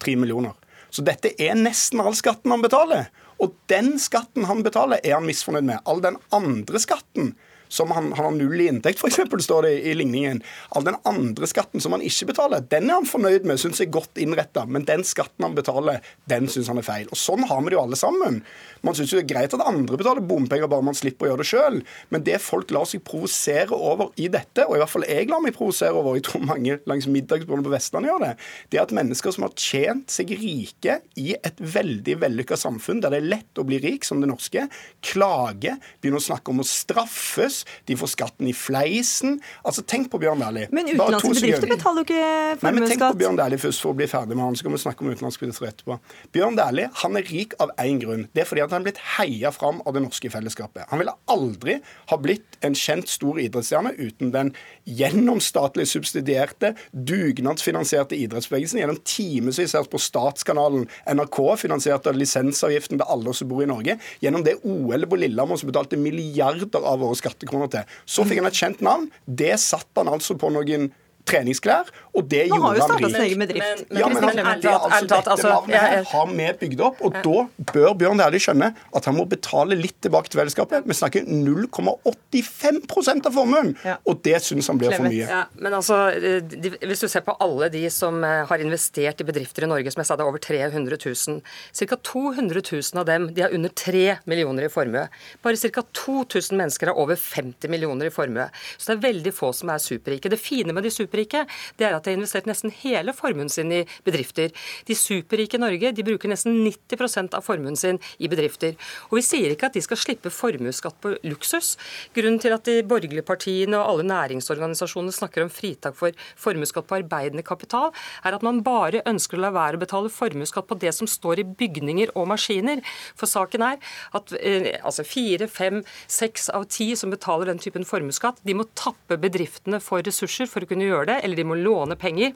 3 0.00 0.14
millioner. 0.16 0.54
Så 0.88 1.04
dette 1.04 1.34
er 1.42 1.58
nesten 1.58 2.00
all 2.00 2.16
skatten 2.16 2.54
han 2.54 2.64
betaler. 2.64 3.10
Og 3.42 3.52
den 3.68 3.98
skatten 4.00 4.46
han 4.48 4.62
betaler, 4.64 5.02
er 5.04 5.18
han 5.18 5.26
misfornøyd 5.28 5.66
med. 5.68 5.82
All 5.84 6.00
den 6.00 6.16
andre 6.32 6.80
skatten 6.80 7.34
som 7.74 7.90
han, 7.94 8.12
han 8.14 8.28
har 8.28 8.36
null 8.36 8.60
i 8.62 8.68
inntekt, 8.70 9.02
f.eks., 9.02 9.20
står 9.44 9.66
det 9.66 9.72
i, 9.82 9.94
ligningen. 9.98 10.42
All 10.76 10.86
den 10.86 10.98
andre 11.08 11.48
skatten 11.50 11.82
som 11.82 11.96
han 11.96 12.04
ikke 12.04 12.30
betaler, 12.30 12.64
den 12.70 12.88
er 12.88 13.00
han 13.00 13.08
fornøyd 13.08 13.46
med, 13.48 13.60
syns 13.60 13.82
jeg 13.82 13.90
er 13.90 13.96
godt 13.98 14.20
innretta. 14.22 14.64
Men 14.70 14.86
den 14.88 15.04
skatten 15.06 15.46
han 15.46 15.56
betaler, 15.58 16.04
den 16.30 16.48
syns 16.50 16.70
han 16.70 16.80
er 16.80 16.86
feil. 16.86 17.10
Og 17.10 17.20
Sånn 17.24 17.46
har 17.48 17.62
vi 17.64 17.72
det 17.72 17.78
jo 17.78 17.82
alle 17.82 17.98
sammen. 17.98 18.42
Man 18.84 18.96
syns 18.96 19.14
det 19.14 19.22
er 19.24 19.30
greit 19.30 19.56
at 19.56 19.64
andre 19.64 19.98
betaler 20.00 20.24
bompenger, 20.24 20.70
bare 20.70 20.86
man 20.86 20.96
slipper 20.96 21.26
å 21.26 21.32
gjøre 21.32 21.42
det 21.42 21.48
sjøl. 21.50 21.80
Men 22.14 22.24
det 22.26 22.40
folk 22.44 22.72
lar 22.74 22.86
seg 22.88 23.04
provosere 23.06 23.74
over 23.74 24.12
i 24.20 24.28
dette, 24.32 24.66
og 24.68 24.76
i 24.76 24.82
hvert 24.82 24.92
fall 24.92 25.08
jeg 25.08 25.30
lar 25.30 25.42
meg 25.44 25.56
provosere 25.56 25.96
over, 25.96 26.18
jeg 26.18 26.26
tror 26.28 26.44
mange 26.46 26.78
langs 26.90 27.08
middagsbordene 27.10 27.66
på 27.66 27.74
Vestlandet 27.74 28.12
gjør 28.12 28.24
det, 28.26 28.32
det 28.70 28.78
er 28.78 28.84
at 28.84 28.94
mennesker 28.96 29.34
som 29.34 29.46
har 29.46 29.54
tjent 29.58 30.12
seg 30.12 30.34
rike 30.38 30.98
i 31.20 31.32
et 31.34 31.60
veldig 31.74 32.18
vellykka 32.22 32.58
samfunn, 32.60 33.02
der 33.02 33.14
det 33.14 33.22
er 33.22 33.30
lett 33.36 33.60
å 33.60 33.66
bli 33.66 33.80
rik, 33.82 34.06
som 34.06 34.22
det 34.22 34.30
norske, 34.30 34.66
klager, 35.04 35.80
begynner 36.00 36.22
å 36.22 36.28
snakke 36.28 36.52
om 36.52 36.62
å 36.62 36.68
straffes, 36.68 37.63
de 37.88 37.96
får 38.00 38.12
skatten 38.14 38.50
i 38.50 38.54
fleisen. 38.56 39.38
Altså, 39.64 39.84
Tenk 39.94 40.10
på 40.12 40.20
Bjørn 40.22 40.42
Dæhlie. 40.42 40.68
Men 40.74 40.88
utenlandske 40.90 41.34
bedrifter 41.34 41.70
betaler 41.70 42.02
jo 42.02 42.06
ikke 42.08 42.24
formuesskatt. 42.60 42.74
Men 42.74 42.88
tenk 42.90 43.04
på 43.04 43.20
Bjørn 43.22 43.38
Dæhlie 43.40 43.62
først, 43.62 43.84
for 43.84 43.94
å 43.94 43.98
bli 43.98 44.08
ferdig 44.10 44.38
med 44.38 44.44
han, 44.44 44.58
så 44.58 44.66
kan 44.66 44.74
vi 44.74 44.82
snakke 44.82 45.04
om 45.04 45.12
utenlandske 45.12 45.46
bedrifter 45.46 45.70
etterpå. 45.70 45.98
Bjørn 46.34 46.58
Dæhlie 46.58 46.90
han 47.02 47.18
er 47.20 47.28
rik 47.30 47.56
av 47.62 47.72
én 47.82 48.00
grunn. 48.02 48.26
Det 48.34 48.44
er 48.44 48.48
fordi 48.50 48.64
at 48.64 48.74
han 48.74 48.82
er 48.82 48.88
blitt 48.88 49.02
heia 49.16 49.52
fram 49.54 49.80
av 49.84 49.96
det 49.96 50.04
norske 50.04 50.30
fellesskapet. 50.32 50.88
Han 50.90 51.02
ville 51.02 51.14
aldri 51.32 51.78
ha 52.10 52.18
blitt 52.20 52.58
en 52.64 52.76
kjent 52.78 53.10
stor 53.10 53.40
idrettsstjerne 53.42 53.94
uten 53.98 54.32
den 54.34 54.52
gjennomstatlig 54.84 55.86
subsidierte, 55.88 56.74
dugnadsfinansierte 56.92 58.18
idrettsbevegelsen 58.18 58.80
gjennom 58.82 59.00
timevis 59.06 59.76
på 59.90 60.00
Statskanalen, 60.00 60.88
NRK 61.08 61.38
finansiert 61.60 62.06
av 62.10 62.18
lisensavgiften 62.18 63.00
til 63.00 63.08
alle 63.08 63.34
som 63.36 63.48
bor 63.50 63.62
i 63.64 63.68
Norge, 63.70 63.96
gjennom 64.22 64.44
det 64.46 64.58
OL 64.62 65.08
på 65.08 65.20
Lillehammer 65.20 65.60
som 65.60 65.70
betalte 65.70 66.00
milliarder 66.00 66.84
av 66.84 67.00
våre 67.02 67.16
skattekroner 67.18 67.53
kroner 67.54 67.72
til. 67.72 67.96
Så 68.04 68.26
fikk 68.26 68.42
han 68.42 68.50
et 68.50 68.60
kjent 68.60 68.84
navn. 68.84 69.08
Det 69.24 69.54
satt 69.62 69.88
han 70.00 70.10
altså 70.12 70.36
på 70.38 70.50
noen 70.52 70.90
treningsklær, 71.28 71.84
og 72.14 72.22
det 72.30 72.44
Nå 72.50 72.56
gjorde 72.58 72.86
han 72.88 73.02
rik. 73.02 73.16
Egen 73.24 73.42
bedrift. 73.42 73.84
Men, 73.88 74.00
ja, 74.00 74.08
men, 74.12 74.24
men, 74.28 74.60
det, 74.60 74.70
altså, 74.70 75.06
dette 75.08 75.30
altså, 75.34 75.48
navnet 75.50 76.08
har 76.10 76.26
vi 76.30 76.48
bygd 76.60 76.80
opp, 76.84 77.00
og 77.04 77.10
da 77.24 77.38
bør 77.72 77.90
Bjørn 78.00 78.20
Dæhlie 78.20 78.42
skjønne 78.44 78.68
at 78.74 79.08
han 79.08 79.16
må 79.16 79.24
betale 79.30 79.74
litt 79.78 79.96
tilbake 80.04 80.30
til 80.30 80.38
fellesskapet. 80.42 80.78
Vi 80.88 80.96
snakker 80.98 81.20
0,85% 81.28 83.30
av 83.30 83.34
formuen, 83.34 83.72
og 84.04 84.14
det 84.26 84.38
syns 84.44 84.68
han 84.70 84.80
blir 84.80 84.94
for 84.94 85.08
mye. 85.08 85.24
Ja, 85.24 85.44
men 85.58 85.76
altså, 85.76 85.96
de, 86.14 86.74
Hvis 86.84 87.04
du 87.04 87.08
ser 87.10 87.24
på 87.26 87.36
alle 87.42 87.70
de 87.72 87.84
som 87.92 88.20
eh, 88.26 88.44
har 88.48 88.62
investert 88.62 89.22
i 89.22 89.26
bedrifter 89.26 89.66
i 89.66 89.70
Norge, 89.70 89.94
som 89.94 90.02
jeg 90.02 90.10
sa 90.10 90.18
det 90.18 90.26
er 90.26 90.32
over 90.32 90.42
300 90.42 91.00
000, 91.00 91.40
ca. 91.80 92.00
200 92.10 92.62
000 92.62 93.00
av 93.00 93.08
dem 93.08 93.30
de 93.34 93.46
har 93.46 93.56
under 93.56 93.72
3 93.72 94.04
millioner 94.30 94.68
i 94.68 94.72
formue. 94.72 95.06
Bare 95.44 95.72
ca. 95.74 95.86
2000 96.04 96.58
mennesker 96.58 96.92
har 96.92 97.00
over 97.00 97.18
50 97.18 97.72
millioner 97.72 98.10
i 98.10 98.14
formue. 98.14 98.46
Så 98.76 98.92
det 98.92 98.98
er 98.98 99.06
veldig 99.08 99.34
få 99.34 99.52
som 99.56 99.72
er 99.72 99.82
superrike. 99.82 100.30
Det 100.30 100.40
fine 100.40 100.74
med 100.74 100.86
de 100.86 100.92
superrike, 100.92 101.13
det 101.14 101.86
er 101.86 101.94
at 101.94 102.04
de 102.04 102.12
har 102.12 102.18
investert 102.18 102.48
nesten 102.48 102.72
hele 102.82 103.14
formuen 103.16 103.50
sin 103.52 103.72
i 103.72 103.82
bedrifter. 104.06 104.52
De 104.88 104.96
superrike 104.98 105.58
i 105.58 105.62
Norge 105.62 105.92
de 105.94 106.06
bruker 106.06 106.30
nesten 106.30 106.56
90% 106.64 107.36
av 107.38 107.44
formuen 107.46 107.76
sin 107.78 108.00
i 108.18 108.30
bedrifter. 108.30 108.74
Og 109.10 109.18
Vi 109.18 109.24
sier 109.26 109.54
ikke 109.54 109.70
at 109.70 109.76
de 109.76 109.82
skal 109.84 110.00
slippe 110.00 110.32
formuesskatt 110.32 110.98
på 111.02 111.14
luksus. 111.26 111.74
Grunnen 112.16 112.40
til 112.42 112.54
at 112.56 112.66
de 112.68 112.82
borgerlige 112.86 113.24
partiene 113.26 113.78
og 113.78 113.92
alle 113.92 114.08
næringsorganisasjonene 114.10 115.14
snakker 115.14 115.44
om 115.44 115.52
fritak 115.52 115.96
for 115.98 116.14
formuesskatt 116.40 116.88
på 116.88 116.98
arbeidende 117.00 117.44
kapital, 117.46 117.92
er 118.24 118.36
at 118.36 118.44
man 118.44 118.62
bare 118.66 119.02
ønsker 119.08 119.38
å 119.38 119.44
la 119.44 119.52
være 119.54 119.78
å 119.78 119.84
betale 119.84 120.12
formuesskatt 120.12 120.68
på 120.68 120.78
det 120.82 120.92
som 120.96 121.08
står 121.10 121.42
i 121.42 121.48
bygninger 121.48 122.14
og 122.14 122.28
maskiner. 122.32 122.82
For 123.18 123.30
saken 123.30 123.64
er 123.66 123.80
at 124.16 124.34
eh, 124.40 124.74
altså 124.82 125.06
fire, 125.06 125.48
fem, 125.50 125.82
seks 126.10 126.50
av 126.54 126.66
ti 126.72 126.90
som 126.98 127.12
betaler 127.14 127.50
den 127.50 127.62
typen 127.62 127.86
formuesskatt, 127.88 128.40
de 128.44 128.56
må 128.56 128.66
tappe 128.78 129.18
bedriftene 129.20 129.80
for 129.82 130.04
ressurser 130.04 130.48
for 130.50 130.64
å 130.64 130.70
kunne 130.70 130.88
gjøre 130.88 131.03
gjøre 131.04 131.12
det, 131.12 131.20
eller 131.24 131.36
de 131.38 131.46
må 131.46 131.58
låne 131.60 131.96
penger. 132.00 132.34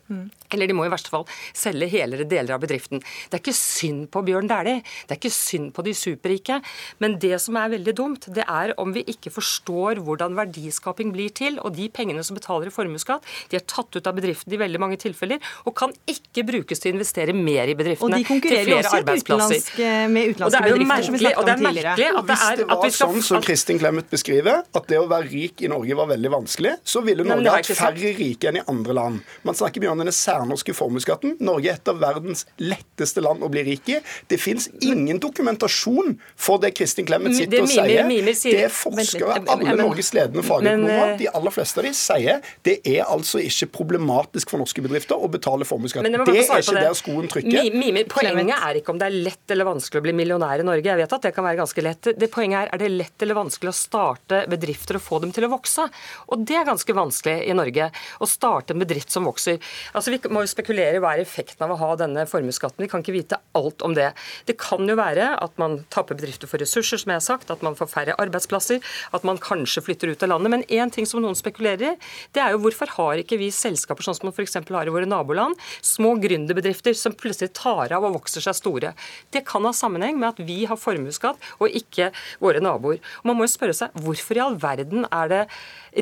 Eller 0.52 0.70
de 0.70 0.76
må 0.76 0.86
i 0.86 0.92
verste 0.92 1.10
fall 1.12 1.26
selge 1.56 1.88
hele 1.92 2.16
eller 2.16 2.28
deler 2.28 2.54
av 2.56 2.62
bedriften. 2.62 3.00
Det 3.00 3.36
er 3.36 3.42
ikke 3.42 3.56
synd 3.56 4.06
på 4.12 4.22
Bjørn 4.24 4.48
Dæhlie, 4.48 4.80
det 4.80 5.12
er 5.12 5.20
ikke 5.20 5.32
synd 5.34 5.72
på 5.76 5.84
de 5.84 5.92
superrike. 5.96 6.60
Men 7.02 7.18
det 7.20 7.36
som 7.44 7.56
er 7.60 7.72
veldig 7.74 7.94
dumt, 7.98 8.28
det 8.34 8.44
er 8.48 8.72
om 8.80 8.94
vi 8.94 9.04
ikke 9.08 9.32
forstår 9.34 10.00
hvordan 10.04 10.36
verdiskaping 10.38 11.12
blir 11.12 11.32
til. 11.36 11.58
Og 11.64 11.74
de 11.76 11.88
pengene 11.92 12.24
som 12.24 12.38
betaler 12.38 12.70
i 12.70 12.74
formuesskatt, 12.74 13.26
de 13.50 13.58
er 13.58 13.66
tatt 13.68 13.92
ut 13.96 14.08
av 14.08 14.16
bedriften 14.16 14.54
i 14.54 14.60
veldig 14.60 14.80
mange 14.80 14.98
tilfeller, 15.00 15.42
og 15.66 15.76
kan 15.78 15.92
ikke 16.08 16.46
brukes 16.48 16.80
til 16.80 16.92
å 16.92 16.96
investere 16.96 17.34
mer 17.36 17.68
i 17.68 17.76
bedriftene. 17.78 18.08
Og 18.08 18.24
de 18.24 18.28
konkurrerer 18.28 18.72
jo 18.72 18.78
også 18.80 19.02
utenlandsk, 19.04 19.82
med 20.14 20.32
utenlandske 20.32 20.62
bedrifter, 20.64 21.04
som 21.08 21.18
vi 21.18 21.22
snakket 21.22 21.42
om 21.42 21.66
tidligere. 21.68 22.08
Og 22.18 22.24
hvis 22.28 22.46
det 22.58 22.68
var 22.72 22.94
sånn 22.98 23.22
som 23.28 23.44
Kristin 23.44 23.80
Clemet 23.82 24.08
beskriver, 24.12 24.64
at 24.64 24.88
det 24.90 25.00
å 25.00 25.06
være 25.10 25.28
rik 25.28 25.64
i 25.64 25.70
Norge 25.70 25.98
var 25.98 26.10
veldig 26.14 26.32
vanskelig, 26.38 26.74
så 26.84 27.02
ville 27.04 27.26
Norge 27.26 27.52
hatt 27.58 27.72
færre 27.78 28.12
rike 28.18 28.50
enn 28.50 28.57
i 28.58 28.64
andre 28.70 28.96
land. 28.96 29.20
Man 29.46 29.56
snakker 29.58 29.82
mye 29.82 29.92
om 29.92 30.02
denne 30.02 30.14
særnorske 30.14 30.74
formuesskatten. 30.76 31.36
Norge 31.44 31.72
er 31.72 31.78
et 31.78 31.90
av 31.90 32.00
verdens 32.02 32.44
letteste 32.62 33.22
land 33.24 33.44
å 33.44 33.50
bli 33.52 33.64
rik 33.66 33.90
i. 33.92 33.98
Det 34.30 34.40
fins 34.40 34.68
ingen 34.84 35.20
dokumentasjon 35.22 36.16
for 36.38 36.62
det 36.62 36.72
Kristin 36.78 37.08
Clemet 37.08 37.36
sitter 37.38 37.64
og 37.64 37.70
sier. 37.72 38.08
Det 38.08 38.64
er 38.64 38.72
forskere, 38.72 39.40
alle 39.48 39.76
Norges 39.78 40.12
ledende 40.16 40.44
fagøkonomer, 40.46 41.16
de 41.20 41.30
aller 41.32 41.54
fleste 41.54 41.82
av 41.82 41.88
de 41.88 41.94
sier 41.96 42.42
det 42.66 42.78
er 42.88 43.04
altså 43.06 43.40
ikke 43.42 43.68
problematisk 43.78 44.50
for 44.52 44.62
norske 44.62 44.82
bedrifter 44.84 45.18
å 45.18 45.28
betale 45.30 45.66
formuesskatt. 45.68 46.06
Det 46.08 46.44
er 46.44 46.62
ikke 46.62 46.78
der 46.78 46.96
skoen 46.98 47.30
trykker. 47.30 47.70
Poenget 48.08 48.56
er 48.56 48.80
ikke 48.80 48.94
om 48.94 49.00
det 49.00 49.08
er 49.08 49.16
lett 49.28 49.54
eller 49.54 49.68
vanskelig 49.68 50.00
å 50.00 50.06
bli 50.06 50.14
millionær 50.16 50.62
i 50.62 50.66
Norge. 50.66 50.88
Jeg 50.88 51.00
vet 51.00 51.14
at 51.18 51.28
det 51.28 51.34
kan 51.36 51.46
være 51.46 51.60
ganske 51.60 51.84
lett. 51.84 52.12
Det 52.18 52.30
Poenget 52.32 52.68
er 52.68 52.78
er 52.78 52.82
det 52.82 52.88
lett 52.94 53.22
eller 53.24 53.38
vanskelig 53.38 53.72
å 53.72 53.76
starte 53.76 54.42
bedrifter 54.50 54.98
og 54.98 55.04
få 55.04 55.18
dem 55.24 55.32
til 55.34 55.46
å 55.46 55.52
vokse. 55.52 55.88
Og 56.30 56.44
det 56.46 56.58
er 56.60 56.68
ganske 56.68 56.94
vanskelig 56.94 57.36
i 57.48 57.56
Norge. 57.56 57.90
Å 57.92 58.26
starte 58.28 58.47
en 58.48 58.82
bedrift 58.82 59.12
som 59.14 59.26
vokser. 59.28 59.58
Altså 59.96 60.12
Vi 60.14 60.20
må 60.32 60.42
jo 60.44 60.50
spekulere 60.50 61.00
hva 61.02 61.14
er 61.14 61.24
effekten 61.24 61.64
av 61.66 61.74
å 61.74 61.78
ha 61.80 61.90
denne 62.00 62.26
formuesskatten. 62.28 62.82
Vi 62.84 62.90
kan 62.90 63.04
ikke 63.04 63.16
vite 63.16 63.40
alt 63.58 63.82
om 63.86 63.94
det. 63.96 64.10
Det 64.48 64.58
kan 64.60 64.82
jo 64.88 64.96
være 64.98 65.30
at 65.38 65.54
man 65.60 65.80
tapper 65.94 66.18
bedrifter 66.18 66.50
for 66.50 66.62
ressurser, 66.62 67.00
som 67.00 67.12
jeg 67.12 67.20
har 67.20 67.26
sagt, 67.26 67.52
at 67.54 67.64
man 67.66 67.76
får 67.78 67.90
færre 67.92 68.16
arbeidsplasser, 68.20 68.82
at 69.14 69.26
man 69.26 69.40
kanskje 69.42 69.84
flytter 69.86 70.12
ut 70.12 70.24
av 70.26 70.32
landet. 70.34 70.54
Men 70.54 70.66
én 70.68 70.92
ting 70.94 71.06
som 71.08 71.22
noen 71.22 71.38
spekulerer 71.38 71.92
i, 71.92 71.94
det 72.36 72.42
er 72.42 72.54
jo 72.54 72.62
hvorfor 72.64 72.92
har 72.96 73.22
ikke 73.22 73.38
vi 73.40 73.50
selskaper 73.54 74.06
sånn 74.06 74.18
som 74.18 74.28
man 74.28 74.36
f.eks. 74.36 74.58
har 74.58 74.90
i 74.90 74.94
våre 74.94 75.08
naboland, 75.08 75.58
små 75.84 76.14
gründerbedrifter 76.22 76.96
som 76.98 77.16
plutselig 77.18 77.52
tar 77.58 77.94
av 77.94 78.06
og 78.06 78.18
vokser 78.20 78.44
seg 78.44 78.56
store. 78.58 78.94
Det 79.34 79.44
kan 79.48 79.66
ha 79.66 79.74
sammenheng 79.76 80.18
med 80.20 80.32
at 80.32 80.42
vi 80.48 80.62
har 80.68 80.80
formuesskatt 80.80 81.50
og 81.58 81.78
ikke 81.80 82.10
våre 82.42 82.62
naboer. 82.64 83.02
Og 83.22 83.30
Man 83.30 83.38
må 83.38 83.48
jo 83.48 83.54
spørre 83.54 83.76
seg 83.76 83.94
hvorfor 84.04 84.38
i 84.38 84.44
all 84.44 84.58
verden 84.60 85.06
er 85.10 85.32
det 85.32 85.42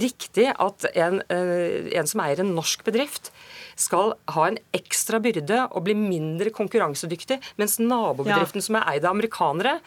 riktig 0.02 0.48
at 0.52 0.86
en, 0.94 1.20
eh, 1.32 1.90
en 1.96 2.08
som 2.08 2.22
eier 2.24 2.42
en 2.42 2.54
norsk 2.56 2.84
bedrift, 2.86 3.30
skal 3.76 4.14
ha 4.32 4.46
en 4.48 4.58
ekstra 4.76 5.20
byrde 5.20 5.66
og 5.68 5.84
bli 5.84 5.94
mindre 5.98 6.52
konkurransedyktig, 6.54 7.40
mens 7.60 7.76
nabobedriften 7.82 8.62
ja. 8.62 8.66
som 8.68 8.78
er 8.80 8.88
eid 8.92 9.04
av 9.04 9.12
amerikanere, 9.12 9.80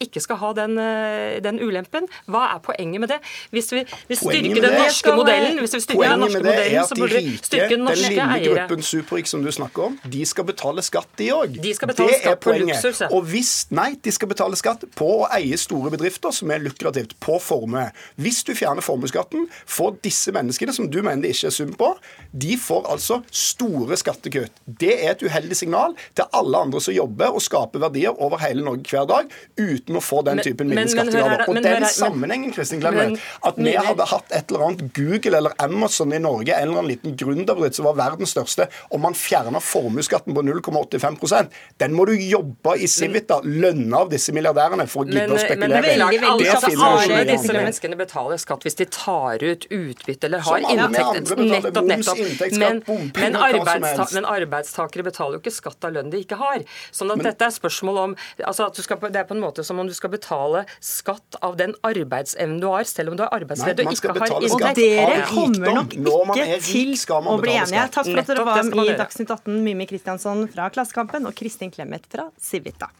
ikke 0.00 0.20
skal 0.22 0.38
ha 0.40 0.52
den, 0.56 0.78
eh, 0.78 1.38
den, 1.44 1.58
ulempen. 1.60 2.06
Hva 2.30 2.44
er 2.54 2.60
poenget 2.64 3.00
med 3.00 3.08
det? 3.12 3.18
Hvis 3.50 3.72
vi 3.72 3.82
vil 4.08 4.16
styrke 4.16 4.62
den 4.62 4.76
norske 4.78 5.14
modellen, 5.16 5.58
hvis 5.58 5.74
vi 5.74 5.80
styrker 5.80 6.10
den 6.14 6.22
norske 6.24 6.42
modellen, 6.42 6.86
så 6.88 6.98
burde 6.98 7.22
vi 7.22 7.36
styrke 7.42 7.76
norske 7.76 8.06
eiere. 8.06 8.28
Den 8.28 8.42
lille 8.42 8.54
gruppen 8.54 8.82
superrik 8.82 9.30
som 9.30 9.42
du 9.44 9.50
snakker 9.52 9.88
om, 9.88 9.98
de 10.04 10.24
skal 10.26 10.46
betale 10.48 10.84
skatt, 10.86 11.10
de 11.18 11.30
òg. 11.34 11.58
De 11.62 11.74
skal 11.74 11.92
betale 11.92 12.18
skatt 12.22 12.40
på 12.44 12.56
luksus. 12.62 13.02
Og 13.10 13.26
hvis, 13.32 13.52
nei, 13.74 13.90
de 14.04 14.14
skal 14.14 14.30
betale 14.30 14.58
skatt 14.60 14.86
på 14.98 15.10
å 15.22 15.28
eie 15.36 15.58
store 15.60 15.92
bedrifter, 15.94 16.34
som 16.34 16.50
er 16.54 16.62
lukrativt, 16.64 17.16
på 17.20 17.38
formue. 17.42 17.88
Hvis 18.20 18.42
du 18.46 18.54
fjerner 18.56 18.84
formuesskatten, 18.84 19.48
får 19.66 19.98
disse 20.04 20.32
menneskene, 20.34 20.74
som 20.74 20.88
du 20.90 21.00
mener 21.02 21.26
det 21.26 21.34
ikke 21.34 21.50
er 21.50 21.56
sum 21.56 21.74
på, 21.78 21.92
de 22.32 22.56
får 22.60 22.88
altså 22.92 23.20
store 23.30 23.98
skattekutt. 24.00 24.52
Det 24.64 24.94
er 24.94 25.14
et 25.16 25.24
uheldig 25.24 25.56
signal 25.58 25.96
til 26.16 26.28
alle 26.36 26.64
andre 26.68 26.82
som 26.84 26.94
jobber 26.94 27.34
og 27.34 27.44
skaper 27.44 27.82
verdier 27.82 28.16
over 28.22 28.40
hele 28.42 28.64
Norge 28.64 28.88
hver 28.88 29.08
dag 29.08 29.30
uten 29.58 29.98
å 29.98 30.02
få 30.04 30.22
den 30.26 30.42
typen 30.44 30.70
minneskattgaver. 30.72 31.44
Og 31.48 31.60
den 31.62 31.86
sammenhengen, 31.92 32.54
Kristin 32.54 32.82
Clemet, 32.82 33.18
at 33.46 33.58
vi 33.58 33.74
hadde 33.76 34.08
hatt 34.08 34.32
et 34.34 34.52
eller 34.52 34.68
annet 34.68 34.94
Google 34.96 35.40
eller 35.40 35.56
Amazon 35.62 36.14
i 36.14 36.22
Norge, 36.22 36.54
en 36.54 36.68
eller 36.68 36.82
annen 36.82 36.92
liten 36.92 37.16
gründerbedrift 37.18 37.78
som 37.78 37.88
var 37.90 37.98
verdens 37.98 38.34
største, 38.36 38.68
og 38.92 39.02
man 39.02 39.16
fjerna 39.18 39.62
formuesskatten 39.62 40.36
på 40.36 40.44
0,85% 40.46 41.56
den 41.78 41.94
må 41.94 42.04
du 42.08 42.14
jobbe 42.16 42.74
i 42.78 42.88
Civita, 42.90 43.40
lønne 43.44 44.02
av 44.04 44.10
disse 44.12 44.32
milliardærene 44.34 44.86
for 44.90 45.04
å 45.04 45.08
gidde 45.08 45.34
å 45.34 45.40
spekulere. 45.40 45.82
Men, 45.82 46.10
men 46.22 46.42
det 46.42 46.78
alle 46.88 47.24
disse 47.28 47.54
menneskene 47.54 47.98
betaler 47.98 48.40
skatt 48.40 48.64
hvis 48.66 48.78
de 48.78 48.86
tar 48.92 49.42
ut 49.44 49.66
utbytte 49.74 50.28
eller 50.28 50.44
har 50.46 50.64
inntekt. 50.64 51.32
Nettopp, 51.38 51.84
nettopp. 51.86 52.18
Men, 52.58 52.82
men, 53.16 53.36
arbeidsta 53.36 54.08
men, 54.14 54.28
arbeidstakere 54.28 55.06
betaler 55.06 55.38
jo 55.38 55.42
ikke 55.42 55.54
skatt 55.54 55.88
av 55.88 55.94
lønn 55.96 56.12
de 56.12 56.22
ikke 56.24 56.38
har. 56.40 56.64
Sånn 56.90 57.12
at 57.12 57.20
men, 57.20 57.28
dette 57.30 57.48
er 57.48 57.54
spørsmål 57.54 58.00
om 58.04 58.16
altså 58.44 58.68
at 58.68 58.78
du 58.78 58.82
skal, 58.84 59.00
Det 59.08 59.22
er 59.22 59.28
på 59.28 59.36
en 59.36 59.42
måte 59.42 59.47
som 59.64 59.78
om 59.78 59.86
du 59.88 59.94
skal 59.96 60.10
betale 60.12 60.64
skatt 60.80 61.38
av 61.42 61.56
den 61.56 61.74
arbeidsevnen 61.86 62.60
du 62.60 62.66
har, 62.70 62.84
selv 62.88 63.12
om 63.12 63.16
du 63.18 63.24
er 63.24 63.32
arbeidsledig 63.34 63.86
og 63.86 63.92
ikke 63.92 64.14
har 64.14 64.32
inntekt. 64.36 64.54
Og 64.54 64.60
dere 64.78 65.26
kommer 65.30 65.74
nok 65.80 65.96
ikke 65.96 66.60
til 66.68 66.94
å 67.18 67.36
bli 67.42 67.56
enige. 67.56 67.88
Takk 67.94 68.04
for 68.10 68.22
at 68.22 68.26
dere 68.32 68.44
var 68.48 68.62
med 68.68 68.92
i 68.92 68.96
Dagsnytt 68.98 69.30
18, 69.30 69.62
Mimmi 69.64 69.86
Kristiansson 69.90 70.46
fra 70.52 70.68
Klassekampen 70.74 71.26
og 71.28 71.34
Kristin 71.38 71.70
Clemet 71.74 72.06
fra 72.10 72.30
Civita. 72.40 72.90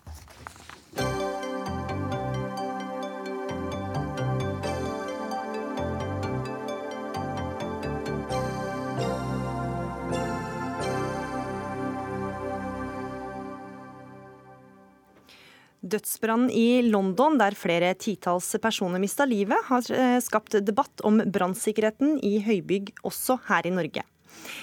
Dødsbrannen 15.88 16.50
i 16.52 16.82
London, 16.86 17.38
der 17.40 17.56
flere 17.58 17.94
titalls 17.98 18.50
personer 18.62 19.00
mista 19.02 19.26
livet, 19.28 19.58
har 19.70 19.88
eh, 19.94 20.18
skapt 20.24 20.58
debatt 20.66 21.02
om 21.06 21.22
brannsikkerheten 21.24 22.18
i 22.24 22.38
høybygg 22.44 22.92
også 23.08 23.38
her 23.48 23.68
i 23.68 23.74
Norge. 23.74 24.04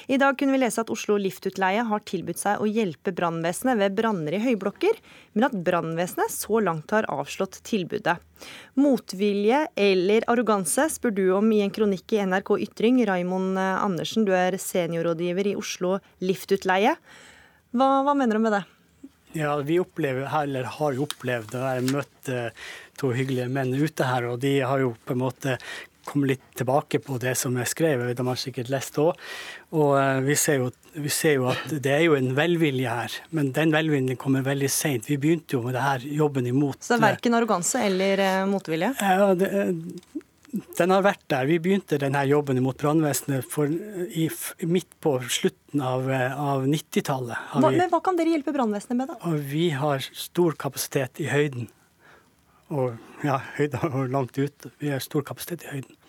I 0.07 0.17
dag 0.21 0.37
kunne 0.37 0.55
vi 0.55 0.61
lese 0.61 0.83
at 0.83 0.91
Oslo 0.93 1.17
Liftutleie 1.19 1.83
har 1.87 2.03
tilbudt 2.07 2.39
seg 2.39 2.61
å 2.61 2.67
hjelpe 2.69 3.13
brannvesenet 3.15 3.79
ved 3.79 3.95
branner 3.97 4.37
i 4.37 4.41
høyblokker, 4.43 4.99
men 5.35 5.47
at 5.47 5.57
brannvesenet 5.67 6.33
så 6.33 6.61
langt 6.63 6.93
har 6.95 7.07
avslått 7.11 7.59
tilbudet. 7.67 8.17
Motvilje 8.79 9.65
eller 9.87 10.27
arroganse 10.31 10.87
spør 10.93 11.15
du 11.17 11.25
om 11.37 11.51
i 11.55 11.63
en 11.65 11.73
kronikk 11.73 12.15
i 12.15 12.21
NRK 12.29 12.55
Ytring. 12.67 13.01
Raimond 13.09 13.59
Andersen, 13.59 14.27
du 14.27 14.33
er 14.35 14.59
seniorrådgiver 14.61 15.51
i 15.51 15.57
Oslo 15.59 15.97
Liftutleie. 16.23 16.95
Hva, 17.75 17.89
hva 18.05 18.15
mener 18.15 18.37
du 18.37 18.45
med 18.45 18.59
det? 18.59 18.63
Ja, 19.35 19.57
vi 19.67 19.81
opplever, 19.81 20.29
eller 20.43 20.67
har 20.77 20.95
jo 20.95 21.05
opplevd 21.09 21.57
og 21.59 21.65
Jeg 21.67 21.87
møtte 21.89 22.39
møtt 22.39 22.63
to 22.99 23.11
hyggelige 23.15 23.51
menn 23.51 23.73
ute 23.75 24.07
her, 24.07 24.29
og 24.31 24.39
de 24.43 24.59
har 24.63 24.81
jo 24.81 24.93
på 25.05 25.15
en 25.15 25.21
måte 25.25 25.57
kommet 26.05 26.35
litt 26.35 26.43
tilbake 26.59 26.99
på 27.01 27.17
det 27.21 27.33
som 27.39 27.55
er 27.57 27.67
skrevet. 27.69 28.13
De 28.17 28.25
har 28.27 28.39
sikkert 28.39 28.69
lest 28.71 28.99
òg. 29.01 29.17
Og 29.75 29.95
uh, 29.97 30.21
vi, 30.25 30.37
ser 30.39 30.61
jo, 30.61 30.69
vi 30.93 31.11
ser 31.11 31.39
jo 31.39 31.49
at 31.51 31.73
det 31.73 31.95
er 31.95 32.03
jo 32.05 32.17
en 32.17 32.31
velvilje 32.37 32.97
her, 32.99 33.17
men 33.35 33.51
den 33.55 33.73
velviljen 33.73 34.19
kommer 34.21 34.45
veldig 34.45 34.69
seint. 34.71 35.09
Vi 35.09 35.17
begynte 35.21 35.57
jo 35.57 35.63
med 35.65 35.75
det 35.75 35.83
her 35.85 36.05
jobben 36.21 36.47
imot 36.51 36.83
Så 36.85 36.95
det 36.95 37.01
er 37.01 37.07
verken 37.09 37.39
arroganse 37.39 37.81
eller 37.89 38.21
uh, 38.21 38.45
motvilje? 38.51 38.93
Ja, 39.01 39.33
det, 39.37 39.51
den 40.77 40.93
har 40.93 41.03
vært 41.05 41.23
der. 41.31 41.47
Vi 41.49 41.57
begynte 41.61 41.99
denne 42.01 42.21
jobben 42.29 42.61
mot 42.63 42.77
brannvesenet 42.79 43.55
midt 44.65 44.93
på 45.03 45.15
slutten 45.27 45.83
av, 45.83 46.07
av 46.09 46.67
90-tallet. 46.69 47.55
Men 47.63 47.89
hva 47.91 48.01
kan 48.03 48.19
dere 48.19 48.35
hjelpe 48.35 48.53
brannvesenet 48.55 48.99
med, 48.99 49.11
da? 49.11 49.33
vi 49.35 49.69
har 49.75 50.05
stor 50.15 50.55
kapasitet 50.59 51.21
i 51.23 51.29
høyden. 51.31 51.67
Og 52.73 52.95
ja, 53.25 53.41
høyden 53.57 53.83
og 53.99 54.09
langt 54.13 54.39
ut. 54.39 54.69
Vi 54.81 54.93
har 54.93 55.03
stor 55.03 55.25
kapasitet 55.27 55.67
i 55.67 55.73
høyden. 55.75 55.99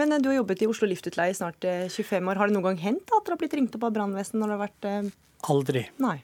Men 0.00 0.12
eh, 0.12 0.22
du 0.22 0.30
har 0.32 0.40
jobbet 0.40 0.64
i 0.64 0.70
Oslo 0.70 0.88
Liftutleie 0.90 1.34
i 1.34 1.36
snart 1.36 1.62
25 1.62 2.16
eh, 2.16 2.30
år. 2.32 2.40
Har 2.40 2.50
det 2.50 2.56
noen 2.56 2.70
gang 2.72 2.80
hendt 2.82 3.12
at 3.12 3.22
dere 3.26 3.36
har 3.36 3.42
blitt 3.42 3.54
ringt 3.58 3.76
opp 3.78 3.86
av 3.86 3.94
brannvesenet 3.98 4.40
når 4.40 4.50
det 4.50 4.56
har 4.56 4.64
vært 4.64 4.90
eh... 4.90 5.14
Aldri. 5.50 5.84
Nei. 6.02 6.18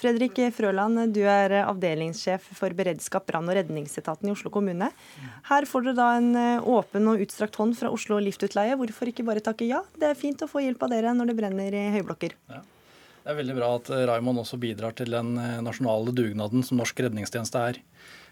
Fredrik 0.00 0.38
Frøland, 0.56 1.12
du 1.12 1.20
er 1.28 1.52
avdelingssjef 1.60 2.46
for 2.56 2.72
beredskap, 2.76 3.26
brann- 3.28 3.48
og 3.50 3.56
redningsetaten 3.58 4.28
i 4.28 4.32
Oslo 4.32 4.52
kommune. 4.52 4.90
Her 5.50 5.66
får 5.68 5.86
dere 5.86 5.98
da 5.98 6.08
en 6.16 6.30
eh, 6.38 6.68
åpen 6.72 7.08
og 7.10 7.20
utstrakt 7.24 7.58
hånd 7.60 7.76
fra 7.78 7.90
Oslo 7.92 8.20
Liftutleie. 8.22 8.78
Hvorfor 8.80 9.10
ikke 9.10 9.26
bare 9.26 9.44
takke 9.44 9.68
ja? 9.68 9.82
Det 10.00 10.08
er 10.10 10.18
fint 10.18 10.40
å 10.40 10.48
få 10.50 10.64
hjelp 10.64 10.86
av 10.86 10.94
dere 10.94 11.12
når 11.16 11.32
det 11.32 11.38
brenner 11.42 11.76
i 11.76 11.86
høyblokker. 11.98 12.36
Ja. 12.52 12.62
Det 13.20 13.28
er 13.28 13.36
veldig 13.42 13.58
bra 13.58 13.74
at 13.76 13.90
eh, 13.92 14.06
Raymond 14.08 14.40
også 14.42 14.60
bidrar 14.62 14.96
til 14.96 15.12
den 15.12 15.34
eh, 15.36 15.58
nasjonale 15.64 16.14
dugnaden 16.16 16.64
som 16.66 16.80
norsk 16.80 17.04
redningstjeneste 17.06 17.66
er. 17.72 17.84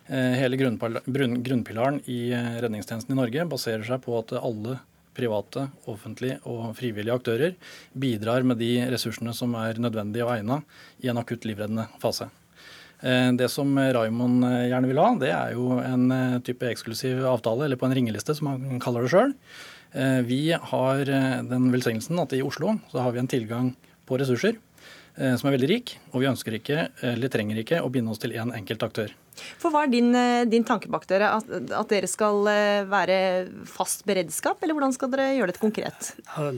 Hele 0.08 0.56
grunnpilaren 0.56 1.98
i 2.08 2.30
redningstjenesten 2.32 3.12
i 3.12 3.16
Norge 3.18 3.44
baserer 3.50 3.82
seg 3.84 3.98
på 4.06 4.14
at 4.16 4.30
alle 4.38 4.78
private, 5.18 5.66
offentlige 5.90 6.38
og 6.48 6.70
frivillige 6.78 7.16
aktører 7.18 7.56
bidrar 7.98 8.46
med 8.46 8.60
de 8.62 8.72
ressursene 8.92 9.34
som 9.36 9.56
er 9.58 9.80
nødvendige 9.82 10.26
og 10.26 10.36
egna 10.36 10.60
i 11.02 11.10
en 11.10 11.20
akutt 11.20 11.48
livreddende 11.48 11.88
fase. 12.02 12.28
Eh, 13.02 13.30
det 13.38 13.50
som 13.52 13.74
Raymond 13.78 14.46
gjerne 14.46 14.90
vil 14.90 15.02
ha, 15.02 15.10
det 15.20 15.32
er 15.34 15.56
jo 15.56 15.80
en 15.82 16.08
type 16.46 16.70
eksklusiv 16.70 17.26
avtale, 17.26 17.66
eller 17.66 17.80
på 17.80 17.88
en 17.88 17.96
ringeliste, 17.98 18.36
som 18.38 18.52
han 18.54 18.80
kaller 18.82 19.06
det 19.06 19.12
sjøl. 19.14 19.34
Vi 20.28 20.52
har 20.52 20.98
den 21.48 21.70
velsignelsen 21.72 22.18
at 22.20 22.34
i 22.36 22.42
Oslo 22.44 22.74
så 22.90 23.00
har 23.00 23.14
vi 23.14 23.22
en 23.22 23.30
tilgang 23.30 23.70
på 24.04 24.18
ressurser 24.20 24.58
som 25.16 25.48
er 25.48 25.54
veldig 25.54 25.70
rik, 25.70 25.94
og 26.12 26.20
vi 26.20 26.28
ønsker 26.28 26.58
ikke, 26.58 26.90
eller 27.08 27.32
trenger 27.32 27.62
ikke, 27.62 27.80
å 27.80 27.88
binde 27.88 28.12
oss 28.12 28.20
til 28.20 28.36
én 28.36 28.50
en 28.50 28.58
enkelt 28.60 28.84
aktør. 28.84 29.14
For 29.60 29.74
Hva 29.74 29.86
er 29.86 29.92
din, 29.92 30.12
din 30.50 30.66
tanke 30.66 30.90
bak 30.92 31.06
dere? 31.10 31.32
At, 31.38 31.48
at, 31.50 31.88
dere 31.90 32.10
skal 32.10 32.44
være 32.90 33.18
fast 33.68 34.04
beredskap, 34.08 34.62
eller 34.62 34.76
hvordan 34.76 34.94
skal 34.96 35.12
dere 35.12 35.32
gjøre 35.38 35.52
dette 35.52 35.62
konkret? 35.62 36.12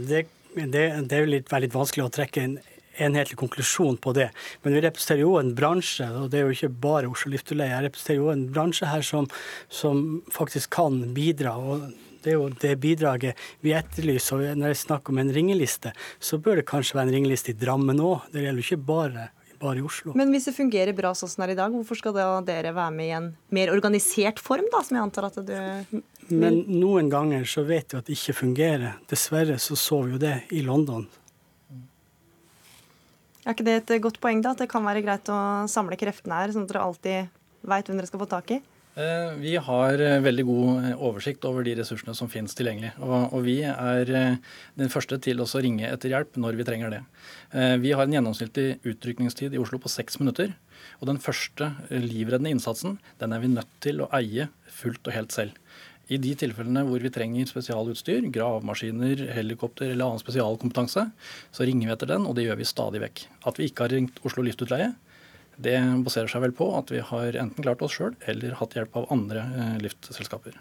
Det, 0.08 0.26
det, 0.54 0.84
det, 1.08 1.16
er 1.16 1.24
jo 1.24 1.32
litt, 1.36 1.50
vanskelig 1.50 2.06
å 2.06 2.12
trekke 2.12 2.44
en 2.44 2.58
enhetlig 3.00 3.38
konklusjon 3.40 3.96
på 4.02 4.12
det. 4.16 4.28
Men 4.62 4.76
vi 4.76 4.84
representerer 4.84 5.24
jo 5.24 5.38
en 5.40 5.54
bransje, 5.56 6.06
og 6.20 6.30
det 6.32 6.40
er 6.40 6.46
jo 6.48 6.56
ikke 6.56 6.72
bare 6.82 7.10
Oslo 7.10 7.32
Luftleie. 7.34 7.70
Jeg 7.70 7.86
representerer 7.86 8.20
jo 8.20 8.30
en 8.34 8.46
bransje 8.52 8.90
her 8.90 9.04
som, 9.06 9.28
som, 9.72 10.20
faktisk 10.34 10.72
kan 10.76 11.02
bidra. 11.16 11.56
og 11.56 11.90
det 12.20 12.34
er 12.34 12.36
jo 12.36 12.50
det 12.62 12.74
bidraget 12.82 13.38
vi 13.64 13.72
etterlyser. 13.76 14.36
og 14.36 14.60
Når 14.60 14.74
jeg 14.74 14.82
snakker 14.84 15.12
om 15.12 15.22
en 15.22 15.34
ringeliste, 15.34 15.94
så 16.20 16.38
bør 16.38 16.60
det 16.60 16.68
kanskje 16.68 16.98
være 16.98 17.08
en 17.08 17.16
ringeliste 17.16 17.54
i 17.54 17.60
Drammen 17.60 18.02
òg. 18.04 18.28
Det 18.32 18.44
gjelder 18.44 18.60
jo 18.60 18.68
ikke 18.68 18.88
bare, 18.90 19.30
bare 19.60 19.82
i 19.82 19.84
Oslo. 19.84 20.14
Men 20.18 20.32
hvis 20.34 20.48
det 20.48 20.56
fungerer 20.56 20.96
bra 20.96 21.12
sånn 21.16 21.30
som 21.30 21.44
det 21.44 21.50
er 21.50 21.54
i 21.54 21.60
dag, 21.60 21.74
hvorfor 21.74 21.98
skal 22.00 22.16
da 22.16 22.28
dere 22.46 22.74
være 22.76 22.96
med 22.96 23.06
i 23.10 23.14
en 23.18 23.30
mer 23.54 23.72
organisert 23.74 24.40
form, 24.42 24.66
da, 24.72 24.82
som 24.86 24.98
jeg 24.98 25.06
antar 25.06 25.28
at 25.30 25.40
du 25.44 26.00
Men 26.30 26.62
noen 26.70 27.10
ganger 27.10 27.46
så 27.48 27.64
vet 27.66 27.92
vi 27.92 27.98
at 27.98 28.06
det 28.06 28.18
ikke 28.18 28.38
fungerer. 28.44 29.00
Dessverre 29.10 29.58
så 29.58 29.78
så 29.78 30.02
vi 30.06 30.14
jo 30.14 30.22
det 30.22 30.36
i 30.54 30.62
London 30.66 31.08
er 33.50 33.56
ikke 33.56 33.66
det 33.66 33.76
et 33.80 34.02
godt 34.02 34.20
poeng, 34.22 34.42
da? 34.44 34.54
At 34.54 34.62
det 34.62 34.70
kan 34.70 34.84
være 34.86 35.02
greit 35.04 35.30
å 35.32 35.40
samle 35.70 35.98
kreftene 36.00 36.42
her, 36.42 36.52
sånn 36.54 36.66
at 36.66 36.72
dere 36.72 36.84
alltid 36.86 37.30
veit 37.70 37.88
hvem 37.88 38.00
dere 38.00 38.10
skal 38.10 38.22
få 38.22 38.28
tak 38.30 38.54
i? 38.56 38.60
Eh, 38.98 39.32
vi 39.38 39.52
har 39.56 40.00
eh, 40.02 40.18
veldig 40.18 40.44
god 40.48 40.70
eh, 40.82 40.94
oversikt 40.98 41.44
over 41.46 41.62
de 41.62 41.76
ressursene 41.78 42.14
som 42.18 42.30
finnes 42.30 42.56
tilgjengelig. 42.58 42.90
Og, 42.98 43.36
vi 43.46 43.60
er 43.62 44.10
den 44.10 44.90
første 44.90 45.20
til 45.22 45.42
å 45.42 45.46
ringe 45.62 45.86
etter 45.86 46.10
hjelp 46.10 46.34
når 46.42 46.58
vi 46.58 46.66
trenger 46.66 46.96
det. 46.96 47.00
Vi 47.82 47.92
har 47.94 48.04
en 48.04 48.14
gjennomsnittlig 48.14 48.80
utrykningstid 48.86 49.54
i 49.54 49.60
Oslo 49.62 49.78
på 49.82 49.90
seks 49.90 50.18
minutter. 50.20 50.52
Og 51.00 51.08
den 51.10 51.20
første 51.22 51.70
livreddende 51.90 52.52
innsatsen 52.54 52.98
den 53.20 53.34
er 53.34 53.42
vi 53.42 53.52
nødt 53.52 53.70
til 53.84 54.02
å 54.02 54.10
eie 54.16 54.48
fullt 54.80 55.06
og 55.06 55.16
helt 55.16 55.34
selv. 55.34 55.56
I 56.10 56.18
de 56.18 56.32
tilfellene 56.34 56.82
hvor 56.88 57.02
vi 57.02 57.12
trenger 57.14 57.46
spesialutstyr, 57.46 58.26
gravemaskiner, 58.34 59.28
helikopter 59.36 59.92
eller 59.92 60.08
annen 60.08 60.22
spesialkompetanse, 60.22 61.04
så 61.54 61.66
ringer 61.66 61.86
vi 61.86 61.94
etter 61.94 62.10
den, 62.10 62.26
og 62.26 62.34
det 62.34 62.48
gjør 62.48 62.58
vi 62.58 62.66
stadig 62.66 63.02
vekk. 63.04 63.22
At 63.46 63.60
vi 63.60 63.70
ikke 63.70 63.86
har 63.86 63.94
ringt 63.94 64.18
Oslo 64.26 64.42
Luftutleie, 64.46 64.90
det 65.64 65.78
baserer 66.06 66.30
seg 66.30 66.44
vel 66.46 66.54
på 66.56 66.70
at 66.78 66.92
vi 66.92 67.02
har 67.04 67.36
enten 67.40 67.66
klart 67.66 67.82
oss 67.84 67.98
sjøl 67.98 68.16
eller 68.30 68.56
hatt 68.60 68.76
hjelp 68.78 68.96
av 69.00 69.10
andre 69.14 69.44
liftselskaper. 69.82 70.56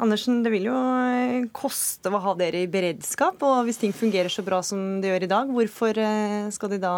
Andersen, 0.00 0.40
det 0.40 0.52
vil 0.54 0.70
jo 0.70 0.76
eh, 1.04 1.48
koste 1.52 2.08
å 2.08 2.20
ha 2.24 2.32
dere 2.38 2.62
i 2.64 2.70
beredskap. 2.70 3.42
Og 3.44 3.66
hvis 3.68 3.80
ting 3.82 3.92
fungerer 3.92 4.32
så 4.32 4.44
bra 4.44 4.62
som 4.64 5.02
det 5.02 5.10
gjør 5.10 5.26
i 5.26 5.32
dag, 5.34 5.50
hvorfor 5.52 6.00
eh, 6.00 6.46
skal 6.54 6.72
de 6.72 6.78
da 6.80 6.94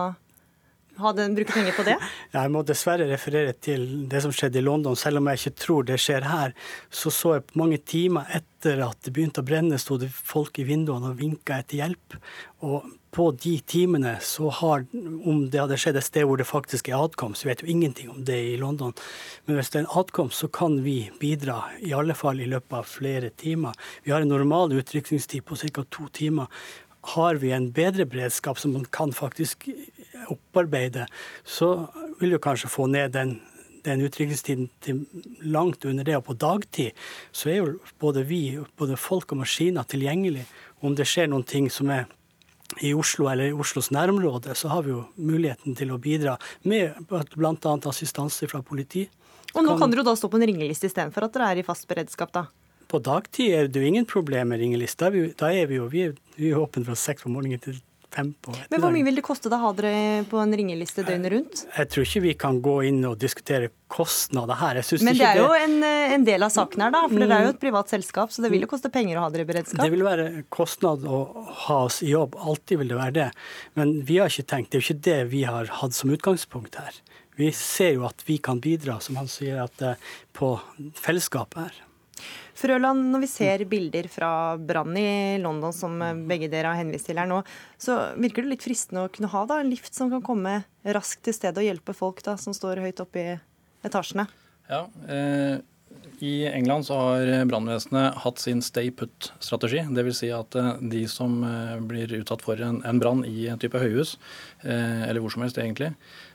den, 0.94 1.34
brukt 1.34 1.50
penger 1.50 1.74
på 1.74 1.82
det? 1.88 1.96
Jeg 2.36 2.52
må 2.54 2.62
dessverre 2.62 3.08
referere 3.10 3.56
til 3.58 4.06
det 4.10 4.22
som 4.22 4.30
skjedde 4.34 4.60
i 4.60 4.64
London. 4.64 4.94
Selv 4.94 5.18
om 5.18 5.26
jeg 5.26 5.40
ikke 5.40 5.62
tror 5.64 5.88
det 5.88 5.98
skjer 5.98 6.28
her, 6.30 6.54
så 6.86 7.10
så 7.10 7.34
jeg 7.34 7.58
mange 7.58 7.80
timer 7.82 8.30
etter 8.30 8.84
at 8.86 9.00
det 9.02 9.14
begynte 9.16 9.42
å 9.42 9.48
brenne, 9.48 9.80
sto 9.82 9.98
det 9.98 10.12
folk 10.14 10.62
i 10.62 10.68
vinduene 10.68 11.10
og 11.10 11.18
vinka 11.18 11.58
etter 11.64 11.80
hjelp. 11.82 12.14
Og 12.62 12.86
på 13.14 13.28
de 13.38 13.52
timene 13.70 14.16
så 14.22 14.48
har, 14.50 14.84
om 15.24 15.44
det 15.50 15.60
hadde 15.60 15.78
skjedd 15.78 15.98
et 16.00 16.06
sted 16.06 16.26
hvor 16.26 16.40
det 16.40 16.48
faktisk 16.48 16.88
er 16.90 16.98
adkomst, 16.98 17.44
vi 17.44 17.52
vet 17.52 17.62
jo 17.62 17.70
ingenting 17.70 18.10
om 18.10 18.24
det 18.26 18.38
i 18.50 18.56
London, 18.58 18.94
men 19.46 19.58
hvis 19.58 19.70
det 19.70 19.80
er 19.80 19.84
en 19.84 19.98
adkomst, 20.00 20.40
så 20.42 20.50
kan 20.50 20.80
vi 20.82 20.96
bidra, 21.20 21.60
i 21.78 21.94
alle 21.94 22.16
fall 22.18 22.42
i 22.42 22.48
løpet 22.50 22.80
av 22.80 22.88
flere 22.90 23.30
timer. 23.30 23.76
Vi 24.02 24.10
har 24.10 24.24
en 24.24 24.32
normal 24.34 24.74
utrykningstid 24.74 25.46
på 25.46 25.58
ca. 25.62 25.86
to 25.90 26.08
timer 26.12 26.50
har 27.14 27.34
vi 27.34 27.52
en 27.52 27.70
bedre 27.72 28.06
beredskap 28.08 28.58
som 28.58 28.72
man 28.72 28.86
kan 28.90 29.12
faktisk 29.12 29.68
opparbeide, 30.32 31.06
så 31.44 31.86
vil 32.20 32.32
vi 32.32 32.40
kanskje 32.40 32.72
få 32.72 32.86
ned 32.88 33.12
den, 33.12 33.36
den 33.84 34.00
utrykningstiden 34.06 34.70
til 34.80 35.04
langt 35.42 35.84
under 35.84 36.04
det. 36.04 36.16
Og 36.16 36.24
på 36.30 36.38
dagtid 36.40 36.96
så 37.32 37.52
er 37.52 37.60
jo 37.60 37.74
både 38.00 38.24
vi, 38.28 38.58
både 38.78 38.96
folk 38.96 39.36
og 39.36 39.42
maskiner 39.44 39.84
tilgjengelig. 39.84 40.46
Om 40.80 40.96
det 40.96 41.06
skjer 41.08 41.28
noen 41.28 41.44
ting 41.48 41.68
som 41.72 41.92
er 41.92 42.08
i 42.82 42.94
Oslo 42.96 43.28
eller 43.30 43.52
i 43.52 43.56
Oslos 43.56 43.90
nærområde, 43.94 44.54
så 44.58 44.70
har 44.72 44.82
vi 44.86 44.94
jo 44.94 45.04
muligheten 45.16 45.76
til 45.78 45.92
å 45.94 46.00
bidra 46.02 46.36
med 46.66 46.98
bl.a. 47.08 47.74
assistanse 47.90 48.48
fra 48.50 48.62
politi. 48.62 49.06
Og 49.54 49.62
nå 49.62 49.76
kan 49.78 49.92
dere 49.92 50.02
jo 50.02 50.08
da 50.10 50.16
stå 50.18 50.30
på 50.30 50.40
en 50.40 50.48
ringeliste 50.50 50.90
istedenfor 50.90 51.28
at 51.28 51.34
dere 51.36 51.50
er 51.52 51.62
i 51.62 51.66
fast 51.66 51.86
beredskap, 51.90 52.32
da? 52.34 52.46
På 52.90 53.00
dagtid 53.02 53.54
er 53.54 53.68
det 53.70 53.80
jo 53.80 53.86
ingen 53.88 54.06
problem 54.08 54.50
med 54.52 54.60
ringeliste. 54.60 55.10
Da 55.38 55.50
er 55.54 55.68
vi 55.70 55.78
jo 55.78 55.86
vi 55.90 56.08
er, 56.08 56.16
vi 56.36 56.50
er 56.50 56.60
åpne 56.60 56.84
fra 56.86 56.96
seks 56.98 57.26
om 57.28 57.36
morgenen 57.36 57.62
til 57.62 57.78
ettermiddagen. 58.14 58.68
Men 58.70 58.82
hvor 58.82 58.92
mye 58.94 59.06
vil 59.06 59.18
det 59.18 59.24
koste 59.26 59.50
å 59.50 59.60
ha 59.60 59.70
dere 59.76 60.24
på 60.30 60.40
en 60.40 60.54
ringeliste 60.56 61.04
døgnet 61.06 61.32
rundt? 61.34 61.62
Jeg, 61.64 61.72
jeg, 61.78 61.90
tror 61.94 62.06
ikke 62.08 62.22
vi 62.24 62.34
kan 62.44 62.60
gå 62.64 62.76
inn 62.90 63.00
og 63.08 63.16
diskutere 63.20 63.70
kostnader 63.94 64.58
her. 64.58 64.80
Men 65.04 65.18
det 65.18 65.28
er 65.28 65.40
jo 65.42 65.48
en, 65.54 65.76
en, 65.86 66.26
del 66.26 66.46
av 66.46 66.52
saken 66.54 66.86
her, 66.86 66.94
da. 66.94 67.04
For 67.10 67.22
dere 67.22 67.38
er 67.38 67.48
jo 67.48 67.54
et 67.54 67.62
privat 67.62 67.92
selskap, 67.92 68.34
så 68.34 68.44
det 68.44 68.50
vil 68.54 68.66
jo 68.66 68.70
koste 68.70 68.90
penger 68.94 69.20
å 69.20 69.26
ha 69.26 69.32
dere 69.34 69.46
i 69.46 69.50
beredskap? 69.50 69.82
Det 69.84 69.94
vil 69.94 70.06
være 70.06 70.28
kostnad 70.54 71.06
å 71.06 71.24
ha 71.66 71.80
oss 71.86 72.00
i 72.04 72.10
jobb. 72.12 72.38
Alltid 72.40 72.82
vil 72.82 72.94
det 72.94 73.00
være 73.00 73.16
det. 73.18 73.30
Men 73.78 73.96
vi 74.06 74.20
har 74.22 74.32
ikke 74.32 74.48
tenkt, 74.54 74.72
det 74.72 74.80
er 74.80 74.84
jo 74.84 74.88
ikke 74.88 75.08
det 75.10 75.18
vi 75.34 75.44
har 75.48 75.70
hatt 75.82 75.96
som 75.96 76.12
utgangspunkt 76.14 76.80
her. 76.80 77.02
Vi 77.38 77.50
ser 77.54 77.96
jo 77.96 78.04
at 78.06 78.22
vi 78.28 78.38
kan 78.38 78.60
bidra, 78.62 79.00
som 79.02 79.18
han 79.18 79.30
sier, 79.30 79.58
at, 79.64 79.82
eh, 79.82 79.98
på 80.32 80.54
fellesskapet 80.94 81.66
her. 81.66 81.80
Frøland, 82.54 83.08
når 83.10 83.24
vi 83.24 83.30
ser 83.30 83.64
bilder 83.70 84.06
fra 84.12 84.30
brannen 84.60 85.00
i 85.00 85.42
London, 85.42 85.74
som 85.74 85.98
begge 86.28 86.50
dere 86.52 86.70
har 86.70 86.80
henvist 86.80 87.10
til 87.10 87.18
her 87.18 87.28
nå, 87.30 87.40
så 87.80 87.98
virker 88.14 88.46
det 88.46 88.54
litt 88.54 88.66
fristende 88.66 89.04
å 89.04 89.10
kunne 89.12 89.32
ha 89.32 89.42
da, 89.50 89.58
en 89.60 89.72
lift 89.72 89.96
som 89.96 90.12
kan 90.12 90.22
komme 90.24 90.60
raskt 90.94 91.24
til 91.26 91.34
stedet 91.34 91.60
og 91.62 91.66
hjelpe 91.66 91.96
folk 91.96 92.22
da, 92.26 92.36
som 92.40 92.54
står 92.54 92.84
høyt 92.84 93.02
oppe 93.02 93.22
i 93.22 93.36
etasjene? 93.84 94.26
Ja, 94.70 94.86
eh, 95.10 95.58
I 96.24 96.46
England 96.48 96.86
så 96.86 96.96
har 96.96 97.32
brannvesenet 97.50 98.20
hatt 98.22 98.40
sin 98.40 98.62
stay 98.64 98.88
put-strategi. 98.94 99.82
Dvs. 99.92 100.20
Si 100.22 100.30
at 100.32 100.56
eh, 100.56 100.70
de 100.94 101.02
som 101.10 101.42
eh, 101.44 101.74
blir 101.84 102.14
utsatt 102.20 102.44
for 102.44 102.60
en, 102.64 102.80
en 102.86 103.00
brann 103.02 103.24
i 103.28 103.48
en 103.52 103.60
type 103.60 103.80
høyhus, 103.80 104.14
eh, 104.62 105.04
eller 105.08 105.20
hvor 105.20 105.34
som 105.34 105.44
helst 105.44 105.60
egentlig, 105.60 105.92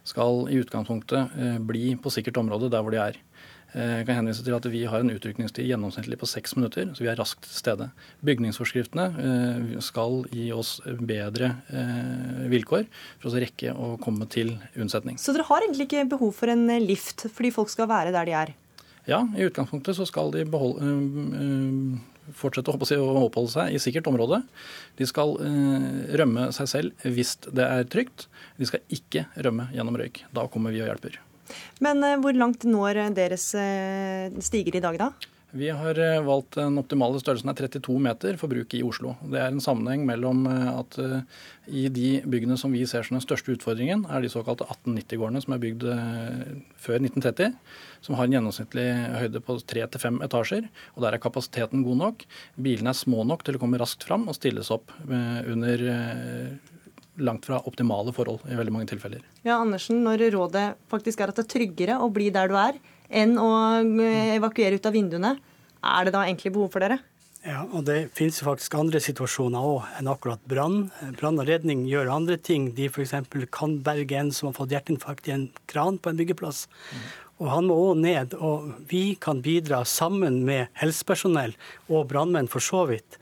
skal 0.08 0.46
i 0.50 0.60
utgangspunktet 0.62 1.34
bli 1.70 1.96
på 2.02 2.12
sikkert 2.14 2.40
område 2.42 2.70
der 2.74 2.82
hvor 2.86 2.94
de 2.94 3.02
er. 3.02 3.18
Eh, 3.78 4.00
jeg 4.00 4.08
kan 4.08 4.18
henvise 4.18 4.44
til 4.46 4.56
at 4.56 4.66
Vi 4.72 4.82
har 4.90 5.04
en 5.04 5.12
utrykningstid 5.14 5.68
gjennomsnittlig 5.70 6.18
på 6.18 6.30
seks 6.30 6.56
minutter, 6.58 6.90
så 6.96 7.04
vi 7.04 7.10
er 7.12 7.20
raskt 7.20 7.46
til 7.46 7.54
stede. 7.54 7.90
Bygningsforskriftene 8.26 9.06
eh, 9.22 9.76
skal 9.86 10.24
gi 10.34 10.50
oss 10.56 10.80
bedre 10.86 11.54
eh, 11.70 12.48
vilkår 12.50 12.88
for 13.20 13.30
å 13.30 13.44
rekke 13.44 13.76
å 13.76 13.92
komme 14.02 14.26
til 14.32 14.56
unnsetning. 14.76 15.20
Så 15.22 15.36
dere 15.36 15.46
har 15.52 15.66
egentlig 15.66 15.90
ikke 15.90 16.08
behov 16.16 16.34
for 16.40 16.50
en 16.50 16.66
lift 16.82 17.28
fordi 17.30 17.54
folk 17.54 17.70
skal 17.70 17.90
være 17.92 18.16
der 18.16 18.30
de 18.30 18.38
er? 18.42 18.56
Ja, 19.10 19.24
i 19.38 19.46
utgangspunktet 19.46 19.98
så 19.98 20.06
skal 20.06 20.34
de 20.34 20.44
beholde, 20.50 20.86
fortsette 22.38 22.70
å 22.70 23.24
oppholde 23.24 23.54
seg 23.54 23.74
i 23.74 23.82
sikkert 23.82 24.10
område. 24.12 24.44
De 25.00 25.08
skal 25.10 25.34
rømme 26.20 26.52
seg 26.54 26.70
selv 26.70 27.08
hvis 27.08 27.34
det 27.48 27.66
er 27.66 27.90
trygt. 27.90 28.28
De 28.60 28.70
skal 28.70 28.86
ikke 28.94 29.26
rømme 29.40 29.72
gjennom 29.74 29.98
røyk. 29.98 30.22
Da 30.36 30.46
kommer 30.52 30.76
vi 30.76 30.84
og 30.84 30.92
hjelper. 30.92 31.18
Men 31.84 32.04
eh, 32.06 32.20
hvor 32.22 32.36
langt 32.38 32.68
når 32.68 33.04
deres 33.18 33.52
eh, 33.58 34.32
stiger 34.44 34.80
i 34.80 34.84
dag, 34.84 35.00
da? 35.00 35.12
Vi 35.50 35.72
har 35.74 35.98
eh, 35.98 36.20
valgt 36.22 36.60
den 36.60 36.78
optimale 36.78 37.18
størrelsen 37.22 37.50
er 37.50 37.58
32 37.58 37.96
meter 38.06 38.38
for 38.38 38.52
bruk 38.52 38.76
i 38.78 38.84
Oslo. 38.86 39.16
Det 39.26 39.40
er 39.42 39.50
en 39.50 39.64
sammenheng 39.64 40.04
mellom 40.06 40.44
at 40.50 41.00
i 41.66 41.88
de 41.94 42.10
byggene 42.30 42.58
som 42.60 42.74
vi 42.74 42.84
ser 42.90 43.06
som 43.06 43.18
den 43.18 43.26
største 43.26 43.56
utfordringen, 43.56 44.06
er 44.10 44.22
de 44.22 44.30
såkalte 44.30 44.68
1890-gårdene 44.70 45.42
som 45.42 45.56
er 45.56 45.64
bygd 45.64 45.88
før 46.78 47.02
1930. 47.02 47.58
Som 48.06 48.16
har 48.16 48.30
en 48.30 48.38
gjennomsnittlig 48.38 48.88
høyde 49.24 49.42
på 49.44 49.58
tre 49.68 49.84
til 49.90 50.02
fem 50.02 50.22
etasjer. 50.26 50.70
og 50.96 51.04
Der 51.04 51.18
er 51.18 51.24
kapasiteten 51.24 51.84
god 51.86 52.02
nok. 52.04 52.26
Bilene 52.56 52.94
er 52.94 53.02
små 53.02 53.26
nok 53.28 53.44
til 53.46 53.58
å 53.58 53.62
komme 53.62 53.82
raskt 53.82 54.06
fram 54.08 54.30
og 54.30 54.38
stilles 54.38 54.70
opp 54.74 54.94
under 55.10 55.90
langt 57.24 57.48
fra 57.50 57.62
optimale 57.70 58.14
forhold 58.16 58.46
i 58.50 58.58
veldig 58.58 58.74
mange 58.76 58.90
tilfeller. 58.92 59.22
Ja, 59.44 59.60
Andersen, 59.60 60.04
Når 60.06 60.30
rådet 60.36 60.66
faktisk 60.92 61.22
er 61.22 61.32
at 61.32 61.40
det 61.40 61.46
er 61.48 61.54
tryggere 61.56 62.00
å 62.00 62.10
bli 62.14 62.30
der 62.34 62.52
du 62.52 62.58
er, 62.60 62.80
enn 63.10 63.38
å 63.42 63.52
eh, 63.84 64.36
evakuere 64.38 64.80
ut 64.80 64.90
av 64.90 64.96
vinduene, 64.96 65.38
er 65.80 66.06
det 66.06 66.14
da 66.16 66.26
egentlig 66.26 66.54
behov 66.56 66.74
for 66.74 66.84
dere? 66.84 67.00
Ja, 67.46 67.64
og 67.72 67.86
Det 67.88 68.12
finnes 68.18 68.42
jo 68.42 68.50
faktisk 68.50 68.76
andre 68.76 69.00
situasjoner 69.00 69.64
òg 69.64 69.88
enn 70.00 70.12
akkurat 70.12 70.42
brann. 70.44 70.90
Brann 71.16 71.40
og 71.40 71.48
redning 71.48 71.86
gjør 71.88 72.12
andre 72.12 72.36
ting. 72.36 72.74
De 72.76 72.90
f.eks. 72.92 73.16
kan 73.56 73.78
berge 73.84 74.18
en 74.20 74.32
som 74.36 74.50
har 74.50 74.58
fått 74.58 74.76
hjerteinfarkt 74.76 75.30
i 75.30 75.36
en 75.38 75.46
kran 75.72 75.98
på 75.98 76.12
en 76.12 76.20
byggeplass. 76.20 76.68
Mm. 76.92 77.06
Og 77.40 77.48
Han 77.54 77.70
må 77.70 77.78
òg 77.88 78.02
ned. 78.04 78.34
og 78.36 78.74
Vi 78.90 79.16
kan 79.16 79.42
bidra 79.42 79.86
sammen 79.86 80.44
med 80.44 80.68
helsepersonell 80.76 81.56
og 81.88 82.10
brannmenn 82.12 82.52
for 82.52 82.60
så 82.60 82.84
vidt. 82.90 83.18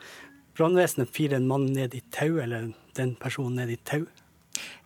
Brannvesenet 0.58 1.12
firer 1.14 1.38
en 1.38 1.48
mann 1.48 1.68
ned 1.70 1.94
i 1.94 2.02
tau, 2.10 2.40
eller 2.42 2.72
den 2.98 3.14
personen 3.20 3.60
ned 3.62 3.76
i 3.76 3.78
tau. 3.86 4.08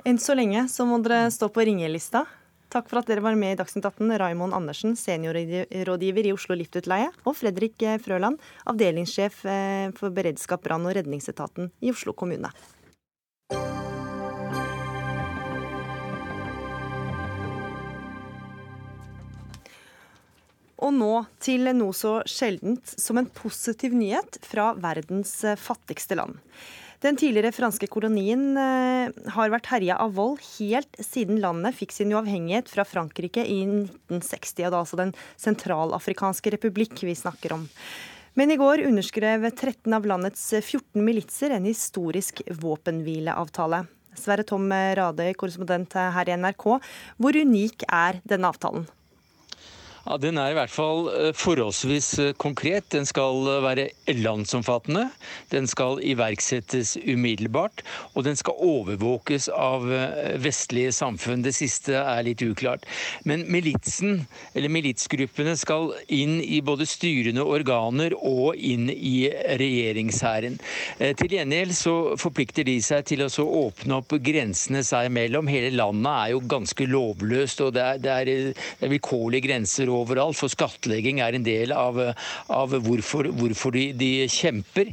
Enn 0.03 0.19
så 0.19 0.35
lenge 0.35 0.65
så 0.67 0.83
må 0.87 0.99
dere 1.03 1.29
stå 1.31 1.47
på 1.53 1.63
ringelista. 1.63 2.25
Takk 2.71 2.87
for 2.87 3.01
at 3.01 3.07
dere 3.07 3.23
var 3.23 3.35
med 3.39 3.53
i 3.53 3.59
Dagsnytt 3.59 3.87
18, 3.87 4.11
Raimond 4.19 4.55
Andersen, 4.55 4.97
seniorrådgiver 4.99 6.27
i 6.27 6.33
Oslo 6.35 6.55
Liftutleie, 6.59 7.09
og 7.27 7.35
Fredrik 7.39 7.83
Frøland, 8.03 8.39
avdelingssjef 8.71 9.41
eh, 9.47 9.87
for 9.95 10.15
beredskap, 10.15 10.63
brann 10.63 10.87
og 10.87 10.95
redningsetaten 10.95 11.71
i 11.83 11.91
Oslo 11.91 12.15
kommune. 12.15 12.51
Og 20.81 20.93
nå 20.97 21.13
til 21.43 21.69
noe 21.77 21.93
så 21.93 22.19
sjeldent 22.29 22.95
som 22.97 23.19
en 23.21 23.29
positiv 23.29 23.93
nyhet 23.93 24.39
fra 24.45 24.71
verdens 24.73 25.35
fattigste 25.61 26.17
land. 26.17 26.39
Den 27.01 27.17
tidligere 27.17 27.49
franske 27.53 27.87
kolonien 27.89 28.57
eh, 28.61 29.09
har 29.33 29.49
vært 29.49 29.71
herja 29.71 29.95
av 30.03 30.13
vold 30.19 30.37
helt 30.59 30.99
siden 31.01 31.39
landet 31.41 31.73
fikk 31.79 31.95
sin 31.95 32.13
uavhengighet 32.13 32.69
fra 32.69 32.85
Frankrike 32.85 33.41
i 33.41 33.63
1960. 33.65 34.67
Og 34.67 34.69
det 34.69 34.81
altså 34.83 34.99
Den 34.99 35.15
sentralafrikanske 35.41 36.53
republikk 36.53 37.01
vi 37.01 37.17
snakker 37.17 37.57
om. 37.57 37.65
Men 38.37 38.53
i 38.53 38.59
går 38.59 38.85
underskrev 38.85 39.49
13 39.49 39.97
av 39.97 40.05
landets 40.07 40.45
14 40.61 41.01
militser 41.01 41.57
en 41.57 41.65
historisk 41.65 42.45
våpenhvileavtale. 42.61 43.81
Sverre 44.15 44.45
Tom 44.45 44.69
Radøy, 44.69 45.33
korrespondent 45.39 45.97
her 45.97 46.29
i 46.29 46.37
NRK. 46.37 46.67
Hvor 47.17 47.43
unik 47.47 47.89
er 47.89 48.21
denne 48.29 48.53
avtalen? 48.53 48.85
Ja, 50.01 50.17
Den 50.17 50.39
er 50.41 50.49
i 50.49 50.55
hvert 50.57 50.73
fall 50.73 51.09
eh, 51.13 51.29
forholdsvis 51.37 52.07
eh, 52.19 52.31
konkret. 52.41 52.87
Den 52.93 53.05
skal 53.05 53.45
eh, 53.51 53.59
være 53.61 53.87
landsomfattende. 54.17 55.03
Den 55.53 55.67
skal 55.69 56.01
iverksettes 56.01 56.95
umiddelbart. 56.97 57.83
Og 58.15 58.25
den 58.25 58.39
skal 58.39 58.57
overvåkes 58.57 59.49
av 59.53 59.85
vestlige 60.41 60.91
samfunn. 60.95 61.43
Det 61.45 61.53
siste 61.53 61.99
er 61.99 62.23
litt 62.25 62.41
uklart. 62.41 62.87
Men 63.29 63.45
militsen, 63.51 64.25
eller 64.55 64.73
militsgruppene, 64.73 65.53
skal 65.59 65.91
inn 66.09 66.39
i 66.41 66.61
både 66.65 66.87
styrende 66.89 67.45
organer 67.45 68.15
og 68.17 68.57
inn 68.57 68.89
i 68.89 69.29
regjeringshæren. 69.59 70.57
Til 70.97 71.35
gjengjeld 71.35 71.75
så 71.77 71.95
forplikter 72.21 72.65
de 72.67 72.77
seg 72.83 73.05
til 73.09 73.25
å 73.25 73.29
åpne 73.61 73.99
opp 74.01 74.15
grensene 74.23 74.83
seg 74.87 75.11
imellom. 75.11 75.49
Hele 75.51 75.73
landet 75.75 76.11
er 76.11 76.33
jo 76.33 76.43
ganske 76.55 76.87
lovløst, 76.89 77.63
og 77.65 77.75
det 77.77 77.85
er, 77.85 78.01
det 78.01 78.13
er, 78.15 78.33
det 78.81 78.87
er 78.87 78.95
vilkårlige 78.95 79.47
grenser 79.47 79.90
overalt, 79.93 80.37
for 80.39 80.51
skattlegging 80.51 81.21
er 81.23 81.37
en 81.37 81.45
del 81.45 81.73
av, 81.75 81.99
av 82.51 82.75
hvorfor, 82.85 83.29
hvorfor 83.37 83.75
de, 83.75 83.87
de, 83.97 84.11
kjemper. 84.31 84.91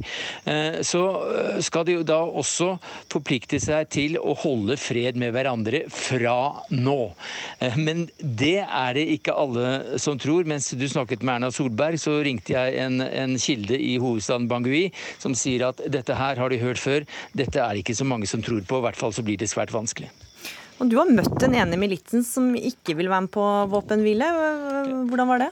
Eh, 0.49 0.79
så 0.85 1.03
eh, 1.33 1.59
skal 1.65 1.87
de 1.87 1.97
jo 1.99 2.05
da 2.07 2.19
også 2.23 2.71
forplikte 3.11 3.59
seg 3.61 3.89
til 3.93 4.17
å 4.19 4.35
holde 4.43 4.77
fred 4.79 5.19
med 5.19 5.33
hverandre 5.35 5.85
fra 5.93 6.37
nå. 6.73 6.99
Eh, 7.59 7.77
men 7.79 8.07
det 8.19 8.59
er 8.65 8.95
det 8.97 9.07
ikke 9.15 9.37
alle 9.37 9.99
som 10.01 10.19
tror. 10.19 10.47
Mens 10.49 10.71
du 10.73 10.87
snakket 10.89 11.23
med 11.23 11.39
Erna 11.39 11.51
Solberg, 11.53 11.99
så 12.01 12.19
ringte 12.25 12.55
jeg 12.55 12.79
en, 12.83 13.01
en 13.03 13.37
kilde 13.41 13.77
i 13.79 13.97
hovedstaden 14.01 14.49
Bangui 14.51 14.89
som 15.21 15.35
sier 15.37 15.69
at 15.69 15.83
dette 15.91 16.15
her 16.15 16.39
har 16.39 16.51
de 16.51 16.61
hørt 16.61 16.81
før, 16.81 17.05
dette 17.37 17.59
er 17.61 17.75
det 17.75 17.83
ikke 17.83 17.97
så 17.99 18.07
mange 18.07 18.29
som 18.29 18.43
tror 18.45 18.63
på, 18.65 18.79
i 18.79 18.87
hvert 18.87 18.99
fall 18.99 19.15
så 19.15 19.25
blir 19.25 19.39
det 19.39 19.51
svært 19.51 19.73
vanskelig. 19.75 20.11
Og 20.79 20.87
Du 20.87 20.95
har 20.95 21.09
møtt 21.11 21.35
den 21.43 21.57
ene 21.59 21.79
militsen 21.79 22.23
som 22.23 22.53
ikke 22.55 22.95
vil 22.95 23.11
være 23.11 23.25
med 23.27 23.33
på 23.35 23.47
våpenhvile. 23.71 24.29
Hvordan 25.09 25.27
var 25.33 25.43
det? 25.43 25.49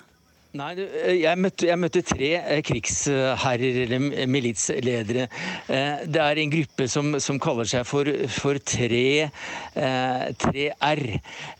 Nei, 0.58 0.72
jeg 1.20 1.38
møtte, 1.38 1.68
jeg 1.68 1.78
møtte, 1.78 2.02
tre 2.08 2.30
eh, 2.40 2.62
krigsherrer 2.66 3.82
eller 3.84 4.28
militsledere. 4.32 5.26
Eh, 5.68 6.06
det 6.08 6.22
er 6.24 6.40
en 6.42 6.54
gruppe 6.54 6.88
som, 6.90 7.18
som 7.22 7.38
kaller 7.44 7.68
seg 7.68 7.84
for, 7.86 8.10
for 8.32 8.58
3, 8.58 9.28
3R. 9.76 11.04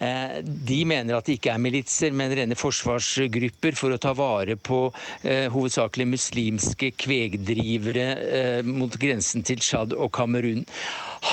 Eh, 0.08 0.38
de 0.72 0.80
mener 0.90 1.18
at 1.18 1.28
det 1.28 1.38
ikke 1.38 1.54
er 1.54 1.62
militser, 1.62 2.16
men 2.16 2.34
rene 2.40 2.58
forsvarsgrupper 2.58 3.78
for 3.78 3.94
å 3.94 4.00
ta 4.02 4.16
vare 4.18 4.56
på 4.56 4.80
hovedsakelig 5.28 6.08
muslimske 6.16 6.94
kvegdrivere 6.98 8.64
mot 8.66 8.96
grensen 9.02 9.44
til 9.46 9.62
Tsjad 9.62 9.94
og 9.98 10.14
Kamerun. 10.16 10.64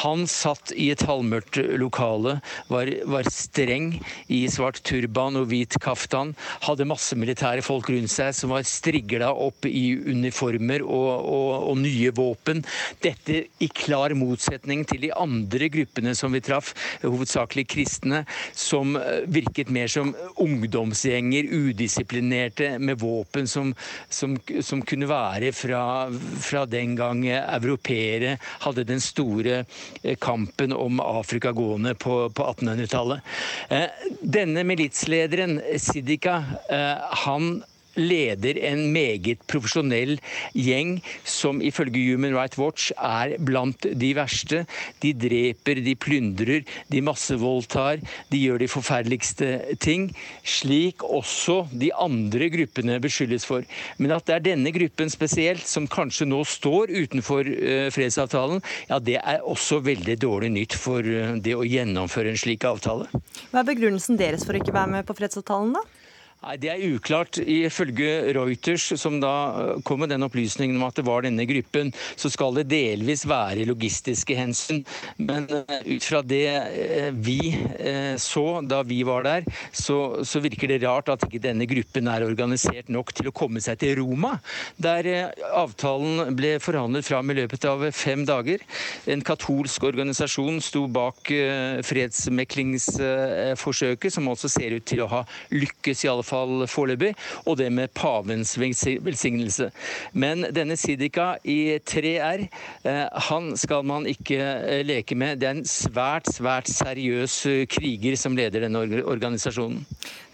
Han 0.03 0.25
satt 0.31 0.73
i 0.75 0.89
et 0.93 1.05
halvmørkt 1.07 1.59
lokale, 1.79 2.39
var, 2.71 2.91
var, 3.11 3.29
streng 3.33 3.93
i 4.33 4.45
svart 4.51 4.81
turban 4.87 5.39
og 5.39 5.49
hvit 5.51 5.77
kaftan, 5.83 6.33
hadde 6.67 6.87
masse 6.89 7.17
militære 7.19 7.63
folk 7.65 7.91
rundt 7.93 8.13
seg 8.13 8.35
som 8.37 8.53
var 8.55 8.67
strigla 8.67 9.31
opp 9.33 9.69
i 9.69 9.95
uniformer 9.97 10.85
og, 10.85 11.11
og, 11.23 11.51
og, 11.71 11.79
nye 11.85 12.13
våpen. 12.17 12.65
Dette 13.05 13.45
i 13.63 13.69
klar 13.71 14.15
motsetning 14.19 14.85
til 14.89 15.05
de 15.07 15.13
andre 15.15 15.71
gruppene 15.73 16.15
som 16.19 16.35
vi 16.35 16.43
traff, 16.45 16.73
hovedsakelig 17.05 17.67
kristne, 17.71 18.25
som 18.57 18.97
eh, 18.99 19.25
virket 19.31 19.73
mer 19.75 19.91
som 19.93 20.15
ungdomsgjenger, 20.43 21.51
udisiplinerte, 21.53 22.75
med 22.79 22.99
våpen 23.03 23.49
som, 23.51 23.73
som, 24.09 24.37
som 24.65 24.83
kunne 24.87 25.09
være 25.11 25.53
fra, 25.55 25.85
fra 26.43 26.65
den 26.71 26.97
gang 26.99 27.25
europeere 27.29 28.37
hadde 28.65 28.87
den 28.89 29.03
store 29.03 29.63
kampen 30.19 30.73
om 30.73 31.01
Afrika 31.01 31.53
gående 31.53 31.95
på, 31.95 32.31
på 32.31 32.43
1800-tallet. 32.43 33.21
Eh, 33.69 33.87
denne 34.21 34.65
militslederen, 34.65 35.61
Sidika, 35.79 36.45
eh, 36.71 36.97
han 37.11 37.63
leder 37.99 38.59
en 38.71 38.87
meget 38.95 39.43
profesjonell 39.51 40.17
gjeng 40.57 40.97
som 41.29 41.61
ifølge 41.65 42.03
Human 42.11 42.35
Rights 42.37 42.59
Watch 42.61 42.91
er 42.97 43.37
blant 43.39 43.87
de 43.87 44.11
verste. 44.17 44.65
De 45.03 45.13
dreper, 45.17 45.81
de 45.85 45.95
plyndrer, 45.99 46.65
de 46.91 47.03
massevoldtar, 47.05 48.03
de 48.31 48.43
gjør 48.43 48.63
de 48.63 48.71
forferdeligste 48.71 49.51
ting. 49.83 50.11
Slik 50.45 51.05
også 51.05 51.65
de 51.73 51.93
andre 51.95 52.51
gruppene 52.53 53.01
beskyldes 53.03 53.47
for. 53.49 53.67
Men 53.99 54.17
at 54.17 54.27
det 54.29 54.39
er 54.39 54.47
denne 54.51 54.75
gruppen 54.75 55.13
spesielt 55.13 55.67
som 55.69 55.89
kanskje 55.91 56.29
nå 56.29 56.43
står 56.49 56.93
utenfor 56.95 57.49
uh, 57.49 57.89
fredsavtalen, 57.95 58.63
ja 58.91 59.01
det 59.03 59.19
er 59.21 59.45
også 59.45 59.81
veldig 59.85 60.17
dårlig 60.23 60.53
nytt 60.55 60.79
for 60.79 61.05
uh, 61.05 61.37
det 61.43 61.57
å 61.57 61.67
gjennomføre 61.67 62.33
en 62.33 62.41
slik 62.41 62.67
avtale. 62.69 63.09
Hva 63.51 63.63
er 63.63 63.69
begrunnelsen 63.69 64.19
deres 64.21 64.47
for 64.47 64.57
å 64.57 64.63
ikke 64.63 64.75
være 64.75 64.97
med 64.99 65.07
på 65.09 65.17
fredsavtalen, 65.19 65.77
da? 65.79 65.85
Nei, 66.45 66.59
Det 66.61 66.69
er 66.69 66.83
uklart. 66.93 67.39
Ifølge 67.41 68.35
Reuters, 68.37 68.93
som 69.01 69.17
da 69.23 69.31
eh, 69.63 69.79
kom 69.87 70.01
med 70.03 70.11
den 70.13 70.27
opplysningen 70.27 70.77
om 70.77 70.85
at 70.87 70.97
det 70.99 71.07
var 71.07 71.23
denne 71.25 71.45
gruppen, 71.49 71.93
så 72.21 72.29
skal 72.33 72.55
det 72.59 72.71
delvis 72.73 73.23
være 73.29 73.65
logistiske 73.69 74.35
hensyn. 74.37 74.85
Men 75.17 75.49
eh, 75.49 75.95
ut 75.95 76.05
fra 76.05 76.21
det 76.21 76.49
eh, 76.53 77.11
vi 77.15 77.55
så 78.21 78.61
da 78.65 78.83
vi 78.85 79.03
var 79.07 79.23
der, 79.25 79.45
så, 79.73 80.25
så, 80.27 80.41
virker 80.45 80.69
det 80.69 80.83
rart 80.83 81.09
at 81.13 81.23
ikke 81.25 81.43
denne 81.43 81.67
gruppen 81.69 82.09
er 82.11 82.25
organisert 82.27 82.89
nok 82.93 83.13
til 83.17 83.29
å 83.31 83.37
komme 83.37 83.61
seg 83.65 83.79
til 83.81 83.97
Roma, 84.01 84.39
der 84.77 85.33
avtalen 85.55 86.35
ble 86.37 86.59
forhandlet 86.63 87.05
fram 87.07 87.31
i 87.33 87.35
løpet 87.39 87.65
av 87.69 87.93
fem 87.97 88.25
dager. 88.29 88.59
En 89.11 89.23
katolsk 89.25 89.83
organisasjon 89.89 90.61
sto 90.65 90.87
bak 90.93 91.31
fredsmeklingsforsøket, 91.89 94.13
som 94.13 94.29
også 94.33 94.49
ser 94.53 94.71
ut 94.77 94.87
til 94.89 95.01
å 95.05 95.13
ha 95.13 95.23
lykkes, 95.55 96.05
i 96.05 96.09
alle 96.13 96.25
fall 96.27 96.34
fall 96.35 96.67
foreløpig, 96.71 97.15
og 97.47 97.59
det 97.61 97.71
med 97.75 97.93
pavens 97.97 98.57
velsignelse. 98.59 99.71
Men 100.13 100.47
denne 100.55 100.77
Sidika 100.81 101.35
i 101.45 101.79
3R, 101.79 102.47
eh, 102.85 103.07
han 103.29 103.53
skal 103.61 103.87
man 103.87 104.09
ikke 104.11 104.39
eh, 104.41 104.83
leke 104.87 105.17
med. 105.19 105.41
Det 105.41 105.49
er 105.49 105.57
en 105.59 105.69
svært, 105.69 106.31
svært 106.35 106.71
seriøs 106.71 107.39
eh, 107.51 107.65
kriger 107.71 108.19
som 108.21 108.37
leder 108.39 108.67
denne 108.67 108.85
organisasjonen. 109.05 109.85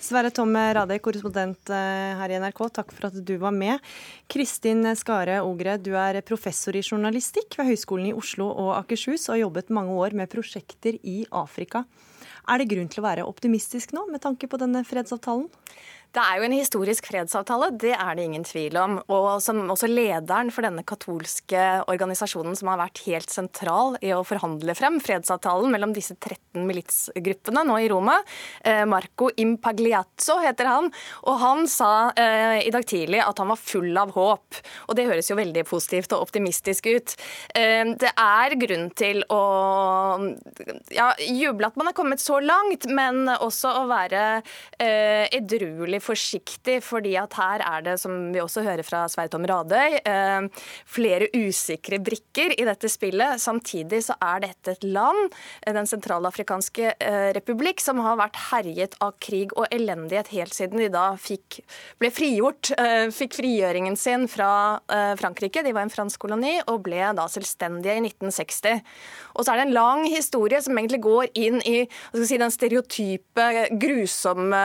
Sverre 0.00 0.30
Tom 0.32 0.54
Rade, 0.56 0.96
korrespondent 1.04 1.68
her 1.68 2.32
i 2.32 2.38
NRK, 2.40 2.62
takk 2.72 2.94
for 2.96 3.10
at 3.10 3.18
du 3.20 3.34
var 3.42 3.52
med. 3.52 3.82
Kristin 4.32 4.88
Skare 4.96 5.42
Ogre, 5.44 5.76
du 5.76 5.92
er 5.92 6.22
professor 6.24 6.72
i 6.72 6.80
journalistikk 6.80 7.58
ved 7.58 7.68
Høgskolen 7.68 8.08
i 8.08 8.14
Oslo 8.16 8.48
og 8.48 8.72
Akershus, 8.78 9.28
og 9.28 9.36
har 9.36 9.42
jobbet 9.44 9.74
mange 9.76 9.98
år 10.00 10.16
med 10.16 10.32
prosjekter 10.32 10.96
i 11.04 11.20
Afrika. 11.28 11.84
Er 12.50 12.58
det 12.58 12.70
grunn 12.72 12.88
til 12.90 12.98
å 13.02 13.06
være 13.06 13.24
optimistisk 13.30 13.92
nå, 13.94 14.08
med 14.10 14.24
tanke 14.24 14.48
på 14.50 14.58
denne 14.58 14.82
fredsavtalen? 14.86 15.46
Det 16.10 16.18
er 16.18 16.40
jo 16.40 16.46
en 16.48 16.54
historisk 16.56 17.06
fredsavtale, 17.06 17.68
det 17.78 17.92
er 17.94 18.16
det 18.18 18.24
ingen 18.26 18.42
tvil 18.42 18.74
om. 18.80 18.96
Og 19.14 19.28
som 19.44 19.60
også 19.70 19.86
lederen 19.86 20.48
for 20.50 20.66
denne 20.66 20.82
katolske 20.82 21.60
organisasjonen 21.90 22.56
som 22.58 22.72
har 22.72 22.80
vært 22.80 23.02
helt 23.04 23.30
sentral 23.30 23.94
i 24.02 24.10
å 24.10 24.24
forhandle 24.26 24.74
frem 24.74 24.98
fredsavtalen 25.02 25.70
mellom 25.70 25.94
disse 25.94 26.16
13 26.18 26.66
militsgruppene 26.66 27.62
nå 27.68 27.76
i 27.78 27.86
Roma, 27.92 28.16
eh, 28.66 28.82
Marco 28.90 29.28
Impagliazzo 29.38 30.40
heter 30.42 30.66
han, 30.66 30.88
og 31.30 31.38
han 31.44 31.70
sa 31.70 32.10
eh, 32.18 32.66
i 32.66 32.74
dag 32.74 32.88
tidlig 32.90 33.22
at 33.22 33.38
han 33.38 33.52
var 33.52 33.62
full 33.62 33.94
av 34.02 34.10
håp. 34.16 34.58
Og 34.90 34.98
det 34.98 35.06
høres 35.06 35.30
jo 35.30 35.38
veldig 35.38 35.62
positivt 35.70 36.16
og 36.16 36.26
optimistisk 36.26 36.90
ut. 36.90 37.14
Eh, 37.54 37.86
det 38.02 38.10
er 38.10 38.58
grunn 38.58 38.88
til 38.98 39.22
å 39.30 39.40
ja, 40.90 41.12
juble 41.22 41.70
at 41.70 41.78
man 41.78 41.92
er 41.92 41.96
kommet 41.96 42.18
så 42.18 42.42
langt, 42.42 42.90
men 42.90 43.30
også 43.30 43.76
å 43.78 43.86
være 43.90 44.26
edruelig 44.80 45.99
forsiktig, 46.04 46.80
fordi 46.84 47.14
at 47.20 47.34
her 47.38 47.64
er 47.64 47.84
det, 47.86 47.96
som 48.02 48.30
vi 48.34 48.42
også 48.42 48.64
hører 48.66 48.86
fra 48.86 49.04
Sverre 49.10 49.32
Tom 49.32 49.46
Radøy, 49.48 50.00
eh, 50.04 50.48
flere 50.88 51.30
usikre 51.36 52.00
brikker 52.02 52.54
i 52.56 52.66
dette 52.68 52.90
spillet. 52.90 53.40
Samtidig 53.42 54.02
så 54.08 54.16
er 54.20 54.46
dette 54.46 54.76
et 54.76 54.84
land, 54.84 55.32
eh, 55.66 55.72
Den 55.80 55.86
sentralafrikanske 55.86 56.94
republikk, 57.34 57.80
som 57.80 57.98
har 57.98 58.16
vært 58.16 58.36
herjet 58.50 58.94
av 59.00 59.14
krig 59.20 59.52
og 59.56 59.66
elendighet 59.70 60.28
helt 60.28 60.52
siden 60.52 60.78
de 60.78 60.88
da 60.88 61.14
fikk, 61.16 61.60
ble 61.98 62.10
frigjort, 62.10 62.72
fikk 63.14 63.38
frigjøringen 63.38 63.96
sin 63.96 64.26
fra 64.28 64.80
Frankrike. 64.88 65.62
De 65.62 65.72
var 65.72 65.82
en 65.82 65.90
fransk 65.90 66.18
koloni 66.18 66.60
og 66.66 66.82
ble 66.82 67.14
da 67.14 67.26
selvstendige 67.30 67.96
i 67.96 68.00
1960. 68.00 68.82
Og 69.36 69.44
så 69.44 69.52
er 69.52 69.60
det 69.60 69.66
en 69.68 69.76
lang 69.76 70.04
historie 70.10 70.60
som 70.62 70.76
egentlig 70.76 71.00
går 71.04 71.30
inn 71.38 71.60
i 71.64 71.88
si, 72.14 72.38
den 72.40 72.52
stereotype, 72.52 73.46
grusomme 73.80 74.62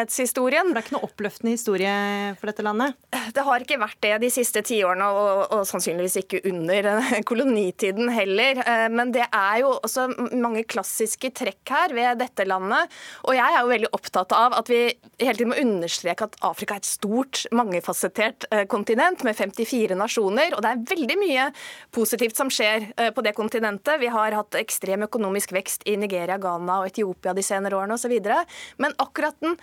elendighetshistorien. 0.00 0.72
Det 0.72 0.80
er 0.80 0.86
ikke 0.86 0.96
noe 0.96 1.08
oppløftende 1.08 1.54
historie 1.54 1.92
for 2.38 2.50
dette 2.50 2.64
landet? 2.64 2.96
Det 3.34 3.44
har 3.44 3.62
ikke 3.62 3.80
vært 3.80 4.00
det 4.02 4.12
de 4.22 4.30
siste 4.32 4.62
tiårene, 4.66 5.06
og, 5.10 5.52
og 5.54 5.66
sannsynligvis 5.68 6.18
ikke 6.22 6.42
under 6.50 6.88
kolonitiden 7.28 8.10
heller. 8.12 8.62
Eh, 8.64 8.86
men 8.92 9.12
det 9.12 9.26
er 9.26 9.60
jo 9.62 9.74
også 9.78 10.08
mange 10.38 10.64
klassiske 10.64 11.32
trekk 11.36 11.70
her 11.70 11.94
ved 11.96 12.20
dette 12.22 12.46
landet. 12.48 12.90
Og 13.26 13.36
jeg 13.36 13.46
er 13.46 13.60
jo 13.60 13.72
veldig 13.72 13.92
opptatt 13.96 14.34
av 14.36 14.56
at 14.58 14.70
vi 14.70 14.82
hele 15.20 15.36
tiden 15.36 15.52
må 15.52 15.60
understreke 15.60 16.28
at 16.28 16.38
Afrika 16.46 16.76
er 16.76 16.82
et 16.82 16.90
stort, 16.90 17.44
mangefasettert 17.52 18.48
eh, 18.50 18.64
kontinent 18.70 19.24
med 19.26 19.36
54 19.38 19.98
nasjoner. 19.98 20.56
Og 20.56 20.64
det 20.64 20.72
er 20.72 20.84
veldig 20.94 21.18
mye 21.20 21.48
positivt 21.94 22.38
som 22.38 22.52
skjer 22.52 22.90
eh, 22.96 23.12
på 23.14 23.24
det 23.26 23.34
kontinentet. 23.38 24.00
Vi 24.00 24.10
har 24.12 24.36
hatt 24.38 24.58
ekstrem 24.60 25.06
økonomisk 25.08 25.54
vekst 25.56 25.86
i 25.90 25.96
Nigeria, 26.00 26.38
Ghana 26.40 26.80
og 26.82 26.90
Etiopia 26.90 27.34
de 27.36 27.44
senere 27.44 27.78
årene 27.78 27.98
osv. 27.98 28.16
Men 28.80 28.96
akkurat 29.02 29.36
den 29.42 29.56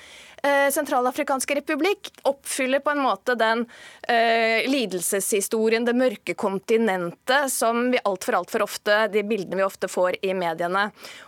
eh, 0.43 0.67
sentralafrikanske 0.73 1.57
republikk 1.59 2.11
oppfyller 2.27 2.81
på 2.83 2.93
en 2.93 3.03
måte 3.03 3.35
den 3.39 3.65
eh, 4.07 4.67
lidelseshistorien, 4.69 5.85
det 5.85 5.95
mørke 5.97 6.35
kontinentet, 6.37 7.51
som 7.53 7.87
vi 7.91 8.01
altfor 8.03 8.39
altfor 8.41 8.65
ofte, 8.67 8.99
de 9.13 9.23
bildene 9.27 9.61
vi 9.61 9.65
ofte 9.65 9.89
får 9.91 10.19
i 10.25 10.33
mediene. 10.37 10.87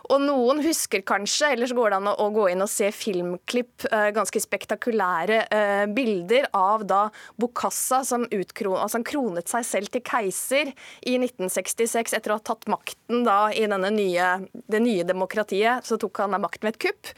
Og 0.10 0.22
noen 0.24 0.64
husker 0.66 1.04
kanskje, 1.06 1.54
eller 1.54 1.70
så 1.70 1.78
går 1.78 1.94
det 1.94 2.00
an 2.00 2.12
å 2.12 2.30
gå 2.34 2.48
inn 2.52 2.66
og 2.66 2.72
se 2.72 2.90
filmklipp, 2.96 3.86
eh, 3.92 4.10
ganske 4.16 4.42
spektakulære 4.42 5.42
eh, 5.48 5.86
bilder 5.94 6.50
av 6.58 6.86
da 6.90 7.02
Bokassa, 7.40 8.04
som, 8.06 8.26
utkron, 8.26 8.80
altså 8.80 9.04
kronet 9.06 9.50
seg 9.52 9.66
selv 9.68 9.94
til 9.94 10.04
keiser 10.06 10.74
i 11.08 11.18
1966 11.20 12.16
etter 12.18 12.34
å 12.34 12.40
ha 12.40 12.46
tatt 12.52 12.68
makten 12.72 13.24
da 13.28 13.42
i 13.54 13.68
nye, 13.70 14.32
det 14.50 14.82
nye 14.84 15.06
demokratiet. 15.08 15.86
Så 15.86 16.00
tok 16.02 16.24
han 16.24 16.36
makten 16.40 16.68
med 16.68 16.76
et 16.76 16.84
kupp 16.90 17.14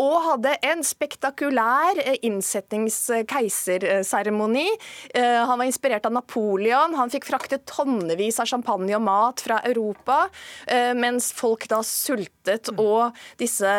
og 0.00 0.14
hadde 0.26 0.52
en 0.68 0.82
spektakulær 0.86 2.00
innsettingskeiserseremoni. 2.22 4.68
Eh, 5.14 5.46
han 5.46 5.58
var 5.58 5.64
inspirert 5.68 6.06
av 6.06 6.12
Napoleon. 6.16 6.94
Han 6.98 7.10
fikk 7.12 7.24
fraktet 7.28 7.66
tonnevis 7.70 8.40
av 8.42 8.46
champagne 8.50 8.94
og 8.96 9.02
mat 9.06 9.38
fra 9.44 9.56
Europa, 9.68 10.18
eh, 10.66 10.94
mens 10.94 11.32
folk 11.36 11.68
da 11.68 11.82
sultet 11.86 12.68
og 12.78 13.12
disse 13.38 13.72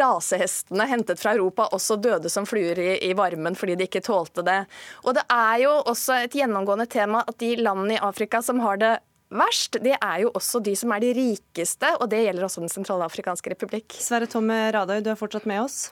rasehestene 0.00 0.86
hentet 0.88 1.20
fra 1.20 1.32
Europa 1.36 1.68
også 1.76 1.96
døde 2.00 2.30
som 2.32 2.46
fluer 2.48 2.78
i 2.78 3.12
varmen 3.16 3.54
fordi 3.58 3.74
de 3.76 3.84
ikke 3.88 4.06
tålte 4.06 4.42
det. 4.46 4.60
Og 5.04 5.14
det 5.16 5.24
er 5.30 5.56
jo 5.64 5.72
også 5.90 6.12
et 6.24 6.34
gjennomgående 6.36 6.86
tema 6.90 7.18
at 7.26 7.38
de 7.42 7.56
landene 7.60 7.94
i 7.96 8.02
Afrika 8.02 8.42
som 8.44 8.60
har 8.64 8.76
det 8.80 8.94
verst, 9.30 9.78
det 9.82 9.94
er 9.96 10.24
jo 10.24 10.32
også 10.34 10.60
de 10.64 10.74
som 10.78 10.92
er 10.94 11.04
de 11.04 11.14
rikeste, 11.16 11.94
og 12.00 12.10
det 12.10 12.24
gjelder 12.26 12.46
også 12.46 12.64
Den 12.64 12.72
sentralafrikanske 12.72 13.54
republikk. 13.54 13.96
Sverre 14.02 14.28
Tomme 14.30 14.56
Radøy, 14.74 15.00
du 15.04 15.10
er 15.12 15.18
fortsatt 15.18 15.46
med 15.48 15.62
oss. 15.64 15.90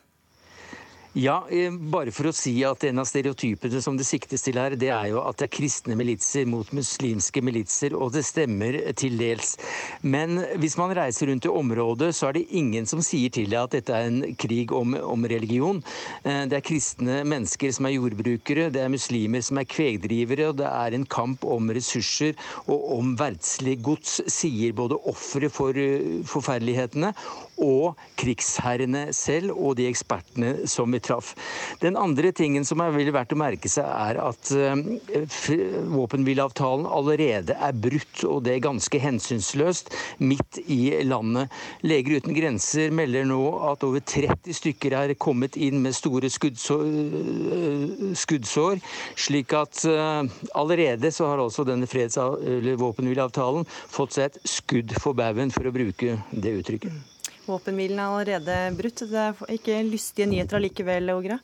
Ja, 1.19 1.41
eh, 1.51 1.73
bare 1.73 2.13
for 2.15 2.29
å 2.31 2.33
si 2.37 2.53
at 2.63 2.85
en 2.87 3.01
av 3.03 3.07
stereotypene 3.11 3.81
som 3.83 3.97
det 3.99 4.05
siktes 4.07 4.45
til 4.47 4.59
her, 4.61 4.77
det 4.79 4.93
er 4.95 5.09
jo 5.11 5.19
at 5.27 5.41
det 5.41 5.49
er 5.49 5.57
kristne 5.57 5.97
militser 5.99 6.45
mot 6.47 6.69
muslimske 6.71 7.43
militser, 7.43 7.97
og 7.99 8.13
det 8.15 8.23
stemmer 8.29 8.77
til 8.95 9.17
dels. 9.19 9.57
Men 10.07 10.39
hvis 10.63 10.77
man 10.79 10.95
reiser 10.95 11.27
rundt 11.33 11.49
i 11.49 11.51
området, 11.51 12.13
så 12.15 12.29
er 12.29 12.37
det 12.37 12.45
ingen 12.61 12.87
som 12.87 13.03
sier 13.03 13.35
til 13.35 13.51
deg 13.51 13.59
at 13.65 13.75
dette 13.75 13.97
er 13.97 14.07
en 14.13 14.37
krig 14.39 14.71
om, 14.71 14.95
om 14.95 15.27
religion. 15.33 15.81
Eh, 16.23 16.45
det 16.47 16.61
er 16.61 16.67
kristne 16.69 17.19
mennesker 17.27 17.75
som 17.75 17.91
er 17.91 17.97
jordbrukere, 17.97 18.69
det 18.71 18.85
er 18.85 18.95
muslimer 18.95 19.43
som 19.43 19.59
er 19.59 19.67
kvegdrivere, 19.67 20.53
og 20.53 20.61
det 20.63 20.71
er 20.71 20.95
en 20.95 21.09
kamp 21.19 21.43
om 21.43 21.75
ressurser 21.75 22.39
og 22.69 22.95
om 23.01 23.17
verdslig 23.19 23.81
gods, 23.83 24.21
sier 24.31 24.71
både 24.71 25.03
ofre 25.11 25.51
for 25.51 25.83
eh, 25.83 26.23
forferdelighetene 26.31 27.11
og 27.59 27.99
krigsherrene 28.23 29.09
selv 29.17 29.57
og 29.57 29.75
de 29.83 29.91
ekspertene 29.91 30.55
som 30.71 30.95
vi 30.95 31.03
traff. 31.09 31.35
Den 31.83 31.99
andre 31.99 32.33
tingen 32.37 32.67
som 32.69 32.83
er 32.85 32.95
veldig 32.95 33.15
verdt 33.17 33.35
å 33.35 33.41
merke 33.41 33.71
seg, 33.73 33.89
er 33.89 34.21
at 34.23 34.53
uh, 34.55 34.77
våpenhvileavtalen 35.95 36.89
allerede 36.89 37.57
er 37.57 37.77
brutt, 37.77 38.25
og 38.29 38.45
det 38.47 38.57
er 38.57 38.67
ganske 38.69 39.03
hensynsløst 39.03 39.93
midt 40.23 40.61
i 40.67 40.81
landet. 41.07 41.53
Leger 41.87 42.19
uten 42.21 42.37
grenser 42.37 42.93
melder 42.95 43.27
nå 43.29 43.43
at 43.71 43.85
over 43.87 44.05
30 44.05 44.57
stykker 44.59 44.97
er 44.99 45.17
kommet 45.21 45.59
inn 45.59 45.83
med 45.85 45.97
store 45.97 46.31
skuddsår, 46.33 46.87
uh, 46.87 48.09
skuddsår 48.19 48.83
slik 49.19 49.55
at 49.57 49.85
uh, 49.89 50.23
allerede 50.59 51.13
så 51.15 51.33
har 51.33 51.43
altså 51.43 51.67
denne 51.69 51.89
freds- 51.89 52.19
eller 52.19 52.79
våpenhvileavtalen 52.81 53.67
fått 53.69 54.17
seg 54.17 54.31
et 54.31 54.41
skudd 54.49 54.95
for 55.01 55.17
baugen, 55.19 55.53
for 55.55 55.69
å 55.69 55.75
bruke 55.75 56.19
det 56.33 56.59
uttrykket. 56.61 57.18
Våpenhvilen 57.49 57.99
er 58.03 58.13
allerede 58.13 58.57
brutt. 58.77 59.05
Det 59.09 59.23
er 59.25 59.55
ikke 59.57 59.81
lystige 59.89 60.29
nyheter 60.29 60.59
allikevel, 60.61 61.11
Ågra? 61.15 61.39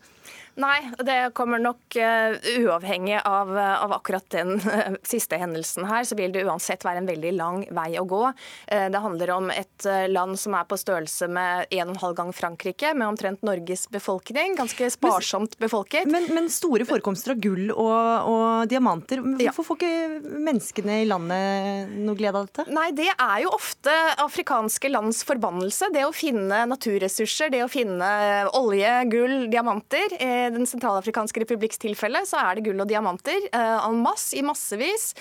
Nei, 0.61 0.91
det 1.03 1.33
kommer 1.35 1.59
nok 1.59 1.97
uh, 1.99 2.37
uavhengig 2.61 3.19
av, 3.25 3.51
av, 3.59 3.93
akkurat 3.97 4.25
den 4.31 4.61
uh, 4.63 4.95
siste 5.03 5.39
hendelsen 5.41 5.87
her, 5.89 6.05
så 6.07 6.15
vil 6.19 6.35
det 6.35 6.45
uansett 6.47 6.85
være 6.87 7.03
en 7.03 7.09
veldig 7.09 7.33
lang 7.35 7.65
vei 7.75 7.89
å 7.99 8.05
gå. 8.07 8.23
Uh, 8.71 8.87
det 8.93 9.03
handler 9.03 9.33
om 9.35 9.51
et 9.51 9.87
land 10.09 10.39
som 10.39 10.55
er 10.55 10.67
på 10.69 10.79
størrelse 10.79 11.27
med 11.29 11.73
1,5 11.75 12.15
gang 12.17 12.31
Frankrike, 12.37 12.93
med 12.95 13.09
omtrent 13.09 13.43
Norges 13.47 13.89
befolkning. 13.91 14.55
Ganske 14.59 14.89
sparsomt 14.95 15.59
befolket. 15.59 16.07
Men, 16.11 16.29
men 16.35 16.47
store 16.53 16.87
forekomster 16.89 17.35
av 17.35 17.43
gull 17.43 17.73
og, 17.75 18.31
og 18.31 18.71
diamanter. 18.71 19.21
Hvorfor 19.25 19.43
ja. 19.43 19.55
får 19.57 19.81
ikke 19.81 20.39
menneskene 20.47 21.01
i 21.03 21.09
landet 21.11 21.97
noe 21.99 22.19
glede 22.19 22.41
av 22.41 22.49
dette? 22.49 22.67
Nei, 22.75 22.89
det 22.97 23.11
er 23.13 23.43
jo 23.45 23.53
ofte 23.57 23.93
afrikanske 24.23 24.93
lands 24.93 25.25
forbannelse. 25.27 25.91
Det 25.95 26.07
å 26.07 26.15
finne 26.15 26.63
naturressurser, 26.71 27.51
det 27.53 27.65
å 27.67 27.71
finne 27.73 28.09
olje, 28.55 28.95
gull, 29.11 29.37
diamanter 29.53 30.15
den 30.53 30.67
sentralafrikanske 30.69 31.43
republikks 31.43 31.81
tilfelle 31.83 32.23
så 32.29 32.41
er 32.43 32.59
det 32.59 32.67
gull 32.67 32.83
og 32.83 32.91
diamanter 32.91 33.49
eh, 33.51 33.77
en 33.85 34.01
masse, 34.03 34.35
i 34.37 34.43
massevis. 34.45 35.13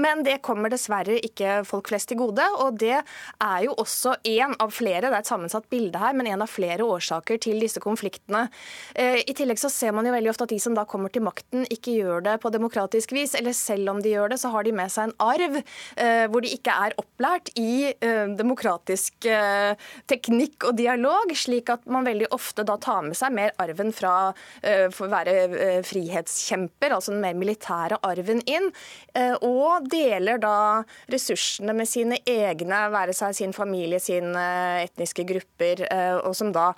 Men 0.00 0.24
det 0.26 0.40
kommer 0.46 0.72
dessverre 0.72 1.18
ikke 1.26 1.60
folk 1.68 1.90
flest 1.90 2.10
til 2.10 2.20
gode. 2.20 2.44
Og 2.62 2.78
det 2.80 2.96
er 3.00 3.58
jo 3.64 3.74
også 3.80 4.16
en 4.32 4.56
av 4.62 4.72
flere, 4.74 5.08
det 5.08 5.12
er 5.12 5.24
et 5.24 5.30
sammensatt 5.30 5.68
bilde 5.72 6.00
her, 6.00 6.16
men 6.16 6.30
en 6.30 6.44
av 6.44 6.50
flere 6.50 6.86
årsaker 6.86 7.40
til 7.42 7.60
disse 7.62 7.82
konfliktene. 7.82 8.46
Eh, 8.94 9.20
I 9.24 9.36
tillegg 9.36 9.60
så 9.60 9.72
ser 9.72 9.94
man 9.96 10.08
jo 10.08 10.14
veldig 10.14 10.32
ofte 10.32 10.48
at 10.48 10.54
de 10.54 10.60
som 10.62 10.76
da 10.76 10.86
kommer 10.88 11.12
til 11.12 11.24
makten, 11.26 11.66
ikke 11.70 11.96
gjør 11.98 12.26
det 12.28 12.38
på 12.42 12.52
demokratisk 12.54 13.14
vis. 13.16 13.36
Eller 13.38 13.56
selv 13.56 13.94
om 13.94 14.02
de 14.02 14.14
gjør 14.14 14.34
det, 14.34 14.40
så 14.42 14.52
har 14.54 14.66
de 14.66 14.74
med 14.76 14.92
seg 14.92 15.10
en 15.10 15.16
arv 15.24 15.60
eh, 15.60 16.26
hvor 16.30 16.44
de 16.44 16.52
ikke 16.54 16.74
er 16.86 16.96
opplært 17.00 17.50
i 17.58 17.92
demokratisk 18.36 19.26
teknikk 20.10 20.64
og 20.68 20.76
dialog, 20.78 21.32
slik 21.36 21.70
at 21.72 21.84
man 21.90 22.06
veldig 22.06 22.28
ofte 22.34 22.64
da 22.66 22.76
tar 22.80 23.02
med 23.06 23.16
seg 23.18 23.32
mer 23.34 23.52
arven 23.60 23.92
fra 23.94 24.30
Eh, 24.62 24.69
være 25.10 25.34
eh, 25.48 25.82
frihetskjemper, 25.86 26.94
altså 26.96 27.14
den 27.14 27.22
mer 27.24 27.36
militære 27.38 28.00
arven, 28.06 28.42
inn. 28.50 28.70
Eh, 29.14 29.36
og 29.46 29.90
deler 29.92 30.40
da 30.42 30.54
ressursene 31.12 31.74
med 31.76 31.90
sine 31.90 32.20
egne, 32.28 32.86
være 32.94 33.16
seg 33.16 33.36
sin 33.38 33.54
familie, 33.56 34.00
sine 34.02 34.46
etniske 34.86 35.26
grupper, 35.28 35.86
og 36.24 36.34
som 36.36 36.52
da 36.54 36.72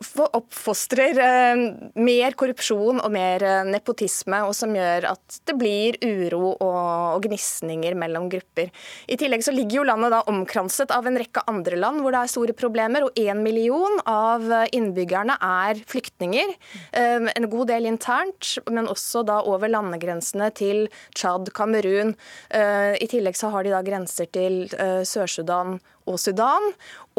oppfostrer 0.00 1.18
eh, 1.20 1.62
mer 2.00 2.36
korrupsjon 2.38 3.02
og 3.04 3.10
mer 3.12 3.42
eh, 3.44 3.66
nepotisme, 3.68 4.38
og 4.48 4.54
som 4.56 4.72
gjør 4.74 5.10
at 5.12 5.40
det 5.44 5.56
blir 5.60 5.98
uro 6.00 6.54
og 6.56 7.20
gnisninger 7.26 7.96
mellom 7.98 8.30
grupper. 8.32 8.70
I 9.06 9.18
tillegg 9.20 9.44
så 9.44 9.52
ligger 9.52 9.80
jo 9.80 9.86
landet 9.90 10.14
da 10.14 10.22
omkranset 10.30 10.94
av 10.96 11.08
en 11.08 11.20
rekke 11.20 11.44
andre 11.50 11.76
land 11.76 12.00
hvor 12.00 12.16
det 12.16 12.22
er 12.24 12.32
store 12.32 12.56
problemer, 12.56 13.04
og 13.04 13.20
én 13.20 13.42
million 13.44 14.00
av 14.08 14.46
innbyggerne 14.72 15.36
er 15.36 15.84
flyktninger. 15.90 16.56
Eh, 16.96 17.28
en 17.36 17.50
god 17.52 17.68
del 17.74 17.90
internt, 17.90 18.56
men 18.72 18.88
også 18.88 19.24
da 19.28 19.42
over 19.44 19.68
landegrensene 19.68 20.48
til 20.56 20.86
Tsjad, 21.12 21.52
Kamerun. 21.56 22.14
I 22.50 23.06
tillegg 23.10 23.36
så 23.38 23.50
har 23.52 23.64
de 23.64 23.72
da 23.72 23.80
grenser 23.84 24.28
til 24.32 24.62
Sør-Sudan 25.06 25.78
og 26.10 26.20
Sudan. 26.20 26.70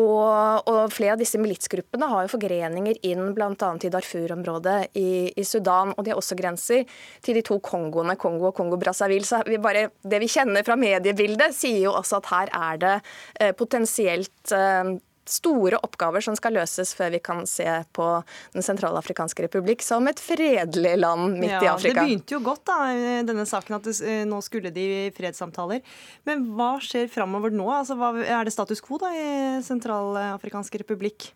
Og, 0.02 0.68
og, 0.70 0.94
flere 0.94 1.16
av 1.16 1.22
disse 1.22 1.39
militsgruppene 1.42 2.08
har 2.10 2.26
jo 2.26 2.34
forgreninger 2.34 3.02
inn 3.08 3.34
bl.a. 3.36 3.52
i 3.52 3.92
Darfur-området 3.94 4.78
i, 4.98 5.12
i, 5.36 5.46
Sudan. 5.48 5.94
Og 5.96 6.06
de 6.06 6.14
har 6.14 6.22
også 6.22 6.38
grenser 6.39 6.88
til 7.24 7.38
de 7.38 7.46
to 7.46 7.60
Kongoene, 7.64 8.18
Kongo 8.20 8.50
og 8.50 8.58
Kongo-Brazzaville. 8.58 9.28
Så 9.28 9.44
vi 9.48 9.60
bare, 9.62 9.89
det 10.02 10.22
vi 10.24 10.32
kjenner 10.32 10.66
fra 10.68 10.80
mediebildet, 10.80 11.56
sier 11.58 11.86
jo 11.86 11.96
også 12.00 12.22
at 12.22 12.32
her 12.32 12.54
er 12.62 12.82
det 12.82 12.98
eh, 13.39 13.56
potensielt 13.58 14.56
eh, 14.56 14.96
store 15.30 15.80
oppgaver 15.86 16.24
som 16.26 16.36
skal 16.38 16.55
løses 16.57 16.93
før 16.97 17.11
vi 17.15 17.22
kan 17.24 17.43
se 17.49 17.67
på 17.95 18.07
Den 18.53 18.65
sentralafrikanske 18.65 19.45
republikk 19.45 19.84
som 19.86 20.07
et 20.09 20.19
fredelig 20.22 20.95
land 20.99 21.38
midt 21.38 21.53
ja, 21.53 21.61
i 21.63 21.69
Afrika. 21.72 22.01
Det 22.01 22.07
begynte 22.07 22.36
jo 22.36 22.41
godt, 22.45 22.63
da, 22.67 22.80
denne 23.28 23.45
saken, 23.49 23.78
at 23.78 23.88
det, 23.88 23.97
eh, 24.05 24.24
nå 24.28 24.41
skulle 24.45 24.74
de 24.74 24.88
i 25.07 25.11
fredssamtaler. 25.15 25.84
Men 26.28 26.47
hva 26.55 26.74
skjer 26.84 27.11
framover 27.11 27.53
nå? 27.53 27.67
Altså, 27.74 27.97
hva, 27.99 28.13
er 28.22 28.47
det 28.47 28.55
status 28.55 28.84
quo 28.84 28.99
da, 29.01 29.11
i 29.15 29.61
Sentralafrikansk 29.65 30.82
republikk? 30.82 31.32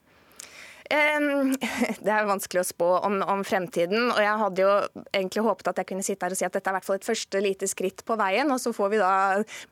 Det 2.05 2.11
er 2.11 2.27
vanskelig 2.27 2.61
å 2.61 2.67
spå 2.67 2.89
om, 3.07 3.17
om, 3.25 3.41
fremtiden. 3.47 4.11
og 4.11 4.19
Jeg 4.21 4.41
hadde 4.41 4.65
jo 4.65 4.73
egentlig 5.09 5.45
håpet 5.47 5.71
at 5.71 5.81
jeg 5.81 5.89
kunne 5.91 6.05
sitte 6.05 6.27
her 6.27 6.35
og 6.35 6.39
si 6.39 6.47
at 6.47 6.55
dette 6.55 6.69
er 6.69 6.77
hvert 6.77 6.87
fall 6.87 6.99
et 6.99 7.07
første 7.07 7.41
lite 7.41 7.69
skritt 7.69 8.03
på 8.05 8.17
veien. 8.19 8.51
Og 8.53 8.61
så 8.61 8.73
får 8.75 8.93
vi 8.93 9.01
da 9.01 9.13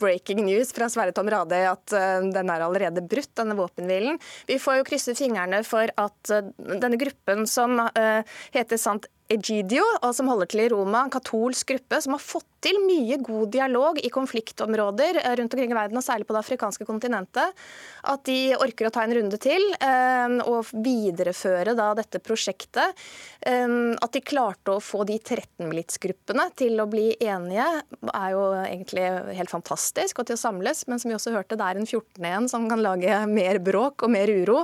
breaking 0.01 0.43
news 0.47 0.73
fra 0.75 0.89
Sverre 0.91 1.15
Tom 1.15 1.29
Radøy 1.31 1.67
at 1.69 1.95
uh, 1.95 2.25
den 2.33 2.53
er 2.53 2.65
allerede 2.65 3.05
brutt, 3.05 3.31
denne 3.37 3.57
våpenhvilen. 3.59 4.19
Vi 4.49 4.59
får 4.61 4.81
jo 4.81 4.87
krysse 4.89 5.17
fingrene 5.17 5.63
for 5.67 5.93
at 6.01 6.33
uh, 6.33 6.53
denne 6.57 6.99
gruppen 7.01 7.45
som 7.49 7.77
uh, 7.85 8.39
heter 8.55 8.81
Sant 8.81 9.09
Egidio, 9.31 9.83
som 10.13 10.27
holder 10.27 10.49
til 10.51 10.65
i 10.65 10.71
Roma, 10.71 11.05
en 11.05 11.13
katolsk 11.13 11.71
gruppe 11.71 12.01
som 12.03 12.17
har 12.17 12.23
fått 12.23 12.47
til 12.63 12.79
mye 12.85 13.17
god 13.23 13.51
dialog 13.51 13.99
i 13.99 14.11
konfliktområder 14.13 15.19
eh, 15.21 15.35
rundt 15.39 15.55
omkring 15.55 15.71
i 15.71 15.77
verden, 15.77 15.99
og 15.99 16.05
særlig 16.05 16.27
på 16.27 16.35
det 16.35 16.41
afrikanske 16.43 16.87
kontinentet. 16.87 17.63
At 18.07 18.23
de 18.27 18.55
orker 18.55 18.87
å 18.87 18.93
ta 18.93 19.03
en 19.03 19.15
runde 19.17 19.39
til 19.43 19.65
eh, 19.79 20.37
og 20.47 20.71
videreføre 20.71 21.75
da 21.77 21.89
dette 21.97 22.21
prosjektet. 22.23 22.99
Eh, 23.41 23.67
at 23.95 24.15
de 24.15 24.23
klarte 24.23 24.77
å 24.77 24.83
få 24.83 25.03
de 25.09 25.17
13 25.19 25.67
militsgruppene 25.67 26.49
til 26.59 26.79
å 26.79 26.87
bli 26.91 27.11
enige, 27.23 27.67
er 28.13 28.29
jo 28.35 28.45
egentlig 28.63 29.07
helt 29.39 29.53
fantastisk, 29.53 30.19
og 30.19 30.29
til 30.29 30.39
å 30.39 30.43
samles. 30.43 30.85
Men 30.87 31.01
som 31.01 31.11
vi 31.11 31.17
også 31.17 31.35
hørte, 31.35 31.59
det 31.59 31.67
er 31.67 31.81
en 31.81 31.89
14. 31.89 32.23
igjen 32.23 32.51
som 32.51 32.69
kan 32.71 32.83
lage 32.83 33.23
mer 33.31 33.59
bråk 33.63 34.07
og 34.07 34.15
mer 34.15 34.31
uro. 34.31 34.63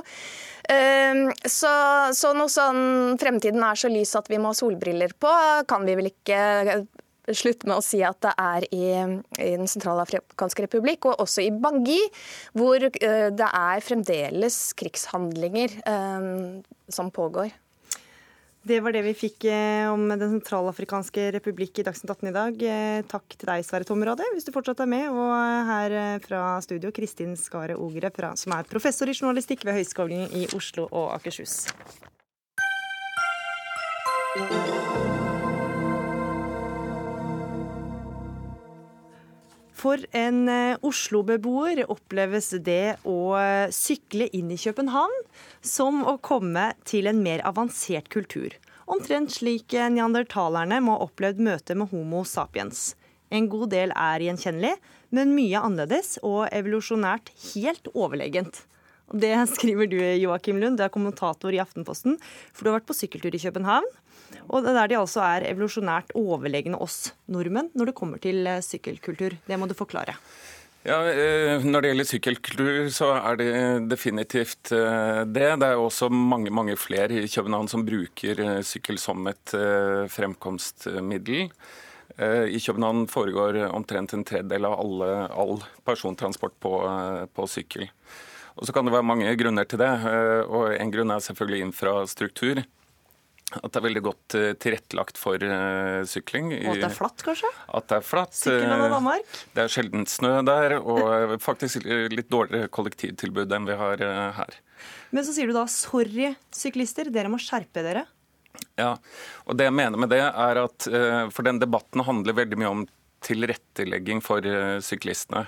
Så, 0.70 1.70
så 2.14 2.28
noe 2.36 2.50
sånn 2.52 3.16
fremtiden 3.18 3.64
er 3.66 3.78
så 3.80 3.88
lys 3.90 4.12
at 4.14 4.28
vi 4.30 4.38
må 4.38 4.52
ha 4.52 4.54
solbriller 4.54 5.16
på, 5.18 5.32
kan 5.66 5.82
vi 5.88 5.96
vel 5.98 6.10
ikke 6.12 6.38
slutte 7.36 7.68
med 7.68 7.78
å 7.78 7.84
si 7.84 8.00
at 8.06 8.18
det 8.24 8.32
er 8.40 8.66
i, 8.74 8.84
i 9.38 9.50
Den 9.58 9.70
sentralafrikanske 9.70 10.66
republikk, 10.66 11.10
og 11.10 11.24
også 11.24 11.44
i 11.44 11.52
Bangui, 11.54 12.00
hvor 12.56 12.82
uh, 12.86 13.28
det 13.34 13.50
er 13.50 13.84
fremdeles 13.84 14.60
krigshandlinger 14.80 15.76
uh, 15.86 16.60
som 16.92 17.12
pågår. 17.14 17.52
Det 18.60 18.76
var 18.84 18.92
det 18.92 19.00
vi 19.06 19.14
fikk 19.16 19.46
eh, 19.48 19.88
om 19.88 20.02
Den 20.10 20.34
sentralafrikanske 20.34 21.30
republikk 21.38 21.80
i 21.80 21.84
Dagsnytt 21.86 22.12
18 22.12 22.28
i 22.28 22.34
dag. 22.34 22.64
Takk 23.08 23.36
til 23.36 23.48
deg, 23.48 23.64
Sverre 23.64 23.88
Tomrade, 23.88 24.26
hvis 24.34 24.44
du 24.44 24.52
fortsatt 24.52 24.84
er 24.84 24.90
med. 24.90 25.08
Og 25.08 25.32
her 25.70 25.96
fra 26.26 26.44
studio, 26.64 26.92
Kristin 26.92 27.32
Skare 27.40 27.78
Ogre, 27.80 28.12
som 28.36 28.56
er 28.58 28.68
professor 28.68 29.08
i 29.08 29.16
journalistikk 29.16 29.64
ved 29.64 29.80
Høgskolen 29.80 30.28
i 30.36 30.44
Oslo 30.56 30.90
og 30.90 31.14
Akershus. 31.16 31.64
For 39.80 40.02
en 40.12 40.48
eh, 40.52 40.76
Oslo-beboer 40.84 41.86
oppleves 41.88 42.50
det 42.66 42.98
å 43.08 43.32
eh, 43.40 43.70
sykle 43.72 44.26
inn 44.36 44.50
i 44.52 44.58
København 44.60 45.14
som 45.64 46.02
å 46.04 46.18
komme 46.20 46.66
til 46.84 47.08
en 47.08 47.22
mer 47.24 47.40
avansert 47.48 48.10
kultur. 48.12 48.52
Omtrent 48.90 49.32
slik 49.32 49.72
eh, 49.72 49.88
neandertalerne 49.88 50.82
må 50.84 50.98
ha 50.98 51.06
opplevd 51.06 51.40
møtet 51.46 51.80
med 51.80 51.88
Homo 51.94 52.26
sapiens. 52.28 52.90
En 53.32 53.48
god 53.48 53.70
del 53.72 53.94
er 53.96 54.26
gjenkjennelig, 54.26 54.74
men 55.16 55.32
mye 55.32 55.62
annerledes 55.64 56.18
og 56.20 56.50
evolusjonært 56.50 57.32
helt 57.54 57.88
overlegent. 57.94 58.66
Det 59.16 59.32
skriver 59.54 59.88
du, 59.88 60.00
Joakim 60.20 60.60
Lund, 60.60 60.76
du 60.76 60.84
er 60.84 60.92
kommentator 60.92 61.56
i 61.56 61.62
Aftenposten, 61.62 62.20
for 62.52 62.66
du 62.66 62.74
har 62.74 62.82
vært 62.82 62.90
på 62.90 63.00
sykkeltur 63.00 63.32
i 63.32 63.44
København. 63.48 63.88
Og 64.50 64.66
der 64.66 64.90
de 64.90 64.98
altså 64.98 65.22
er 65.22 65.46
evolusjonært 65.52 66.14
overlegne 66.18 66.78
oss 66.82 67.12
nordmenn 67.30 67.70
når 67.78 67.90
det 67.90 67.98
kommer 67.98 68.22
til 68.22 68.46
eh, 68.50 68.62
sykkelkultur. 68.64 69.36
Det 69.46 69.58
må 69.58 69.68
du 69.70 69.76
forklare. 69.78 70.16
Ja, 70.82 70.98
eh, 71.06 71.60
Når 71.62 71.82
det 71.82 71.90
gjelder 71.90 72.08
sykkelkultur, 72.08 72.88
så 72.94 73.12
er 73.18 73.36
det 73.38 73.52
definitivt 73.90 74.72
eh, 74.74 75.22
det. 75.28 75.52
Det 75.62 75.68
er 75.68 75.78
også 75.78 76.10
mange 76.10 76.50
mange 76.50 76.74
flere 76.80 77.20
i 77.20 77.28
København 77.30 77.70
som 77.70 77.86
bruker 77.86 78.62
sykkel 78.66 78.98
som 78.98 79.26
et 79.30 79.54
fremkomstmiddel. 80.10 81.50
I 82.20 82.58
København 82.60 83.06
foregår 83.08 83.56
omtrent 83.70 84.12
en 84.12 84.24
tredjedel 84.26 84.66
av 84.68 84.74
alle, 84.82 85.06
all 85.30 85.62
persontransport 85.86 86.52
på, 86.60 86.72
på 87.32 87.46
sykkel. 87.48 87.86
Og 88.58 88.66
Så 88.66 88.74
kan 88.74 88.84
det 88.84 88.92
være 88.92 89.06
mange 89.06 89.30
grunner 89.40 89.64
til 89.64 89.80
det. 89.80 89.88
og 90.50 90.74
En 90.74 90.90
grunn 90.92 91.14
er 91.14 91.22
selvfølgelig 91.24 91.62
infrastruktur. 91.70 92.60
At 93.58 93.72
det 93.72 93.80
er 93.80 93.84
veldig 93.88 94.02
godt 94.06 94.36
uh, 94.38 94.50
tilrettelagt 94.62 95.18
for 95.18 95.42
uh, 95.42 96.02
sykling. 96.06 96.52
Og 96.60 96.76
at 96.76 96.84
det 96.84 96.88
er 96.90 96.94
flatt, 96.94 97.24
kanskje? 97.26 97.50
At 97.66 97.88
det 97.90 97.96
er 97.98 98.06
flatt. 98.06 98.36
Sykkelland 98.38 98.84
og 98.86 98.94
Danmark? 98.94 99.40
Det 99.56 99.64
er 99.64 99.72
sjelden 99.74 100.06
snø 100.10 100.36
der, 100.46 100.76
og 100.78 101.34
faktisk 101.42 101.82
litt 101.86 102.30
dårligere 102.30 102.70
kollektivtilbud 102.72 103.50
enn 103.56 103.66
vi 103.66 103.78
har 103.80 104.04
her. 104.38 104.60
Men 105.10 105.26
så 105.26 105.34
sier 105.34 105.50
du 105.50 105.56
da 105.56 105.66
sorry, 105.70 106.30
syklister, 106.54 107.10
dere 107.12 107.32
må 107.32 107.40
skjerpe 107.42 107.82
dere. 107.84 108.06
Ja, 108.78 108.94
og 109.46 109.58
det 109.58 109.66
jeg 109.66 109.74
mener 109.76 110.00
med 110.00 110.10
det 110.10 110.22
er 110.26 110.58
at 110.58 110.86
For 111.30 111.46
den 111.46 111.60
debatten 111.62 112.02
handler 112.02 112.34
veldig 112.34 112.58
mye 112.58 112.70
om 112.70 112.80
tilrettelegging 113.24 114.22
for 114.24 114.44
eh, 114.46 114.78
syklistene. 114.84 115.44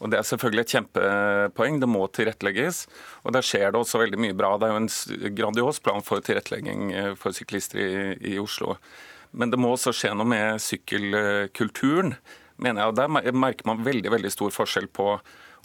Og 0.00 0.10
Det 0.10 0.18
er 0.18 0.28
selvfølgelig 0.28 0.64
et 0.64 0.74
kjempepoeng. 0.76 1.80
Det 1.80 1.88
må 1.88 2.04
tilrettelegges. 2.12 2.84
Og 3.24 3.32
Der 3.36 3.46
skjer 3.46 3.72
det 3.72 3.80
også 3.80 4.02
veldig 4.02 4.20
mye 4.20 4.36
bra. 4.36 4.54
Det 4.58 4.68
er 4.68 4.74
jo 4.74 4.82
en 4.82 5.34
grandios 5.34 5.80
plan 5.80 6.04
for 6.04 6.24
tilrettelegging 6.24 6.92
eh, 6.92 7.12
for 7.18 7.36
syklister 7.36 7.80
i, 7.80 8.34
i 8.34 8.38
Oslo. 8.38 8.76
Men 9.34 9.50
det 9.50 9.58
må 9.58 9.72
også 9.74 9.94
skje 9.94 10.12
noe 10.14 10.28
med 10.30 10.60
sykkelkulturen, 10.62 12.14
mener 12.56 12.84
jeg. 12.84 12.92
Og 12.92 12.98
Der 13.00 13.32
merker 13.34 13.66
man 13.66 13.82
veldig, 13.86 14.12
veldig 14.14 14.30
stor 14.30 14.54
forskjell 14.54 14.86
på 14.94 15.16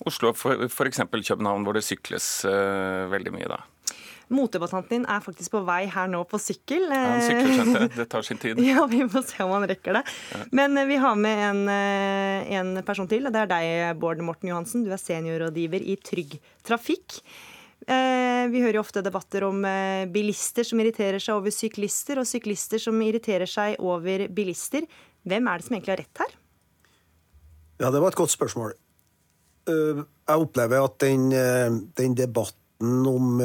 Oslo 0.07 0.31
og 0.31 0.69
f.eks. 0.71 1.01
København, 1.11 1.65
hvor 1.67 1.75
det 1.75 1.83
sykles 1.83 2.25
uh, 2.47 3.11
veldig 3.11 3.33
mye. 3.35 3.49
da. 3.51 3.59
Motebattanten 4.29 4.99
din 4.99 5.05
er 5.09 5.21
faktisk 5.25 5.55
på 5.55 5.63
vei 5.65 5.87
her 5.89 6.09
nå 6.09 6.21
på 6.29 6.37
sykkel. 6.37 6.83
Ja, 6.85 6.97
han 7.15 7.23
sykler, 7.25 7.53
skjønte 7.55 7.79
jeg. 7.81 7.91
Det 7.97 8.05
tar 8.11 8.25
sin 8.25 8.39
tid. 8.41 8.59
Ja, 8.69 8.85
vi 8.89 9.01
får 9.09 9.23
se 9.25 9.41
om 9.41 9.53
han 9.55 9.65
rekker 9.69 9.97
det. 9.97 10.03
Ja. 10.35 10.41
Men 10.59 10.77
eh, 10.77 10.85
vi 10.89 10.99
har 11.01 11.15
med 11.17 11.39
en, 11.47 11.61
eh, 11.73 12.51
en, 12.59 12.73
person 12.85 13.09
til. 13.09 13.25
og 13.25 13.33
Det 13.33 13.41
er 13.41 13.49
deg, 13.49 13.69
Bård 14.01 14.21
Morten 14.25 14.51
Johansen. 14.51 14.83
Du 14.85 14.93
er 14.93 15.01
seniorrådgiver 15.01 15.81
i 15.81 15.95
Trygg 16.05 16.35
Trafikk. 16.67 17.17
Eh, 17.89 18.45
vi 18.53 18.61
hører 18.61 18.77
jo 18.77 18.83
ofte 18.83 19.01
debatter 19.01 19.47
om 19.47 19.65
bilister 20.13 20.67
som 20.67 20.81
irriterer 20.83 21.17
seg 21.23 21.39
over 21.39 21.53
syklister, 21.55 22.21
og 22.21 22.29
syklister 22.29 22.81
som 22.83 23.01
irriterer 23.01 23.49
seg 23.49 23.81
over 23.81 24.27
bilister. 24.29 24.85
Hvem 25.25 25.49
er 25.49 25.57
det 25.57 25.65
som 25.65 25.77
egentlig 25.79 25.95
har 25.95 26.03
rett 26.03 26.21
her? 26.21 26.37
Ja, 27.79 27.89
det 27.89 28.03
var 28.03 28.13
et 28.13 28.19
godt 28.19 28.35
spørsmål. 28.35 28.77
Jeg 29.69 30.05
opplever 30.45 30.85
at 30.85 31.01
den, 31.01 31.29
den 31.97 32.15
debatten 32.17 33.09
om 33.09 33.41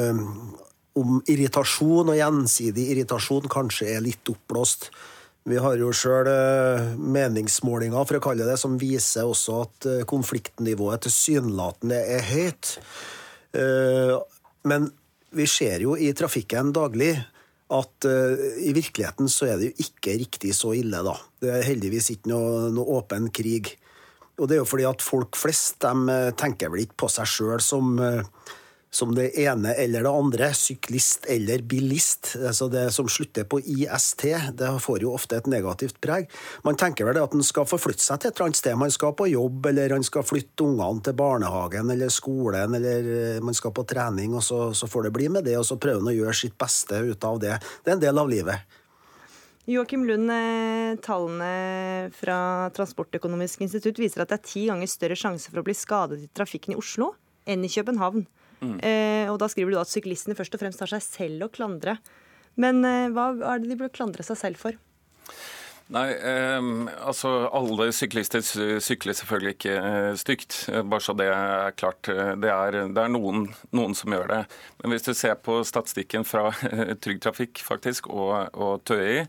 om 0.95 1.19
irritasjon 1.27 2.11
og 2.11 2.17
gjensidig 2.17 2.87
irritasjon 2.93 3.49
kanskje 3.51 3.89
er 3.97 4.03
litt 4.05 4.31
oppblåst. 4.31 4.89
Vi 5.45 5.59
har 5.61 5.77
jo 5.77 5.91
sjøl 5.93 6.25
eh, 6.31 6.95
meningsmålinger 6.97 8.07
for 8.07 8.17
å 8.17 8.23
kalle 8.23 8.47
det, 8.47 8.57
som 8.57 8.79
viser 8.81 9.27
også 9.29 9.59
at 9.61 9.87
eh, 9.91 10.05
konfliktnivået 10.09 11.05
tilsynelatende 11.05 11.99
er 12.15 12.25
høyt. 12.31 12.71
Eh, 13.53 14.15
men 14.65 14.89
vi 15.35 15.45
ser 15.49 15.85
jo 15.85 15.93
i 15.99 16.09
trafikken 16.17 16.73
daglig 16.73 17.13
at 17.75 18.05
i 18.05 18.71
virkeligheten 18.77 19.25
så 19.25 19.47
er 19.49 19.55
det 19.57 19.71
jo 19.71 19.85
ikke 19.87 20.13
riktig 20.21 20.51
så 20.53 20.75
ille, 20.77 20.99
da. 21.01 21.15
Det 21.41 21.49
er 21.49 21.65
heldigvis 21.65 22.11
ikke 22.13 22.29
noe, 22.29 22.67
noe 22.71 22.99
åpen 22.99 23.31
krig. 23.33 23.71
Og 24.37 24.45
det 24.45 24.55
er 24.55 24.61
jo 24.61 24.67
fordi 24.69 24.85
at 24.85 25.01
folk 25.01 25.37
flest 25.37 25.81
de 25.81 26.19
tenker 26.37 26.69
vel 26.69 26.83
ikke 26.83 26.99
på 27.03 27.09
seg 27.09 27.31
sjøl 27.31 27.63
som 27.65 27.97
som 28.95 29.11
det 29.15 29.27
ene 29.43 29.73
eller 29.75 30.05
det 30.05 30.11
andre, 30.11 30.49
syklist 30.55 31.25
eller 31.31 31.63
bilist. 31.67 32.35
Altså 32.39 32.69
det 32.71 32.85
som 32.95 33.09
slutter 33.11 33.43
på 33.43 33.59
IST, 33.59 34.23
det 34.55 34.69
får 34.81 35.03
jo 35.03 35.11
ofte 35.17 35.35
et 35.35 35.49
negativt 35.51 35.99
preg. 36.03 36.29
Man 36.63 36.79
tenker 36.79 37.07
vel 37.09 37.19
at 37.19 37.35
en 37.35 37.43
skal 37.43 37.67
forflytte 37.67 38.05
seg 38.05 38.21
til 38.21 38.31
et 38.31 38.37
eller 38.37 38.47
annet 38.47 38.61
sted. 38.61 38.77
Man 38.79 38.93
skal 38.95 39.11
på 39.19 39.27
jobb, 39.33 39.67
eller 39.71 39.97
han 39.97 40.07
skal 40.07 40.23
flytte 40.23 40.63
ungene 40.63 41.03
til 41.03 41.17
barnehagen 41.19 41.91
eller 41.91 42.13
skolen, 42.13 42.77
eller 42.79 43.11
eh, 43.17 43.41
man 43.43 43.57
skal 43.57 43.75
på 43.75 43.83
trening, 43.89 44.37
og 44.39 44.45
så, 44.45 44.69
så 44.71 44.87
får 44.87 45.09
det 45.09 45.13
bli 45.17 45.27
med 45.35 45.43
det, 45.49 45.57
og 45.59 45.67
så 45.67 45.79
prøver 45.81 45.99
han 45.99 46.13
å 46.13 46.15
gjøre 46.15 46.37
sitt 46.45 46.55
beste 46.61 47.03
ut 47.03 47.27
av 47.27 47.41
det. 47.43 47.59
Det 47.83 47.91
er 47.91 47.97
en 47.97 48.05
del 48.05 48.23
av 48.23 48.31
livet. 48.31 48.79
Joakim 49.67 50.05
Lund, 50.07 50.31
eh, 50.31 50.95
tallene 51.03 52.07
fra 52.15 52.39
Transportøkonomisk 52.77 53.65
institutt 53.65 53.99
viser 53.99 54.23
at 54.23 54.31
det 54.31 54.39
er 54.39 54.47
ti 54.53 54.65
ganger 54.69 54.87
større 54.91 55.19
sjanse 55.19 55.51
for 55.51 55.59
å 55.59 55.67
bli 55.67 55.75
skadet 55.75 56.21
i 56.21 56.31
trafikken 56.37 56.77
i 56.77 56.79
Oslo 56.79 57.11
enn 57.49 57.65
i 57.65 57.71
København. 57.75 58.23
Mm. 58.61 58.77
Eh, 58.79 59.25
og 59.31 59.39
da 59.41 59.49
skriver 59.51 59.75
du 59.75 59.81
at 59.81 59.91
syklistene 59.91 60.37
først 60.37 60.55
og 60.55 60.63
fremst 60.63 60.83
har 60.83 60.91
seg 60.95 61.03
selv 61.05 61.47
å 61.47 61.51
klandre. 61.53 61.97
Men 62.61 62.83
eh, 62.87 63.11
hva 63.13 63.31
er 63.35 63.61
det 63.61 63.71
de 63.71 63.79
burde 63.79 63.95
klandre 63.95 64.25
seg 64.25 64.39
selv 64.39 64.61
for? 64.61 64.77
Nei, 65.93 66.07
eh, 66.17 66.69
altså 67.05 67.31
alle 67.53 67.91
syklister 67.93 68.41
sykler 68.81 69.13
selvfølgelig 69.13 69.51
ikke 69.53 69.75
eh, 69.77 70.13
stygt, 70.17 70.57
eh, 70.71 70.81
bare 70.81 71.05
så 71.05 71.13
det 71.13 71.27
er 71.29 71.75
klart. 71.77 72.09
Det 72.09 72.49
er, 72.49 72.79
det 72.89 73.03
er 73.03 73.11
noen, 73.13 73.45
noen, 73.75 73.93
som 73.97 74.15
gjør 74.15 74.31
det. 74.31 74.39
Men 74.81 74.95
hvis 74.95 75.05
du 75.05 75.13
ser 75.13 75.37
på 75.45 75.59
statistikken 75.67 76.25
fra 76.25 76.47
eh, 76.71 76.95
Trygg 76.97 77.21
Trafikk 77.21 77.61
faktisk, 77.61 78.09
og, 78.09 78.49
og 78.57 78.81
TØI, 78.89 79.27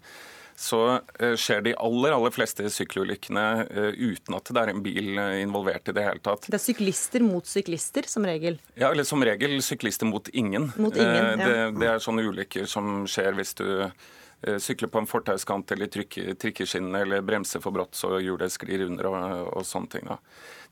så 0.57 0.81
eh, 1.21 1.35
skjer 1.37 1.63
de 1.67 1.75
aller 1.77 2.17
aller 2.17 2.33
fleste 2.35 2.67
sykkelulykkene 2.73 3.47
eh, 3.67 3.89
uten 3.97 4.37
at 4.39 4.51
det 4.51 4.63
er 4.63 4.73
en 4.73 4.83
bil 4.85 5.21
involvert 5.43 5.91
i 5.93 5.97
det 5.97 6.05
hele 6.07 6.23
tatt. 6.25 6.49
Det 6.49 6.59
er 6.59 6.65
syklister 6.65 7.25
mot 7.25 7.47
syklister, 7.47 8.09
som 8.09 8.27
regel? 8.27 8.61
Ja, 8.75 8.91
eller 8.91 9.05
som 9.09 9.25
regel 9.25 9.59
syklister 9.65 10.09
mot 10.09 10.29
ingen. 10.33 10.71
Mot 10.77 10.97
ingen 10.97 11.43
ja. 11.43 11.49
det, 11.49 11.59
det 11.81 11.91
er 11.93 12.05
sånne 12.05 12.25
ulykker 12.27 12.69
som 12.71 13.05
skjer 13.11 13.37
hvis 13.37 13.57
du 13.61 13.67
sykler 13.67 14.61
sykle 14.61 14.89
på 14.93 15.01
en 15.01 15.09
fortauskant 15.09 15.73
eller 15.73 15.89
trykke, 15.91 16.35
trikkeskinne 16.39 17.01
eller 17.03 17.23
bremse 17.25 17.61
for 17.61 17.75
brått 17.75 17.97
så 17.97 18.19
hjulet 18.21 18.53
sklir 18.53 18.85
under 18.87 19.09
og, 19.11 19.49
og, 19.57 19.65
sånne 19.67 19.89
ting. 19.91 20.05
Da. 20.07 20.19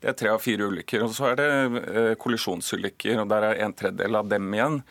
Det 0.01 0.11
er 0.13 0.19
tre 0.21 0.33
av 0.35 0.43
fire 0.45 0.69
ulykker. 0.69 1.05
Og 1.07 1.15
så 1.17 1.31
er 1.33 1.41
det 1.41 1.49
eh, 1.81 2.13
kollisjonsulykker, 2.21 3.23
og 3.23 3.31
der 3.33 3.49
er 3.49 3.63
en 3.65 3.75
tredjedel 3.75 4.21
av 4.21 4.29
dem 4.31 4.53
igjen 4.55 4.83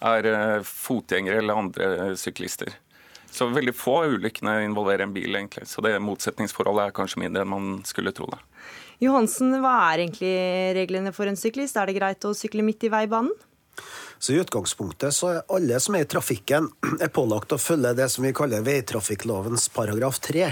er 0.00 0.30
eh, 0.30 0.62
fotgjengere 0.64 1.42
eller 1.42 1.60
andre 1.64 2.14
syklister. 2.16 2.72
Så 3.30 3.46
veldig 3.54 3.74
få 3.76 3.96
av 4.02 4.16
ulykkene 4.16 4.56
involverer 4.66 5.06
en 5.06 5.14
bil, 5.14 5.30
egentlig. 5.34 5.66
Så 5.70 5.82
det 5.84 5.94
motsetningsforholdet 6.02 6.88
er 6.90 6.96
kanskje 6.96 7.22
mindre 7.22 7.44
enn 7.44 7.52
man 7.52 7.68
skulle 7.86 8.12
tro 8.16 8.26
det. 8.32 8.40
Johansen, 9.00 9.54
hva 9.62 9.76
er 9.92 10.02
egentlig 10.02 10.34
reglene 10.76 11.14
for 11.16 11.30
en 11.30 11.38
syklist? 11.38 11.78
Er 11.78 11.88
det 11.88 11.96
greit 11.96 12.26
å 12.26 12.34
sykle 12.36 12.64
midt 12.66 12.84
i 12.84 12.92
veibanen? 12.92 13.32
Så 14.20 14.34
I 14.34 14.40
utgangspunktet 14.42 15.16
så 15.16 15.30
er 15.30 15.46
alle 15.48 15.78
som 15.80 15.94
er 15.96 16.04
i 16.04 16.10
trafikken, 16.10 16.66
er 17.00 17.08
pålagt 17.14 17.54
å 17.56 17.60
følge 17.60 17.94
det 17.96 18.10
som 18.12 18.26
vi 18.26 18.34
kaller 18.36 18.66
veitrafikklovens 18.66 19.70
paragraf 19.72 20.20
3. 20.26 20.50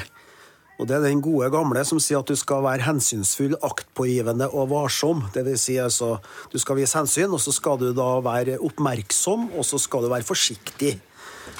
Og 0.78 0.86
Det 0.86 0.94
er 0.94 1.02
den 1.02 1.20
gode 1.20 1.50
gamle 1.50 1.82
som 1.84 1.98
sier 2.00 2.22
at 2.22 2.30
du 2.30 2.38
skal 2.38 2.62
være 2.62 2.86
hensynsfull, 2.86 3.56
aktpågivende 3.66 4.46
og 4.54 4.70
varsom. 4.70 5.24
Det 5.34 5.42
vil 5.44 5.58
si 5.58 5.74
altså, 5.82 6.20
Du 6.52 6.58
skal 6.58 6.78
vise 6.78 6.96
hensyn, 6.96 7.34
og 7.34 7.42
så 7.42 7.52
skal 7.52 7.80
du 7.82 7.90
da 7.92 8.08
være 8.22 8.60
oppmerksom, 8.62 9.50
og 9.58 9.66
så 9.66 9.76
skal 9.82 10.06
du 10.06 10.12
være 10.14 10.24
forsiktig. 10.24 10.94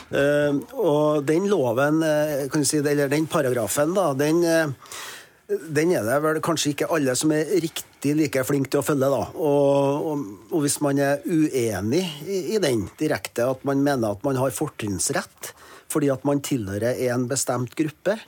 Uh, 0.09 0.59
og 0.79 1.23
den 1.29 1.47
loven, 1.51 2.03
kan 2.53 2.67
si, 2.67 2.81
eller 2.81 3.11
den 3.13 3.29
paragrafen, 3.31 3.95
da, 3.97 4.11
den 4.17 4.43
uh, 4.45 4.91
den 5.49 5.95
er 5.97 6.05
det 6.05 6.17
vel 6.21 6.41
kanskje 6.45 6.75
ikke 6.75 6.91
alle 6.93 7.15
som 7.17 7.33
er 7.33 7.49
riktig 7.65 8.13
like 8.19 8.43
flinke 8.45 8.69
til 8.73 8.83
å 8.83 8.85
følge. 8.85 9.09
da. 9.09 9.21
Og, 9.33 10.09
og, 10.11 10.27
og 10.53 10.65
hvis 10.65 10.77
man 10.85 11.01
er 11.01 11.25
uenig 11.25 12.03
i, 12.27 12.41
i, 12.53 12.59
den 12.61 12.85
direkte, 13.01 13.47
at 13.49 13.65
man 13.69 13.81
mener 13.85 14.13
at 14.13 14.27
man 14.29 14.37
har 14.41 14.55
fortrinnsrett 14.55 15.55
fordi 15.89 16.11
at 16.13 16.25
man 16.29 16.43
tilhører 16.45 16.99
en 17.09 17.25
bestemt 17.31 17.73
gruppe, 17.73 18.19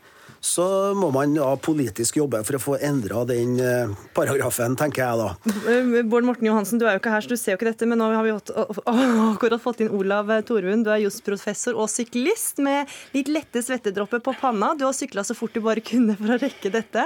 så 0.40 0.64
må 0.96 1.10
man 1.12 1.34
ja, 1.36 1.48
politisk 1.60 2.16
jobbe 2.16 2.40
for 2.48 2.56
å 2.56 2.60
få 2.62 2.76
endra 2.84 3.26
den 3.28 3.58
eh, 3.60 3.90
paragrafen, 4.16 4.72
tenker 4.80 5.02
jeg 5.04 5.20
da. 5.20 5.54
Eh, 5.68 5.90
Bård 6.08 6.24
Morten 6.24 6.48
Johansen, 6.48 6.80
du 6.80 6.86
er 6.86 6.96
jo 6.96 7.02
ikke 7.02 7.12
her, 7.12 7.24
så 7.24 7.32
du 7.32 7.36
ser 7.36 7.52
jo 7.52 7.58
ikke 7.58 7.68
dette, 7.68 7.88
men 7.88 8.00
nå 8.00 8.08
har 8.14 8.24
vi 8.24 8.32
akkurat 8.32 9.60
fått 9.60 9.82
inn 9.84 9.92
Olav 9.96 10.32
Torvund. 10.48 10.86
Du 10.86 10.92
er 10.94 11.02
jusprofessor 11.04 11.76
og 11.76 11.90
syklist 11.92 12.62
med 12.64 12.88
litt 13.12 13.28
lette 13.28 13.60
svettedropper 13.64 14.22
på 14.24 14.34
panna. 14.40 14.72
Du 14.78 14.86
har 14.86 14.96
sykla 14.96 15.24
så 15.28 15.36
fort 15.36 15.52
du 15.52 15.60
bare 15.64 15.84
kunne 15.84 16.16
for 16.16 16.32
å 16.32 16.38
rekke 16.40 16.72
dette. 16.72 17.04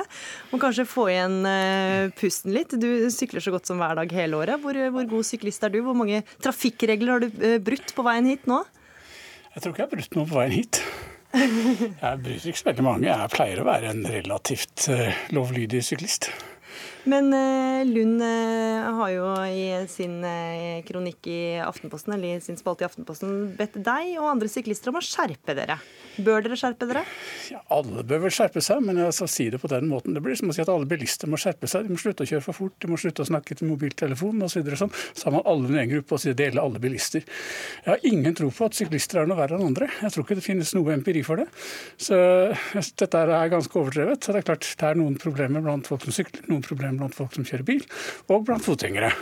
og 0.53 0.63
kanskje 0.63 0.87
få 0.89 1.09
igjen 1.11 1.41
pusten 2.19 2.55
litt. 2.55 2.77
Du 2.79 3.11
sykler 3.11 3.43
så 3.43 3.55
godt 3.55 3.67
som 3.67 3.83
hver 3.83 3.99
dag 3.99 4.15
hele 4.15 4.39
året. 4.39 4.63
Hvor, 4.63 4.79
hvor 4.95 5.09
god 5.17 5.27
syklist 5.27 5.67
er 5.67 5.75
du? 5.75 5.81
Hvor 5.87 5.99
mange 5.99 6.23
trafikkregler 6.45 7.17
har 7.17 7.25
du 7.27 7.59
brutt 7.67 7.97
på 7.97 8.07
veien 8.07 8.31
hit 8.31 8.47
nå? 8.51 8.63
Jeg 9.55 9.63
tror 9.63 9.75
ikke 9.75 9.85
jeg 9.85 9.91
har 9.91 9.97
brutt 9.99 10.17
noe 10.21 10.31
på 10.31 10.39
veien 10.39 10.57
hit. 10.61 10.81
Jeg 11.35 12.19
bryr 12.23 12.49
ikke 12.51 12.61
så 12.61 12.69
veldig 12.71 12.87
mange. 12.87 13.09
Jeg 13.11 13.33
pleier 13.35 13.63
å 13.63 13.67
være 13.67 13.91
en 13.91 14.05
relativt 14.07 14.89
uh, 14.93 15.09
lovlydig 15.35 15.83
syklist. 15.87 16.31
Men 17.11 17.29
uh, 17.35 17.85
Lund 17.89 18.23
uh, 18.23 18.95
har 19.01 19.11
jo 19.13 19.29
i 19.51 19.67
sin 19.91 20.21
kronikk 20.89 21.29
i 21.29 21.41
Aftenposten, 21.65 22.17
eller 22.17 22.39
i 22.39 22.45
sin 22.45 22.59
spalte 22.61 22.87
i 22.87 22.89
Aftenposten 22.89 23.55
bedt 23.59 23.77
deg 23.85 24.17
og 24.19 24.33
andre 24.37 24.51
syklister 24.51 24.93
om 24.93 25.01
å 25.01 25.05
skjerpe 25.05 25.57
dere. 25.57 25.79
Bør 26.23 26.45
dere 26.45 26.57
skjerpe 26.59 26.87
dere? 26.87 27.03
Ja, 27.51 27.61
Alle 27.75 28.05
bør 28.07 28.25
vel 28.27 28.35
skjerpe 28.35 28.63
seg, 28.63 28.83
men 28.87 29.01
jeg 29.03 29.15
skal 29.17 29.31
si 29.31 29.49
det 29.51 29.59
på 29.59 29.71
den 29.71 29.89
måten. 29.91 30.15
Det 30.15 30.23
blir 30.23 30.37
som 30.39 30.51
å 30.53 30.55
si 30.55 30.63
at 30.63 30.71
alle 30.71 30.87
bilister 30.87 31.31
må 31.31 31.39
skjerpe 31.41 31.67
seg. 31.71 31.89
De 31.89 31.95
må 31.95 31.99
slutte 31.99 32.23
å 32.23 32.29
kjøre 32.31 32.45
for 32.45 32.59
fort, 32.61 32.77
de 32.83 32.91
må 32.91 32.99
slutte 33.01 33.25
å 33.25 33.29
snakke 33.29 33.57
til 33.59 33.71
mobiltelefonen 33.73 34.47
osv. 34.47 34.63
Så, 34.63 34.79
sånn. 34.85 34.93
så 34.95 35.29
har 35.29 35.35
man 35.37 35.47
alle 35.51 35.73
i 35.75 35.81
en 35.83 35.91
gruppe 35.91 36.15
og 36.15 36.23
sier 36.23 36.37
det 36.39 36.49
gjelder 36.49 36.63
alle 36.63 36.83
bilister. 36.83 37.27
Jeg 37.83 37.91
har 37.91 38.07
ingen 38.07 38.39
tro 38.39 38.51
på 38.55 38.69
at 38.69 38.79
syklister 38.79 39.23
er 39.23 39.31
noe 39.31 39.41
verre 39.41 39.59
enn 39.59 39.67
andre. 39.73 39.91
Jeg 40.05 40.15
tror 40.15 40.27
ikke 40.27 40.39
det 40.39 40.47
finnes 40.47 40.75
noe 40.79 40.95
empiri 40.95 41.25
for 41.27 41.43
det. 41.43 41.49
Så 41.99 42.17
dette 43.03 43.25
er 43.25 43.53
ganske 43.53 43.81
overdrevet. 43.81 44.23
Så 44.23 44.35
det 44.35 44.45
er 44.45 44.49
klart 44.53 44.71
det 44.71 44.91
er 44.91 45.01
noen 45.01 45.19
problemer 45.21 45.65
blant 45.67 45.91
folk 45.91 46.07
som 46.07 46.15
sykler, 46.15 46.47
noen 46.53 46.63
problemer 46.65 46.94
blant 47.01 47.17
folk 47.17 47.35
som 47.37 47.47
kjører 47.49 47.67
bil, 47.69 47.83
og 48.29 48.47
blant 48.49 48.65
fotgjengere. 48.65 49.15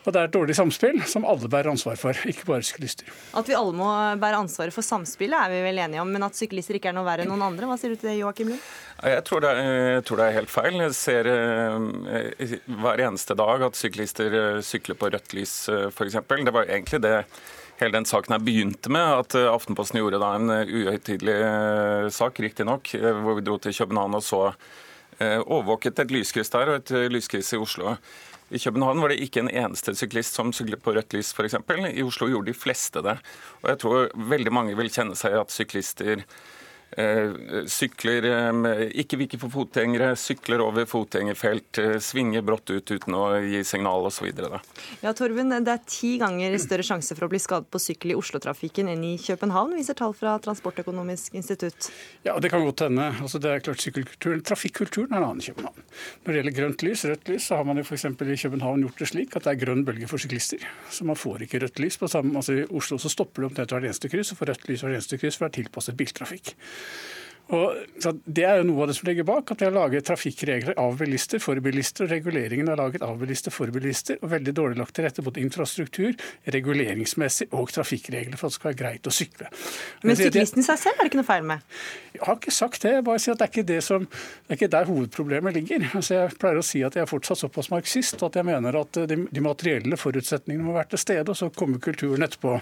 Og 0.00 0.14
det 0.14 0.20
er 0.20 0.28
et 0.30 0.32
dårlig 0.32 0.54
samspill 0.56 1.02
som 1.08 1.26
alle 1.28 1.48
bærer 1.52 1.68
ansvar 1.74 1.98
for, 2.00 2.16
ikke 2.28 2.46
bare 2.48 2.64
syklister. 2.64 3.08
At 3.36 3.48
vi 3.50 3.56
alle 3.56 3.76
må 3.76 3.88
bære 4.20 4.38
ansvaret 4.46 4.72
for 4.72 4.86
samspillet 4.86 5.36
er 5.36 5.52
vi 5.52 5.60
vel 5.66 5.80
enige 5.84 6.00
om, 6.00 6.08
men 6.08 6.24
at 6.24 6.38
syklister 6.38 6.78
ikke 6.78 6.88
er 6.92 6.96
noe 6.96 7.04
verre 7.04 7.26
enn 7.26 7.32
noen 7.32 7.44
andre, 7.50 7.68
hva 7.68 7.76
sier 7.80 7.92
du 7.92 8.00
til 8.00 8.14
det, 8.14 8.16
Joakim 8.22 8.54
Lund? 8.54 8.64
Jeg 9.10 9.24
tror, 9.28 9.44
det, 9.44 9.52
jeg 9.60 10.06
tror 10.08 10.20
det 10.20 10.26
er 10.26 10.36
helt 10.38 10.52
feil. 10.52 10.80
Jeg 10.86 10.96
ser 10.96 11.28
uh, 11.28 12.56
hver 12.80 13.04
eneste 13.10 13.36
dag 13.36 13.66
at 13.68 13.80
syklister 13.80 14.36
uh, 14.36 14.60
sykler 14.64 14.96
på 14.96 15.12
rødt 15.12 15.36
lys, 15.36 15.54
uh, 15.68 15.86
eh, 15.90 15.92
f.eks. 15.92 16.20
Det 16.48 16.56
var 16.56 16.68
egentlig 16.68 17.04
det 17.04 17.14
hele 17.80 17.96
den 17.96 18.08
saken 18.08 18.36
her 18.36 18.44
begynte 18.44 18.92
med, 18.92 19.24
at 19.24 19.36
Aftenposten 19.52 20.00
gjorde 20.00 20.20
da 20.20 20.34
en 20.36 20.52
uhøytidelig 20.52 21.36
sak, 22.12 22.40
riktignok, 22.44 22.92
hvor 23.24 23.38
vi 23.38 23.44
dro 23.44 23.56
til 23.56 23.72
København 23.72 24.18
og 24.18 24.24
så 24.24 24.42
overvåket 25.20 26.00
et 26.00 26.12
lyskryss 26.14 26.52
der 26.52 26.72
og 26.72 26.78
et 26.80 27.12
lyskryss 27.12 27.52
i 27.52 27.60
Oslo. 27.60 27.96
I 28.50 28.58
København 28.58 29.02
var 29.02 29.12
det 29.12 29.20
ikke 29.22 29.44
en 29.44 29.50
eneste 29.52 29.94
syklist 29.94 30.34
som 30.34 30.50
syklet 30.56 30.82
på 30.82 30.94
rødt 30.96 31.12
lys, 31.14 31.34
f.eks. 31.36 31.54
I 31.92 32.02
Oslo 32.02 32.26
gjorde 32.30 32.50
de 32.50 32.56
fleste 32.56 33.02
det. 33.04 33.18
Og 33.62 33.68
jeg 33.70 33.82
tror 33.84 34.08
veldig 34.32 34.52
mange 34.54 34.78
vil 34.78 34.90
kjenne 34.90 35.18
seg 35.18 35.36
at 35.38 35.54
syklister 35.54 36.24
Eh, 36.24 36.59
sykler 36.90 38.26
eh, 38.26 38.80
ikke 38.98 39.18
viker 39.20 39.38
for 39.38 39.52
fotgjengere, 39.54 40.10
sykler 40.18 40.62
over 40.64 40.86
fotgjengerfelt, 40.90 41.78
eh, 41.78 41.98
svinger 42.02 42.42
brått 42.42 42.70
ut 42.70 42.90
uten 42.90 43.14
å 43.14 43.24
gi 43.44 43.62
signal 43.64 44.08
osv. 44.08 44.26
Ja, 45.00 45.12
Torben, 45.14 45.54
det 45.54 45.74
er 45.74 45.84
ti 45.86 46.16
ganger 46.18 46.56
større 46.58 46.86
sjanse 46.86 47.14
for 47.14 47.28
å 47.28 47.30
bli 47.30 47.38
skadet 47.42 47.70
på 47.70 47.80
sykkel 47.82 48.14
i 48.14 48.18
Oslo-trafikken 48.18 48.90
enn 48.90 49.04
i 49.06 49.14
København, 49.22 49.76
viser 49.78 49.98
tall 49.98 50.16
fra 50.18 50.34
Transportøkonomisk 50.42 51.38
institutt. 51.38 51.92
Ja, 52.26 52.36
det 52.42 52.50
kan 52.50 52.64
godt 52.66 52.82
hende. 52.86 53.12
Altså, 53.20 53.38
det 53.42 53.52
er 53.52 53.64
klart 53.64 53.84
sykkelkulturen, 53.84 54.42
Trafikkulturen 54.46 55.14
er 55.14 55.22
en 55.22 55.28
annen 55.28 55.44
i 55.44 55.50
København. 55.52 55.86
Når 56.24 56.32
det 56.32 56.40
gjelder 56.40 56.58
grønt 56.58 56.86
lys, 56.86 57.06
rødt 57.06 57.30
lys, 57.30 57.46
så 57.46 57.60
har 57.60 57.70
man 57.70 57.78
jo 57.78 57.86
f.eks. 57.86 58.08
i 58.10 58.40
København 58.42 58.86
gjort 58.86 59.04
det 59.04 59.10
slik 59.12 59.38
at 59.38 59.46
det 59.46 59.54
er 59.54 59.62
grønn 59.62 59.86
bølge 59.86 60.10
for 60.10 60.22
syklister. 60.22 60.66
Så 60.90 61.06
man 61.06 61.18
får 61.18 61.46
ikke 61.46 61.62
rødt 61.62 61.78
lys. 61.84 62.00
på 62.00 62.10
samme, 62.10 62.34
altså 62.34 62.58
I 62.58 62.66
Oslo 62.74 62.98
så 62.98 63.12
stopper 63.12 63.44
det 63.44 63.50
omtrent 63.52 63.74
hvert 63.76 63.86
eneste 63.86 64.10
kryss, 64.10 64.34
og 64.34 64.42
får 64.42 64.54
rødt 64.54 64.68
lys 64.68 64.84
hvert 64.84 64.98
eneste 64.98 65.20
kryss 65.20 65.38
for 65.38 65.46
det 65.46 65.52
er 65.52 65.62
tilpasset 65.62 65.96
biltrafikk. 65.96 66.54
Og, 67.50 67.78
det 68.30 68.44
er 68.46 68.60
jo 68.60 68.66
noe 68.68 68.84
av 68.84 68.90
det 68.90 68.94
som 69.00 69.08
ligger 69.08 69.26
bak, 69.26 69.50
at 69.50 69.58
de 69.58 69.66
har 69.66 69.74
laget 69.74 70.06
trafikkregler 70.06 70.76
av 70.78 70.98
bilister 71.00 71.42
for 71.42 71.58
bilister. 71.62 72.06
og 72.06 72.12
Reguleringen 72.12 72.70
er 72.70 72.78
laget 72.78 73.02
av 73.02 73.18
bilister 73.18 73.54
for 73.54 73.72
bilister, 73.74 74.20
og 74.22 74.30
veldig 74.30 74.54
dårlig 74.54 74.78
lagt 74.78 74.94
til 74.96 75.06
rette 75.06 75.24
både 75.26 75.42
infrastruktur, 75.42 76.14
reguleringsmessig 76.54 77.48
og 77.50 77.72
trafikkregler 77.74 78.38
for 78.38 78.46
at 78.46 78.54
det 78.54 78.60
skal 78.60 78.70
være 78.70 78.80
greit 78.84 79.10
å 79.10 79.14
sykle. 79.14 79.50
Men 80.06 80.20
syklisten 80.20 80.66
seg 80.66 80.78
selv 80.84 80.94
er 81.00 81.02
det 81.02 81.12
ikke 81.12 81.22
noe 81.22 81.30
feil 81.32 81.46
med? 81.50 81.66
Jeg 82.14 82.24
har 82.28 82.38
ikke 82.38 82.54
sagt 82.54 82.86
det. 82.86 82.94
Jeg 82.98 83.06
bare 83.10 83.22
sier 83.24 83.34
at 83.34 83.42
det 83.42 83.48
er 83.48 83.54
ikke, 83.54 83.68
det 83.72 83.82
som, 83.86 84.06
det 84.06 84.54
er 84.54 84.60
ikke 84.60 84.72
der 84.76 84.90
hovedproblemet 84.90 85.58
ligger. 85.58 85.88
Altså 85.90 86.20
jeg 86.20 86.38
pleier 86.38 86.62
å 86.62 86.66
si 86.66 86.84
at 86.86 86.98
jeg 86.98 87.06
er 87.06 87.10
fortsatt 87.10 87.42
såpass 87.42 87.72
marxist 87.74 88.22
at 88.26 88.38
jeg 88.38 88.46
mener 88.46 88.78
at 88.78 89.02
de, 89.10 89.24
de 89.26 89.42
materielle 89.42 89.98
forutsetningene 89.98 90.70
må 90.70 90.78
være 90.78 90.94
til 90.94 91.02
stede, 91.02 91.26
og 91.32 91.38
så 91.38 91.50
kommer 91.50 91.82
kulturen 91.82 92.26
etterpå. 92.26 92.60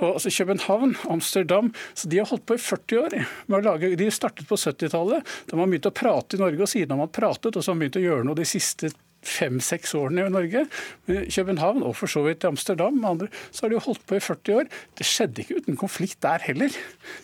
Og 0.00 0.16
altså 0.16 0.32
København, 0.32 0.96
Amsterdam 1.08 1.72
så 1.94 2.08
De 2.08 2.20
har 2.20 2.28
holdt 2.28 2.46
på 2.46 2.56
i 2.56 2.62
40 2.62 3.00
år. 3.00 3.18
lage, 3.62 3.96
De 3.96 4.10
startet 4.10 4.48
på 4.48 4.56
70-tallet. 4.56 5.24
Da 5.50 5.56
man 5.56 5.70
begynte 5.70 5.92
å 5.92 5.96
prate 5.96 6.36
i 6.36 6.40
Norge, 6.40 6.62
og 6.62 6.68
siden 6.68 6.94
har 6.94 7.04
man 7.04 7.12
pratet, 7.12 7.56
og 7.56 7.62
så 7.64 7.72
har 7.72 7.76
man 7.76 7.86
begynt 7.86 8.00
å 8.00 8.06
gjøre 8.06 8.28
noe 8.28 8.38
de 8.38 8.48
siste 8.48 8.92
fem-seks 9.26 9.94
årene 9.98 10.26
i 10.26 10.32
Norge. 10.32 10.64
Men 11.08 11.24
København 11.32 11.84
og 11.86 11.96
for 11.98 12.10
så 12.10 12.22
vidt 12.26 12.46
Amsterdam 12.48 13.00
andre, 13.08 13.28
så 13.50 13.64
har 13.64 13.72
de 13.72 13.78
jo 13.78 13.84
holdt 13.88 14.04
på 14.06 14.18
i 14.18 14.22
40 14.22 14.60
år. 14.60 14.68
Det 14.98 15.06
skjedde 15.08 15.42
ikke 15.42 15.62
uten 15.62 15.80
konflikt 15.80 16.20
der 16.24 16.44
heller. 16.46 16.76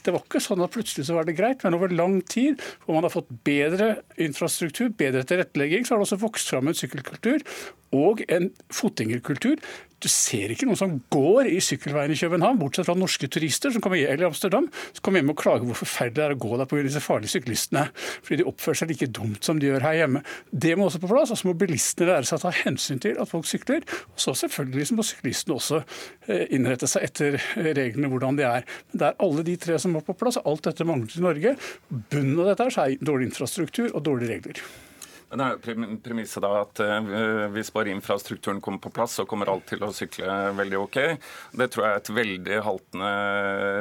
Det 0.03 0.15
var 0.15 0.25
ikke 0.25 0.43
sånn 0.43 0.65
at 0.65 0.75
plutselig 0.75 1.07
så 1.09 1.19
var 1.19 1.29
det 1.29 1.37
greit, 1.39 1.63
men 1.63 1.79
over 1.79 1.93
lang 1.93 2.21
tid, 2.27 2.63
hvor 2.85 2.99
man 2.99 3.07
har 3.07 3.15
fått 3.15 3.31
bedre 3.47 3.95
infrastruktur, 4.21 4.91
bedre 4.99 5.25
tilrettelegging, 5.29 5.87
så 5.87 5.95
har 5.95 6.03
det 6.03 6.09
også 6.09 6.23
vokst 6.25 6.53
fram 6.53 6.71
en 6.71 6.79
sykkelkultur. 6.79 7.47
Og 7.93 8.23
en 8.33 8.51
fotgjengerkultur. 8.73 9.61
Du 10.03 10.09
ser 10.11 10.51
ikke 10.51 10.67
noen 10.67 10.79
som 10.79 10.95
går 11.15 11.47
i 11.53 11.61
sykkelveien 11.63 12.11
i 12.11 12.19
København, 12.19 12.59
bortsett 12.59 12.89
fra 12.89 12.97
norske 12.99 13.29
turister 13.31 13.71
som 13.71 13.83
kommer 13.85 14.01
hjem 14.01 14.25
i 14.25 14.27
Amsterdam, 14.27 14.67
som 14.91 15.05
kommer 15.05 15.23
hjem 15.23 15.31
og 15.31 15.39
klager 15.39 15.69
hvor 15.69 15.79
forferdelig 15.79 16.17
det 16.17 16.25
er 16.25 16.35
å 16.35 16.41
gå 16.43 16.59
der 16.59 16.71
pga. 16.71 16.83
disse 16.89 17.05
farlige 17.05 17.35
syklistene. 17.37 17.85
Fordi 18.27 18.41
de 18.41 18.49
oppfører 18.51 18.81
seg 18.81 18.91
like 18.91 19.11
dumt 19.15 19.47
som 19.47 19.63
de 19.63 19.71
gjør 19.71 19.87
her 19.87 20.01
hjemme. 20.01 20.25
Det 20.51 20.75
må 20.77 20.89
også 20.89 21.03
på 21.05 21.13
plass. 21.13 21.31
Og 21.31 21.39
så 21.39 21.49
må 21.49 21.55
bilistene 21.59 22.11
lære 22.11 22.27
seg 22.29 22.41
å 22.41 22.45
ta 22.49 22.55
hensyn 22.65 23.03
til 23.03 23.23
at 23.23 23.31
folk 23.31 23.47
sykler. 23.47 23.87
Og 24.11 24.27
så 24.27 24.35
selvfølgelig 24.43 24.99
må 24.99 25.07
syklistene 25.07 25.59
også 25.61 25.83
eh, 26.27 26.49
innrette 26.51 26.91
seg 26.91 27.07
etter 27.07 27.39
reglene 27.63 28.11
hvordan 28.11 28.41
de 28.41 28.49
er. 28.49 28.67
Men 28.91 29.05
det 29.05 29.11
er 29.13 29.21
alle 29.23 29.47
de 29.47 29.59
tre 29.63 29.79
som 29.79 29.95
må 29.95 30.03
på 30.03 30.19
plass. 30.19 30.41
Alt 30.43 30.67
dette 30.67 30.89
mangler 30.89 31.15
i 31.15 31.29
Norge. 31.29 31.59
Bunnen 31.93 32.41
av 32.43 32.51
dette 32.51 32.73
er 32.75 32.99
dårlig 32.99 33.31
infrastruktur 33.31 33.93
og 33.93 34.03
dårlige 34.09 34.35
regler. 34.35 34.67
Men 35.33 35.45
er 35.47 35.99
premisset 36.05 36.45
da 36.45 36.51
at 36.61 36.81
hvis 37.55 37.71
bare 37.73 37.93
infrastrukturen 37.95 38.61
kommer 38.61 38.83
på 38.85 38.93
plass, 38.93 39.15
så 39.17 39.25
kommer 39.29 39.49
alt 39.49 39.65
til 39.71 39.81
å 39.85 39.93
sykle 39.95 40.29
veldig 40.59 40.79
OK. 40.83 40.99
Det 41.57 41.69
tror 41.73 41.87
jeg 41.87 41.93
er 41.93 42.03
et 42.03 42.11
veldig 42.19 42.59
haltende 42.67 43.13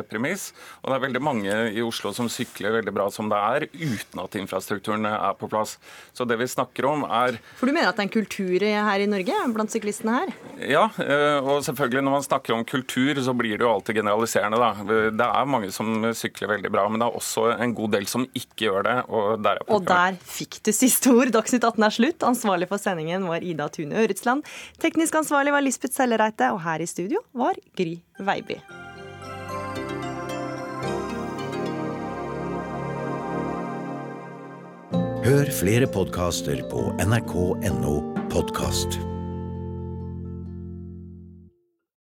premiss. 0.08 0.52
Og 0.82 0.91
det 0.91 0.97
er 0.97 1.04
veldig 1.06 1.24
mange 1.24 1.58
i 1.76 1.84
Oslo 1.84 2.14
som 2.16 2.30
sykler 2.32 2.78
veldig 2.78 2.93
bra 2.95 3.10
som 3.12 3.28
det 3.32 3.39
er, 3.39 3.68
uten 3.76 4.24
at 4.24 4.38
infrastrukturen 4.39 5.08
er 5.12 5.36
på 5.39 5.49
plass. 5.52 5.76
Så 6.16 6.28
det 6.28 6.38
vi 6.39 6.47
snakker 6.49 6.88
om 6.88 7.04
er 7.08 7.39
For 7.60 7.68
du 7.68 7.76
mener 7.76 7.91
at 7.91 7.99
det 7.99 8.06
er 8.06 8.10
en 8.10 8.14
kultur 8.16 8.66
her 8.66 9.04
i 9.04 9.10
Norge 9.10 9.41
blant 9.56 9.74
syklistene 9.74 10.18
her? 10.22 10.34
Ja, 10.72 10.86
uh, 10.95 11.39
og 11.41 11.66
selvfølgelig 11.66 12.06
når 12.08 12.16
man 12.16 12.26
snakker 12.26 12.56
om 12.56 12.66
kultur, 12.68 13.20
så 13.24 13.36
blir 13.38 13.58
det 13.58 13.66
jo 13.66 13.74
alltid 13.74 14.02
generaliserende, 14.02 14.60
da. 14.62 14.72
Det 15.12 15.28
er 15.28 15.52
mange 15.52 15.72
som 15.76 16.12
sykler 16.18 16.56
veldig 16.56 16.72
bra, 16.74 16.88
men 16.89 17.02
det 17.02 17.10
er 17.10 17.20
også 17.20 17.47
en 17.58 17.76
god 17.78 17.95
del 17.97 18.08
som 18.10 18.26
ikke 18.38 18.68
gjør 18.68 18.88
det. 18.88 18.97
Og 19.12 19.43
der, 19.43 19.62
og 19.68 19.86
der 19.88 20.18
fikk 20.26 20.62
du 20.66 20.72
siste 20.76 21.14
ord. 21.14 21.34
Dagsnytt 21.42 21.66
18 21.66 21.86
er 21.88 21.96
slutt. 21.96 22.26
Ansvarlig 22.28 22.70
for 22.70 22.82
sendingen 22.82 23.26
var 23.30 23.42
Ida 23.42 23.66
Tune 23.74 23.98
Øretsland. 24.04 24.46
Teknisk 24.82 25.18
ansvarlig 25.18 25.56
var 25.56 25.66
Lisbeth 25.66 25.98
Sellereite, 25.98 26.52
og 26.54 26.62
her 26.62 26.84
i 26.84 26.89
studio 26.89 27.24
var 27.34 27.58
Gry 27.78 27.98
Veiby. 28.22 28.60
Hør 35.22 35.50
flere 35.54 35.88
podkaster 35.89 36.62
på 36.70 36.89
nrk.no 37.06 37.96
podkast. 38.34 39.00